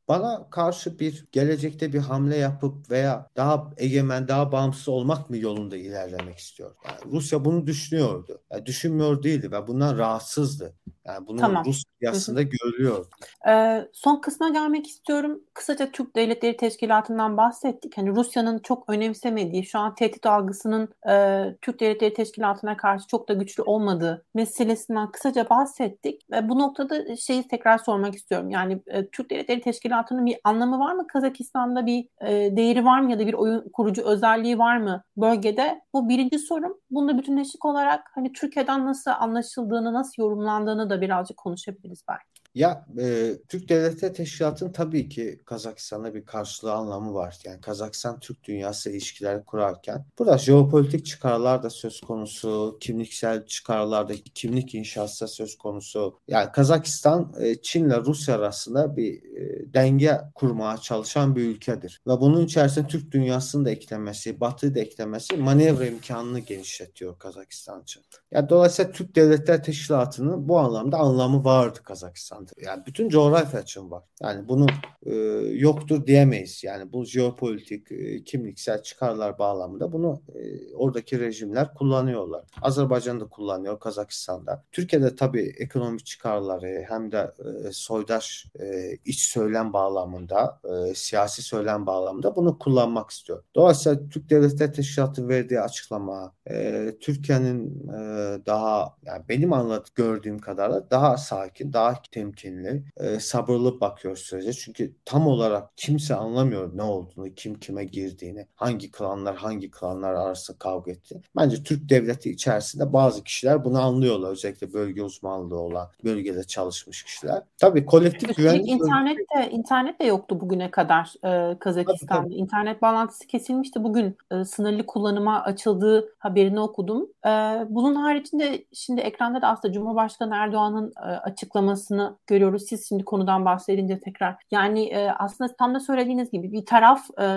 bana 0.08 0.50
karşı 0.50 1.00
bir 1.00 1.26
gelecekte 1.32 1.94
bir 1.94 2.00
hamle 2.00 2.38
yapıp 2.38 2.92
veya 2.92 3.28
daha 3.36 3.72
egemen, 3.78 4.28
daha 4.28 4.52
bağımsız 4.52 4.90
olmak 4.90 5.30
mı 5.30 5.38
yolunda 5.38 5.78
ilerlemek 5.78 6.38
istiyor? 6.38 6.76
Yani 6.86 7.14
Rusya 7.14 7.46
bunu 7.46 7.68
düşünüyordu. 7.68 8.42
Yani 8.52 8.66
düşünmüyor 8.66 9.24
değildi 9.24 9.52
ve 9.52 9.68
bundan 9.68 9.98
rahatsızdı. 9.98 10.74
Yani 11.06 11.28
bunun 11.28 11.38
tamam. 11.38 11.66
Rus 11.66 11.84
piyasasında 12.00 12.42
görülüyor. 12.42 13.06
Ee, 13.50 13.88
son 13.94 14.22
kısma 14.22 14.50
gelmek 14.50 14.88
istiyorum. 14.88 15.42
Kısaca 15.54 15.92
Türk 15.92 16.16
Devletleri 16.16 16.58
Teşkilatı'ndan 16.58 17.38
bahsettik. 17.38 17.98
Hani 17.98 18.10
Rusya'nın 18.10 18.60
çok 18.60 18.90
önemsemediği, 18.90 19.66
şu 19.66 19.80
an 19.80 19.96
tehdit 19.96 20.26
algısının 20.26 20.90
e, 21.10 21.44
Türk 21.62 21.80
Devletleri 21.80 22.14
Teşkilatı'na 22.14 22.78
karşı 22.78 23.08
çok 23.08 23.30
da 23.30 23.34
güçlü 23.34 23.64
olmadığı 23.64 24.26
meselesinden 24.34 25.12
kısaca 25.12 25.50
bahsettik. 25.50 26.32
Ve 26.32 26.50
bu 26.50 26.60
noktada 26.60 27.16
şeyi 27.16 27.48
tekrar 27.48 27.78
sormak 27.78 28.16
istiyorum. 28.16 28.50
Yani 28.50 28.82
e, 28.88 29.08
Türk 29.08 29.30
Devletleri 29.30 29.57
Teşkilatı'nın 29.62 30.26
bir 30.26 30.38
anlamı 30.44 30.80
var 30.80 30.94
mı? 30.94 31.08
Kazakistan'da 31.08 31.86
bir 31.86 32.08
e, 32.22 32.58
değeri 32.58 32.86
var 32.86 33.00
mı 33.00 33.12
ya 33.12 33.20
da 33.20 33.28
bir 33.28 33.34
oyun 33.34 33.70
kurucu 33.74 34.04
özelliği 34.04 34.58
var 34.60 34.78
mı 34.78 35.04
bölgede? 35.18 35.82
Bu 35.94 36.10
birinci 36.10 36.40
sorum. 36.40 36.78
Bunda 36.92 37.18
bütünleşik 37.18 37.66
olarak 37.66 38.12
hani 38.16 38.34
Türkiye'den 38.34 38.86
nasıl 38.86 39.12
anlaşıldığını, 39.12 39.94
nasıl 39.94 40.24
yorumlandığını 40.24 40.90
da 40.90 41.02
birazcık 41.02 41.38
konuşabiliriz 41.38 42.04
belki. 42.10 42.37
Ya 42.58 42.86
e, 43.00 43.34
Türk 43.50 43.70
Devletleri 43.70 44.14
Teşkilatı'nın 44.14 44.72
tabii 44.72 45.10
ki 45.10 45.40
Kazakistan'da 45.46 46.14
bir 46.14 46.26
karşılığı 46.26 46.74
anlamı 46.74 47.14
var. 47.14 47.38
Yani 47.46 47.62
Kazakistan 47.62 48.20
Türk 48.20 48.44
dünyası 48.44 48.90
ilişkileri 48.90 49.44
kurarken 49.44 50.06
burada 50.20 50.38
jeopolitik 50.38 51.06
çıkarlar 51.06 51.64
da 51.64 51.70
söz 51.70 52.02
konusu, 52.02 52.78
kimliksel 52.82 53.46
çıkarlar 53.46 54.10
da 54.10 54.14
kimlik 54.36 54.76
inşası 54.76 55.26
da 55.26 55.28
söz 55.28 55.58
konusu. 55.58 56.20
Yani 56.28 56.52
Kazakistan 56.52 57.34
e, 57.40 57.56
Çin 57.62 57.86
ile 57.86 57.98
Rusya 57.98 58.36
arasında 58.36 58.98
bir 58.98 59.14
e, 59.14 59.74
denge 59.74 60.22
kurmaya 60.36 60.78
çalışan 60.78 61.36
bir 61.36 61.44
ülkedir. 61.44 62.02
Ve 62.08 62.22
bunun 62.22 62.46
içerisinde 62.46 62.88
Türk 62.88 63.12
dünyasının 63.12 63.66
da 63.66 63.70
eklemesi, 63.70 64.40
Batı'yı 64.40 64.76
da 64.76 64.80
eklemesi 64.80 65.38
manevra 65.38 65.86
imkanını 65.86 66.40
genişletiyor 66.40 67.20
Kazakistan 67.20 67.82
için. 67.82 68.04
Yani 68.32 68.50
dolayısıyla 68.50 68.92
Türk 68.92 69.16
Devletler 69.16 69.64
Teşkilatı'nın 69.64 70.50
bu 70.50 70.60
anlamda 70.60 70.98
anlamı 70.98 71.44
vardı 71.44 71.80
Kazakistan 71.84 72.47
anlamda. 72.48 72.72
Yani 72.72 72.86
bütün 72.86 73.10
coğrafya 73.10 73.62
için 73.62 73.92
var. 73.92 74.04
Yani 74.22 74.48
bunu 74.48 74.66
e, 75.06 75.16
yoktur 75.54 76.08
diyemeyiz. 76.08 76.64
Yani 76.64 76.94
bu 76.94 77.06
jeopolitik, 77.06 77.92
e, 77.92 78.24
kimliksel 78.24 78.84
çıkarlar 78.84 79.40
bağlamında 79.40 79.92
bunu 79.92 80.22
e, 80.36 80.74
oradaki 80.76 81.20
rejimler 81.20 81.74
kullanıyorlar. 81.74 82.44
Azerbaycan'da 82.62 83.26
kullanıyor, 83.26 83.80
Kazakistan'da. 83.80 84.64
Türkiye'de 84.72 85.16
tabii 85.16 85.56
ekonomik 85.60 86.06
çıkarları 86.06 86.86
hem 86.90 87.12
de 87.12 87.32
e, 87.40 87.72
soydaş 87.72 88.46
e, 88.60 88.98
iç 89.06 89.20
söylem 89.20 89.74
bağlamında, 89.74 90.60
e, 90.64 90.96
siyasi 90.96 91.42
söylem 91.42 91.86
bağlamında 91.86 92.36
bunu 92.36 92.60
kullanmak 92.60 93.10
istiyor. 93.10 93.44
Dolayısıyla 93.56 94.10
Türk 94.10 94.30
Devletleri 94.30 94.72
Teşkilatı 94.72 95.28
verdiği 95.28 95.62
açıklama, 95.62 96.34
e, 96.50 96.94
Türkiye'nin 97.02 97.88
e, 97.90 97.98
daha 98.46 98.96
yani 99.06 99.24
benim 99.30 99.54
anlat 99.54 99.96
gördüğüm 99.96 100.40
kadarıyla 100.40 100.90
daha 100.92 101.18
sakin, 101.18 101.74
daha 101.74 101.94
temkinli 102.12 102.37
temkinli, 102.38 102.84
e, 102.98 103.20
sabırlı 103.20 103.82
bakıyor 103.82 104.18
sürece. 104.18 104.54
Çünkü 104.54 104.96
tam 105.06 105.28
olarak 105.28 105.78
kimse 105.78 106.16
anlamıyor 106.16 106.78
ne 106.78 106.84
olduğunu, 106.84 107.36
kim 107.36 107.60
kime 107.60 107.86
girdiğini, 107.86 108.48
hangi 108.56 108.92
klanlar 108.92 109.36
hangi 109.36 109.72
klanlar 109.72 110.14
arasında 110.14 110.58
kavga 110.58 110.92
etti. 110.92 111.22
Bence 111.36 111.64
Türk 111.64 111.90
devleti 111.90 112.32
içerisinde 112.32 112.94
bazı 112.94 113.24
kişiler 113.24 113.66
bunu 113.66 113.82
anlıyorlar. 113.82 114.32
Özellikle 114.32 114.74
bölge 114.74 115.04
uzmanlığı 115.04 115.60
olan, 115.60 115.88
bölgede 116.04 116.44
çalışmış 116.44 117.04
kişiler. 117.04 117.44
Tabii 117.58 117.86
kolektif 117.86 118.38
güvenlik... 118.38 118.68
internet 118.68 119.18
de, 119.18 119.52
internet 119.52 120.00
de 120.00 120.06
yoktu 120.06 120.42
bugüne 120.42 120.72
kadar 120.72 121.14
e, 121.24 121.60
Kazakistan'da. 121.60 122.22
Tabii, 122.22 122.30
tabii. 122.30 122.36
İnternet 122.36 122.82
bağlantısı 122.82 123.28
kesilmişti. 123.28 123.84
Bugün 123.84 124.18
e, 124.32 124.46
sınırlı 124.46 124.86
kullanıma 124.86 125.44
açıldığı 125.44 126.10
haberini 126.20 126.60
okudum. 126.60 127.08
E, 127.26 127.30
bunun 127.70 127.96
haricinde 127.96 128.66
şimdi 128.74 129.02
ekranda 129.02 129.42
da 129.42 129.48
aslında 129.48 129.74
Cumhurbaşkanı 129.74 130.36
Erdoğan'ın 130.36 130.94
e, 130.98 131.02
açıklamasını 131.02 132.18
görüyoruz. 132.28 132.64
Siz 132.70 132.88
şimdi 132.88 133.06
konudan 133.06 133.46
bahsedince 133.46 134.00
tekrar. 134.00 134.36
Yani 134.52 134.86
e, 134.86 135.10
aslında 135.10 135.56
tam 135.56 135.76
da 135.76 135.80
söylediğiniz 135.80 136.32
gibi 136.32 136.52
bir 136.52 136.66
taraf 136.66 137.02
e, 137.20 137.28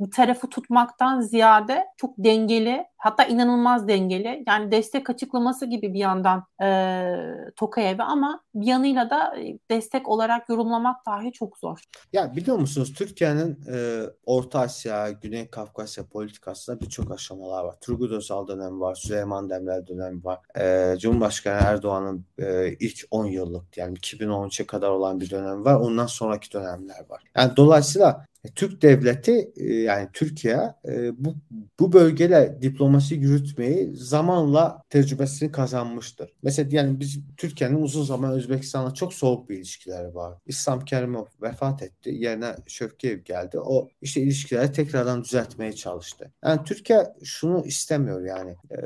bir 0.00 0.10
tarafı 0.10 0.48
tutmaktan 0.48 1.20
ziyade 1.20 1.86
çok 1.96 2.14
dengeli 2.18 2.84
hatta 3.02 3.24
inanılmaz 3.24 3.88
dengeli. 3.88 4.44
Yani 4.48 4.70
destek 4.70 5.10
açıklaması 5.10 5.66
gibi 5.66 5.94
bir 5.94 5.98
yandan 5.98 6.44
e, 6.62 7.02
Tokayev'e 7.56 8.02
ama 8.02 8.42
bir 8.54 8.66
yanıyla 8.66 9.10
da 9.10 9.34
destek 9.70 10.08
olarak 10.08 10.48
yorumlamak 10.48 11.06
dahi 11.06 11.32
çok 11.32 11.58
zor. 11.58 11.78
Ya 12.12 12.36
biliyor 12.36 12.56
musunuz 12.56 12.94
Türkiye'nin 12.94 13.60
e, 13.72 14.02
Orta 14.26 14.60
Asya, 14.60 15.10
Güney 15.10 15.50
Kafkasya 15.50 16.04
politikasında 16.06 16.80
birçok 16.80 17.12
aşamalar 17.12 17.64
var. 17.64 17.74
Turgut 17.80 18.12
Özal 18.12 18.48
dönemi 18.48 18.80
var, 18.80 18.94
Süleyman 18.94 19.50
Demirel 19.50 19.86
dönemi 19.86 20.24
var. 20.24 20.38
E, 20.58 20.98
Cumhurbaşkanı 20.98 21.60
Erdoğan'ın 21.62 22.26
e, 22.38 22.72
ilk 22.72 22.98
10 23.10 23.26
yıllık 23.26 23.76
yani 23.76 23.96
2013'e 23.98 24.66
kadar 24.66 24.90
olan 24.90 25.20
bir 25.20 25.30
dönem 25.30 25.64
var. 25.64 25.74
Ondan 25.74 26.06
sonraki 26.06 26.52
dönemler 26.52 27.04
var. 27.08 27.22
Yani 27.36 27.56
dolayısıyla 27.56 28.08
e, 28.10 28.31
Türk 28.54 28.82
devleti 28.82 29.52
e, 29.56 29.74
yani 29.74 30.08
Türkiye 30.12 30.74
e, 30.88 31.24
bu 31.24 31.36
bu 31.80 31.92
bölgede 31.92 32.58
diplomasi 32.62 33.14
yürütmeyi 33.14 33.96
zamanla 33.96 34.82
tecrübesini 34.90 35.52
kazanmıştır. 35.52 36.30
Mesela 36.42 36.68
yani 36.72 37.00
biz 37.00 37.20
Türkiye'nin 37.36 37.82
uzun 37.82 38.04
zaman 38.04 38.32
Özbekistan'la 38.32 38.94
çok 38.94 39.14
soğuk 39.14 39.48
bir 39.48 39.56
ilişkileri 39.56 40.14
var. 40.14 40.38
İslam 40.46 40.84
Kerimov 40.84 41.24
vefat 41.42 41.82
etti. 41.82 42.10
Yerine 42.10 42.54
Şövkiyev 42.66 43.18
geldi. 43.18 43.58
O 43.60 43.88
işte 44.00 44.20
ilişkileri 44.20 44.72
tekrardan 44.72 45.24
düzeltmeye 45.24 45.72
çalıştı. 45.72 46.32
Yani 46.44 46.60
Türkiye 46.64 47.06
şunu 47.24 47.66
istemiyor 47.66 48.24
yani. 48.24 48.50
E, 48.70 48.76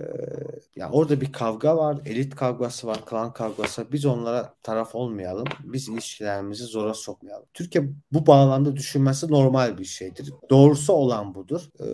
yani 0.76 0.92
orada 0.92 1.20
bir 1.20 1.32
kavga 1.32 1.76
var. 1.76 1.98
Elit 2.06 2.34
kavgası 2.34 2.86
var. 2.86 3.04
Klan 3.04 3.32
kavgası. 3.32 3.92
Biz 3.92 4.06
onlara 4.06 4.54
taraf 4.62 4.94
olmayalım. 4.94 5.46
Biz 5.64 5.88
ilişkilerimizi 5.88 6.64
zora 6.64 6.94
sokmayalım. 6.94 7.46
Türkiye 7.54 7.84
bu 8.12 8.26
bağlamda 8.26 8.76
düşünmesi 8.76 9.30
normal 9.30 9.45
normal 9.46 9.78
bir 9.78 9.84
şeydir. 9.84 10.32
Doğrusu 10.50 10.92
olan 10.92 11.34
budur. 11.34 11.60
Ee, 11.80 11.86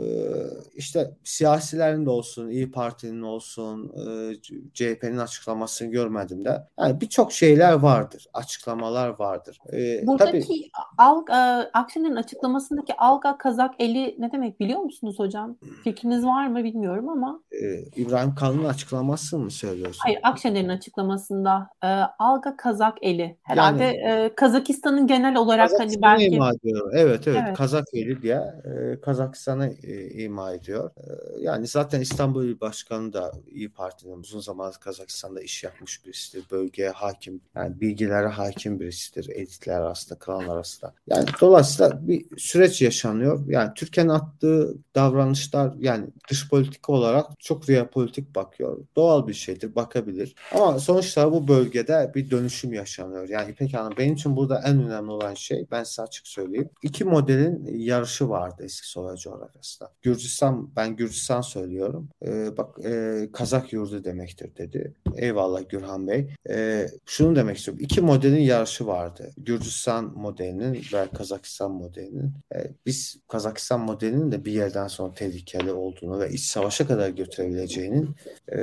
işte 0.74 1.10
siyasilerin 1.24 2.06
de 2.06 2.10
olsun, 2.10 2.48
İyi 2.48 2.70
Parti'nin 2.70 3.22
olsun, 3.22 3.92
e, 3.96 4.34
CHP'nin 4.74 5.18
açıklamasını 5.18 5.90
görmedim 5.90 6.44
de. 6.44 6.62
Yani 6.78 7.00
birçok 7.00 7.32
şeyler 7.32 7.72
vardır. 7.72 8.26
Açıklamalar 8.34 9.18
vardır. 9.18 9.58
Ee, 9.72 10.06
Buradaki 10.06 10.70
tabii, 10.98 11.32
e, 11.32 11.70
Akşener'in 11.72 12.16
açıklamasındaki 12.16 12.96
Alga 12.96 13.38
Kazak 13.38 13.74
eli 13.78 14.16
ne 14.18 14.32
demek 14.32 14.60
biliyor 14.60 14.80
musunuz 14.80 15.18
hocam? 15.18 15.56
Fikriniz 15.84 16.24
var 16.24 16.46
mı 16.46 16.64
bilmiyorum 16.64 17.08
ama. 17.08 17.42
E, 17.52 17.82
İbrahim 17.96 18.34
Kalın'ın 18.34 18.64
açıklaması 18.64 19.38
mı 19.38 19.50
söylüyorsun? 19.50 20.00
Hayır 20.02 20.20
Akşener'in 20.22 20.68
açıklamasında 20.68 21.68
e, 21.84 21.86
Alga 22.18 22.56
Kazak 22.56 22.98
eli. 23.02 23.36
Herhalde 23.42 23.84
yani, 23.84 23.96
e, 23.96 24.34
Kazakistan'ın 24.34 25.06
genel 25.06 25.36
olarak 25.36 25.70
hani 25.78 26.02
belki. 26.02 26.38
Evet, 26.42 26.82
evet 26.92 27.28
evet. 27.28 27.41
Evet. 27.46 27.56
Kazak 27.56 27.84
diye 28.22 28.42
e, 28.64 29.00
Kazakistan'a 29.00 29.66
e, 29.66 30.10
ima 30.10 30.52
ediyor. 30.52 30.90
E, 30.96 31.40
yani 31.40 31.66
zaten 31.66 32.00
İstanbul 32.00 32.44
İl 32.44 32.60
Başkanı 32.60 33.12
da 33.12 33.32
İyi 33.50 33.68
Parti'nin 33.68 34.20
uzun 34.20 34.40
zaman 34.40 34.72
Kazakistan'da 34.80 35.40
iş 35.40 35.64
yapmış 35.64 36.06
birisidir. 36.06 36.44
Bölgeye 36.50 36.90
hakim, 36.90 37.40
yani 37.54 37.80
bilgilere 37.80 38.26
hakim 38.26 38.80
birisidir. 38.80 39.28
Elitler 39.28 39.80
arasında, 39.80 40.18
klanlar 40.18 40.56
arasında. 40.56 40.94
Yani 41.06 41.24
dolayısıyla 41.40 42.08
bir 42.08 42.38
süreç 42.38 42.82
yaşanıyor. 42.82 43.44
Yani 43.48 43.70
Türkiye'nin 43.74 44.10
attığı 44.10 44.74
davranışlar 44.94 45.74
yani 45.78 46.06
dış 46.30 46.50
politika 46.50 46.92
olarak 46.92 47.26
çok 47.38 47.66
politik 47.92 48.34
bakıyor. 48.34 48.78
Doğal 48.96 49.28
bir 49.28 49.34
şeydir, 49.34 49.74
bakabilir. 49.74 50.34
Ama 50.54 50.78
sonuçta 50.78 51.32
bu 51.32 51.48
bölgede 51.48 52.12
bir 52.14 52.30
dönüşüm 52.30 52.72
yaşanıyor. 52.72 53.28
Yani 53.28 53.50
İpek 53.50 53.74
Hanım 53.74 53.92
benim 53.98 54.14
için 54.14 54.36
burada 54.36 54.62
en 54.66 54.82
önemli 54.82 55.10
olan 55.10 55.34
şey 55.34 55.66
ben 55.70 55.84
size 55.84 56.02
açık 56.02 56.26
söyleyeyim. 56.26 56.70
İki 56.82 57.04
model 57.04 57.31
ülkelerin 57.32 57.78
yarışı 57.78 58.28
vardı 58.28 58.62
eski 58.64 58.88
Sovyet 58.88 59.18
coğrafyasında. 59.18 59.92
Gürcistan, 60.02 60.76
ben 60.76 60.96
Gürcistan 60.96 61.40
söylüyorum. 61.40 62.08
Ee, 62.26 62.56
bak 62.56 62.84
e, 62.84 63.28
Kazak 63.32 63.72
yurdu 63.72 64.04
demektir 64.04 64.56
dedi. 64.56 64.94
Eyvallah 65.16 65.68
Gürhan 65.68 66.08
Bey. 66.08 66.28
Ee, 66.48 66.86
şunu 67.06 67.36
demek 67.36 67.56
istiyorum. 67.56 67.84
İki 67.84 68.00
modelin 68.00 68.40
yarışı 68.40 68.86
vardı. 68.86 69.30
Gürcistan 69.36 70.04
modelinin 70.18 70.82
ve 70.92 71.08
Kazakistan 71.14 71.70
modelinin. 71.70 72.32
Ee, 72.54 72.70
biz 72.86 73.16
Kazakistan 73.28 73.80
modelinin 73.80 74.32
de 74.32 74.44
bir 74.44 74.52
yerden 74.52 74.88
sonra 74.88 75.14
tehlikeli 75.14 75.72
olduğunu 75.72 76.20
ve 76.20 76.30
iç 76.30 76.40
savaşa 76.40 76.86
kadar 76.86 77.08
götürebileceğinin 77.08 78.16
e, 78.52 78.58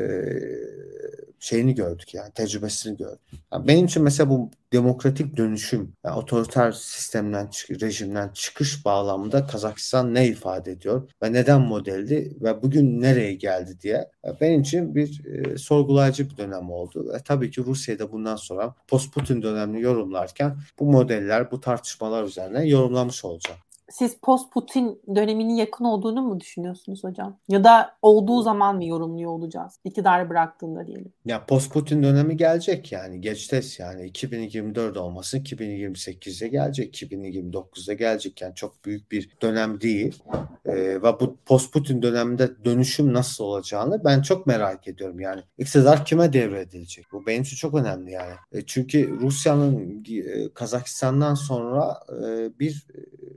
şeyini 1.39 1.75
gördük 1.75 2.13
yani 2.13 2.31
tecrübesini 2.33 2.97
gördük. 2.97 3.19
Yani 3.53 3.67
benim 3.67 3.85
için 3.85 4.03
mesela 4.03 4.29
bu 4.29 4.51
demokratik 4.73 5.37
dönüşüm, 5.37 5.93
yani 6.03 6.15
otoriter 6.15 6.71
sistemden, 6.71 7.49
rejimden 7.81 8.29
çıkış 8.29 8.85
bağlamında 8.85 9.47
Kazakistan 9.47 10.13
ne 10.13 10.27
ifade 10.27 10.71
ediyor 10.71 11.09
ve 11.23 11.33
neden 11.33 11.61
modeldi 11.61 12.37
ve 12.41 12.63
bugün 12.63 13.01
nereye 13.01 13.33
geldi 13.33 13.77
diye 13.81 14.11
benim 14.41 14.61
için 14.61 14.95
bir 14.95 15.25
e, 15.25 15.57
sorgulayıcı 15.57 16.29
bir 16.29 16.37
dönem 16.37 16.71
oldu. 16.71 17.13
Ve 17.13 17.19
tabii 17.25 17.51
ki 17.51 17.65
Rusya'da 17.65 18.11
bundan 18.11 18.35
sonra 18.35 18.75
post-Putin 18.87 19.41
dönemini 19.41 19.81
yorumlarken 19.81 20.57
bu 20.79 20.85
modeller, 20.85 21.51
bu 21.51 21.61
tartışmalar 21.61 22.23
üzerine 22.23 22.67
yorumlamış 22.67 23.25
olacağım 23.25 23.59
siz 23.89 24.17
post 24.21 24.53
Putin 24.53 25.01
döneminin 25.15 25.55
yakın 25.55 25.85
olduğunu 25.85 26.21
mu 26.21 26.39
düşünüyorsunuz 26.39 27.03
hocam? 27.03 27.37
Ya 27.49 27.63
da 27.63 27.97
olduğu 28.01 28.41
zaman 28.41 28.75
mı 28.75 28.85
yorumluyor 28.85 29.31
olacağız? 29.31 29.79
İktidarı 29.83 30.29
bıraktığında 30.29 30.87
diyelim. 30.87 31.13
Ya 31.25 31.45
post 31.45 31.73
Putin 31.73 32.03
dönemi 32.03 32.37
gelecek 32.37 32.91
yani. 32.91 33.21
Geçtes 33.21 33.79
yani 33.79 34.05
2024 34.05 34.97
olmasın 34.97 35.39
2028'e 35.39 36.47
gelecek. 36.47 37.01
2029'da 37.01 37.93
gelecek 37.93 38.41
yani 38.41 38.55
çok 38.55 38.85
büyük 38.85 39.11
bir 39.11 39.29
dönem 39.41 39.81
değil. 39.81 40.23
Ee, 40.65 40.73
ve 40.75 41.19
bu 41.19 41.37
post 41.45 41.73
Putin 41.73 42.01
döneminde 42.01 42.49
dönüşüm 42.65 43.13
nasıl 43.13 43.43
olacağını 43.43 44.03
ben 44.05 44.21
çok 44.21 44.47
merak 44.47 44.87
ediyorum 44.87 45.19
yani. 45.19 45.41
İktidar 45.57 46.05
kime 46.05 46.33
devredilecek? 46.33 47.05
Bu 47.11 47.25
benim 47.25 47.41
için 47.41 47.55
çok 47.55 47.73
önemli 47.73 48.11
yani. 48.11 48.33
E, 48.51 48.65
çünkü 48.65 49.19
Rusya'nın 49.19 50.03
e, 50.09 50.53
Kazakistan'dan 50.53 51.33
sonra 51.33 51.99
e, 52.09 52.49
bir 52.59 52.87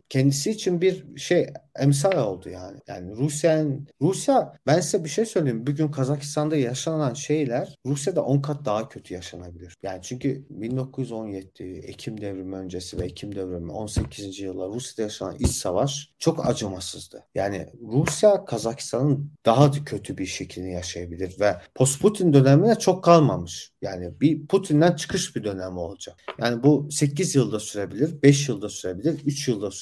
kendisi 0.09 0.51
için 0.51 0.81
bir 0.81 1.17
şey 1.17 1.47
emsal 1.79 2.27
oldu 2.27 2.49
yani. 2.49 2.79
Yani 2.87 3.17
Rusya'nın 3.17 3.89
Rusya 4.03 4.53
ben 4.67 4.81
size 4.81 5.05
bir 5.05 5.09
şey 5.09 5.27
söyleyeyim. 5.27 5.67
Bugün 5.67 5.89
Kazakistan'da 5.89 6.57
yaşanan 6.57 7.15
şeyler 7.15 7.79
Rusya'da 7.87 8.25
10 8.25 8.41
kat 8.41 8.65
daha 8.65 8.89
kötü 8.89 9.15
yaşanabilir. 9.15 9.77
Yani 9.83 10.03
çünkü 10.03 10.47
1917 10.51 11.63
Ekim 11.63 12.21
devrimi 12.21 12.57
öncesi 12.57 12.99
ve 12.99 13.05
Ekim 13.05 13.35
devrimi 13.35 13.73
18. 13.73 14.41
yıllar 14.41 14.69
Rusya'da 14.69 15.03
yaşanan 15.03 15.37
iç 15.39 15.51
savaş 15.51 16.13
çok 16.19 16.47
acımasızdı. 16.47 17.25
Yani 17.35 17.69
Rusya 17.83 18.45
Kazakistan'ın 18.45 19.33
daha 19.47 19.73
kötü 19.73 20.19
bir 20.19 20.27
şeklini 20.27 20.73
yaşayabilir 20.73 21.41
ve 21.41 21.57
post 21.75 22.03
Putin 22.03 22.33
dönemine 22.33 22.79
çok 22.79 23.05
kalmamış. 23.05 23.73
Yani 23.83 24.21
bir 24.21 24.47
Putin'den 24.47 24.93
çıkış 24.93 25.37
bir 25.37 25.45
dönemi 25.45 25.79
olacak. 25.79 26.17
Yani 26.39 26.63
bu 26.63 26.89
8 26.91 27.35
yılda 27.35 27.61
sürebilir, 27.61 28.23
5 28.23 28.49
yılda 28.49 28.69
sürebilir, 28.69 29.21
3 29.25 29.49
yılda 29.49 29.71
sürebilir. 29.71 29.82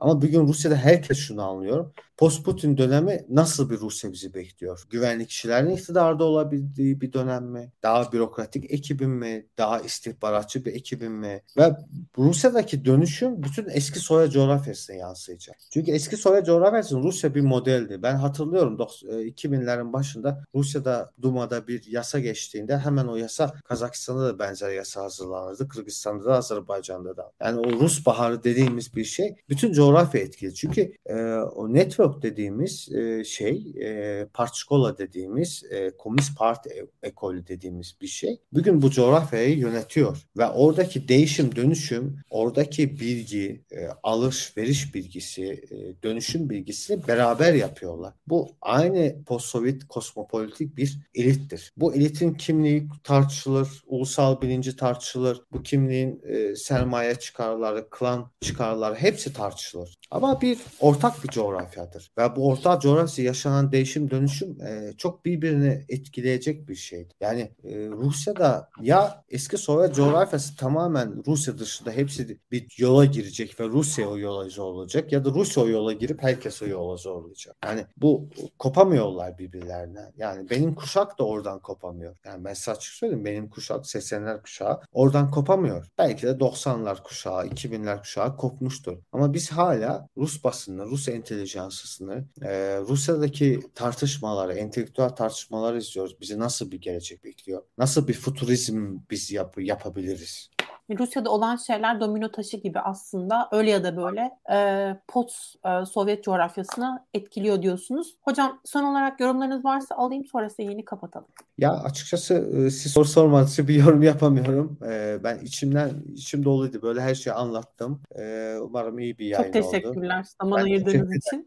Ama 0.00 0.22
bugün 0.22 0.48
Rusya'da 0.48 0.76
herkes 0.76 1.18
şunu 1.18 1.42
anlıyor. 1.42 1.90
Post-Putin 2.16 2.76
dönemi 2.76 3.26
nasıl 3.28 3.70
bir 3.70 3.80
Rusya 3.80 4.12
bizi 4.12 4.34
bekliyor? 4.34 4.82
Güvenlik 4.90 5.28
kişilerin 5.28 5.70
iktidarda 5.70 6.24
olabildiği 6.24 7.00
bir 7.00 7.12
dönem 7.12 7.44
mi? 7.44 7.72
Daha 7.82 8.12
bürokratik 8.12 8.72
ekibin 8.72 9.10
mi? 9.10 9.46
Daha 9.58 9.80
istihbaratçı 9.80 10.64
bir 10.64 10.74
ekibin 10.74 11.12
mi? 11.12 11.42
Ve 11.56 11.76
Rusya'daki 12.18 12.84
dönüşüm 12.84 13.42
bütün 13.42 13.68
eski 13.70 13.98
Sovyet 13.98 14.32
coğrafyasına 14.32 14.96
yansıyacak. 14.96 15.56
Çünkü 15.70 15.90
eski 15.90 16.16
Sovyet 16.16 16.46
coğrafyasının 16.46 17.02
Rusya 17.02 17.34
bir 17.34 17.40
modeldi. 17.40 18.02
Ben 18.02 18.16
hatırlıyorum 18.16 18.76
2000'lerin 18.76 19.90
e, 19.90 19.92
başında 19.92 20.44
Rusya'da 20.54 21.12
Duma'da 21.22 21.68
bir 21.68 21.86
yasa 21.86 22.18
geçtiğinde 22.18 22.78
hemen 22.78 23.06
o 23.06 23.16
yasa 23.16 23.54
Kazakistan'da 23.64 24.26
da 24.26 24.38
benzer 24.38 24.70
yasa 24.70 25.02
hazırlanırdı. 25.02 25.68
Kırgızistan'da 25.68 26.24
da 26.24 26.36
Azerbaycan'da 26.36 27.16
da. 27.16 27.32
Yani 27.40 27.60
o 27.60 27.72
Rus 27.72 28.06
baharı 28.06 28.44
dediğimiz 28.44 28.96
bir 28.96 29.04
şey 29.04 29.35
bütün 29.48 29.72
coğrafya 29.72 30.20
etkili. 30.20 30.54
Çünkü 30.54 30.92
e, 31.06 31.14
o 31.34 31.74
network 31.74 32.22
dediğimiz 32.22 32.92
e, 32.92 33.24
şey, 33.24 33.74
e, 33.80 34.26
Partskola 34.34 34.98
dediğimiz, 34.98 35.62
e, 35.70 35.90
Komünist 35.90 36.38
Parti 36.38 36.70
e, 36.70 37.08
ekolü 37.08 37.46
dediğimiz 37.46 37.96
bir 38.00 38.06
şey. 38.06 38.40
Bugün 38.52 38.82
bu 38.82 38.90
coğrafyayı 38.90 39.58
yönetiyor 39.58 40.18
ve 40.36 40.46
oradaki 40.46 41.08
değişim, 41.08 41.56
dönüşüm, 41.56 42.20
oradaki 42.30 43.00
bilgi, 43.00 43.64
e, 43.72 43.88
alış-veriş 44.02 44.94
bilgisi, 44.94 45.44
e, 45.44 46.02
dönüşüm 46.02 46.50
bilgisini 46.50 47.08
beraber 47.08 47.54
yapıyorlar. 47.54 48.14
Bu 48.28 48.56
aynı 48.60 49.24
post-Sovyet 49.24 49.88
kosmopolitik 49.88 50.76
bir 50.76 50.98
elittir. 51.14 51.72
Bu 51.76 51.94
elitin 51.94 52.34
kimliği 52.34 52.88
tartışılır, 53.04 53.82
ulusal 53.86 54.42
bilinci 54.42 54.76
tartışılır. 54.76 55.42
Bu 55.52 55.62
kimliğin 55.62 56.22
e, 56.24 56.56
sermaye 56.56 57.14
çıkarları, 57.14 57.90
klan 57.90 58.30
çıkarları 58.40 58.94
hepsi 58.94 59.25
tartışılır. 59.32 59.94
Ama 60.10 60.40
bir 60.40 60.58
ortak 60.80 61.24
bir 61.24 61.28
coğrafyadır. 61.28 62.10
Ve 62.18 62.36
bu 62.36 62.48
ortak 62.48 62.82
coğrafya 62.82 63.24
yaşanan 63.24 63.72
değişim 63.72 64.10
dönüşüm 64.10 64.60
e, 64.60 64.92
çok 64.98 65.24
birbirini 65.24 65.84
etkileyecek 65.88 66.68
bir 66.68 66.74
şeydir. 66.74 67.16
Yani 67.20 67.40
e, 67.64 67.88
Rusya'da 67.88 68.68
ya 68.82 69.24
eski 69.28 69.58
Sovyet 69.58 69.94
coğrafyası 69.94 70.56
tamamen 70.56 71.22
Rusya 71.26 71.58
dışında 71.58 71.90
hepsi 71.90 72.38
bir 72.50 72.74
yola 72.78 73.04
girecek 73.04 73.60
ve 73.60 73.64
Rusya 73.64 74.08
o 74.08 74.18
yola 74.18 74.48
zorlayacak 74.48 75.12
ya 75.12 75.24
da 75.24 75.30
Rusya 75.30 75.62
o 75.62 75.68
yola 75.68 75.92
girip 75.92 76.22
herkes 76.22 76.62
o 76.62 76.66
yola 76.66 76.96
zorlayacak. 76.96 77.56
Yani 77.64 77.86
bu 77.96 78.28
kopamıyorlar 78.58 79.38
birbirlerine. 79.38 80.12
Yani 80.16 80.50
benim 80.50 80.74
kuşak 80.74 81.18
da 81.18 81.24
oradan 81.24 81.60
kopamıyor. 81.60 82.16
Yani 82.24 82.44
ben 82.44 82.54
size 82.54 82.70
açık 82.70 82.92
söyleyeyim 82.92 83.24
benim 83.24 83.50
kuşak 83.50 83.84
80'ler 83.84 84.42
kuşağı 84.42 84.80
oradan 84.92 85.30
kopamıyor. 85.30 85.86
Belki 85.98 86.26
de 86.26 86.30
90'lar 86.30 87.02
kuşağı, 87.02 87.46
2000'ler 87.46 87.98
kuşağı 88.00 88.36
kopmuştur. 88.36 88.98
Ama 89.16 89.34
biz 89.34 89.52
hala 89.52 90.08
Rus 90.16 90.44
basını, 90.44 90.86
Rus 90.86 91.08
entelijansısını, 91.08 92.24
e, 92.42 92.78
Rusya'daki 92.80 93.60
tartışmaları, 93.74 94.52
entelektüel 94.52 95.08
tartışmaları 95.08 95.78
izliyoruz. 95.78 96.20
Bizi 96.20 96.38
nasıl 96.38 96.70
bir 96.70 96.80
gelecek 96.80 97.24
bekliyor? 97.24 97.62
Nasıl 97.78 98.08
bir 98.08 98.14
futurizm 98.14 98.98
biz 99.10 99.32
yap 99.32 99.54
yapabiliriz? 99.58 100.50
Rusya'da 100.90 101.30
olan 101.30 101.56
şeyler 101.56 102.00
domino 102.00 102.30
taşı 102.30 102.56
gibi 102.56 102.80
aslında 102.80 103.48
öyle 103.52 103.70
ya 103.70 103.84
da 103.84 103.96
böyle 103.96 104.30
e, 104.52 104.96
post 105.08 105.56
e, 105.66 105.84
Sovyet 105.86 106.24
coğrafyasını 106.24 107.04
etkiliyor 107.14 107.62
diyorsunuz. 107.62 108.16
Hocam 108.22 108.60
son 108.64 108.84
olarak 108.84 109.20
yorumlarınız 109.20 109.64
varsa 109.64 109.94
alayım 109.94 110.24
sonra 110.24 110.48
yeni 110.58 110.84
kapatalım. 110.84 111.26
Ya 111.58 111.72
açıkçası 111.72 112.34
e, 112.34 112.70
siz 112.70 112.92
soru 112.92 113.04
sormadığınız 113.04 113.68
bir 113.68 113.74
yorum 113.74 114.02
yapamıyorum. 114.02 114.78
E, 114.88 115.18
ben 115.24 115.38
içimden 115.38 115.90
içim 116.14 116.44
doluydu. 116.44 116.82
Böyle 116.82 117.00
her 117.00 117.14
şeyi 117.14 117.34
anlattım. 117.34 118.02
E, 118.18 118.56
umarım 118.62 118.98
iyi 118.98 119.18
bir 119.18 119.26
yayın 119.26 119.48
oldu. 119.48 119.62
Çok 119.62 119.70
teşekkürler 119.72 120.18
oldu. 120.18 120.28
zaman 120.42 120.62
ayırdığınız 120.62 121.16
için 121.16 121.46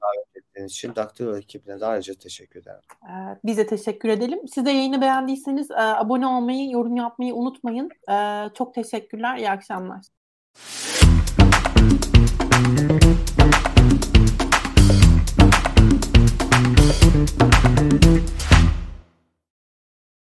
ettiğiniz 0.59 0.71
için 0.71 0.95
Daktilo 0.95 1.37
ekibine 1.37 1.79
de 1.79 1.85
ayrıca 1.85 2.13
teşekkür 2.13 2.61
ederim. 2.61 2.79
Ee, 3.03 3.39
biz 3.45 3.57
de 3.57 3.67
teşekkür 3.67 4.09
edelim. 4.09 4.39
Siz 4.47 4.65
de 4.65 4.71
yayını 4.71 5.01
beğendiyseniz 5.01 5.71
e, 5.71 5.75
abone 5.75 6.27
olmayı, 6.27 6.71
yorum 6.71 6.95
yapmayı 6.95 7.35
unutmayın. 7.35 7.89
Ee, 8.11 8.49
çok 8.53 8.73
teşekkürler. 8.73 9.37
İyi 9.37 9.49
akşamlar. 9.49 10.05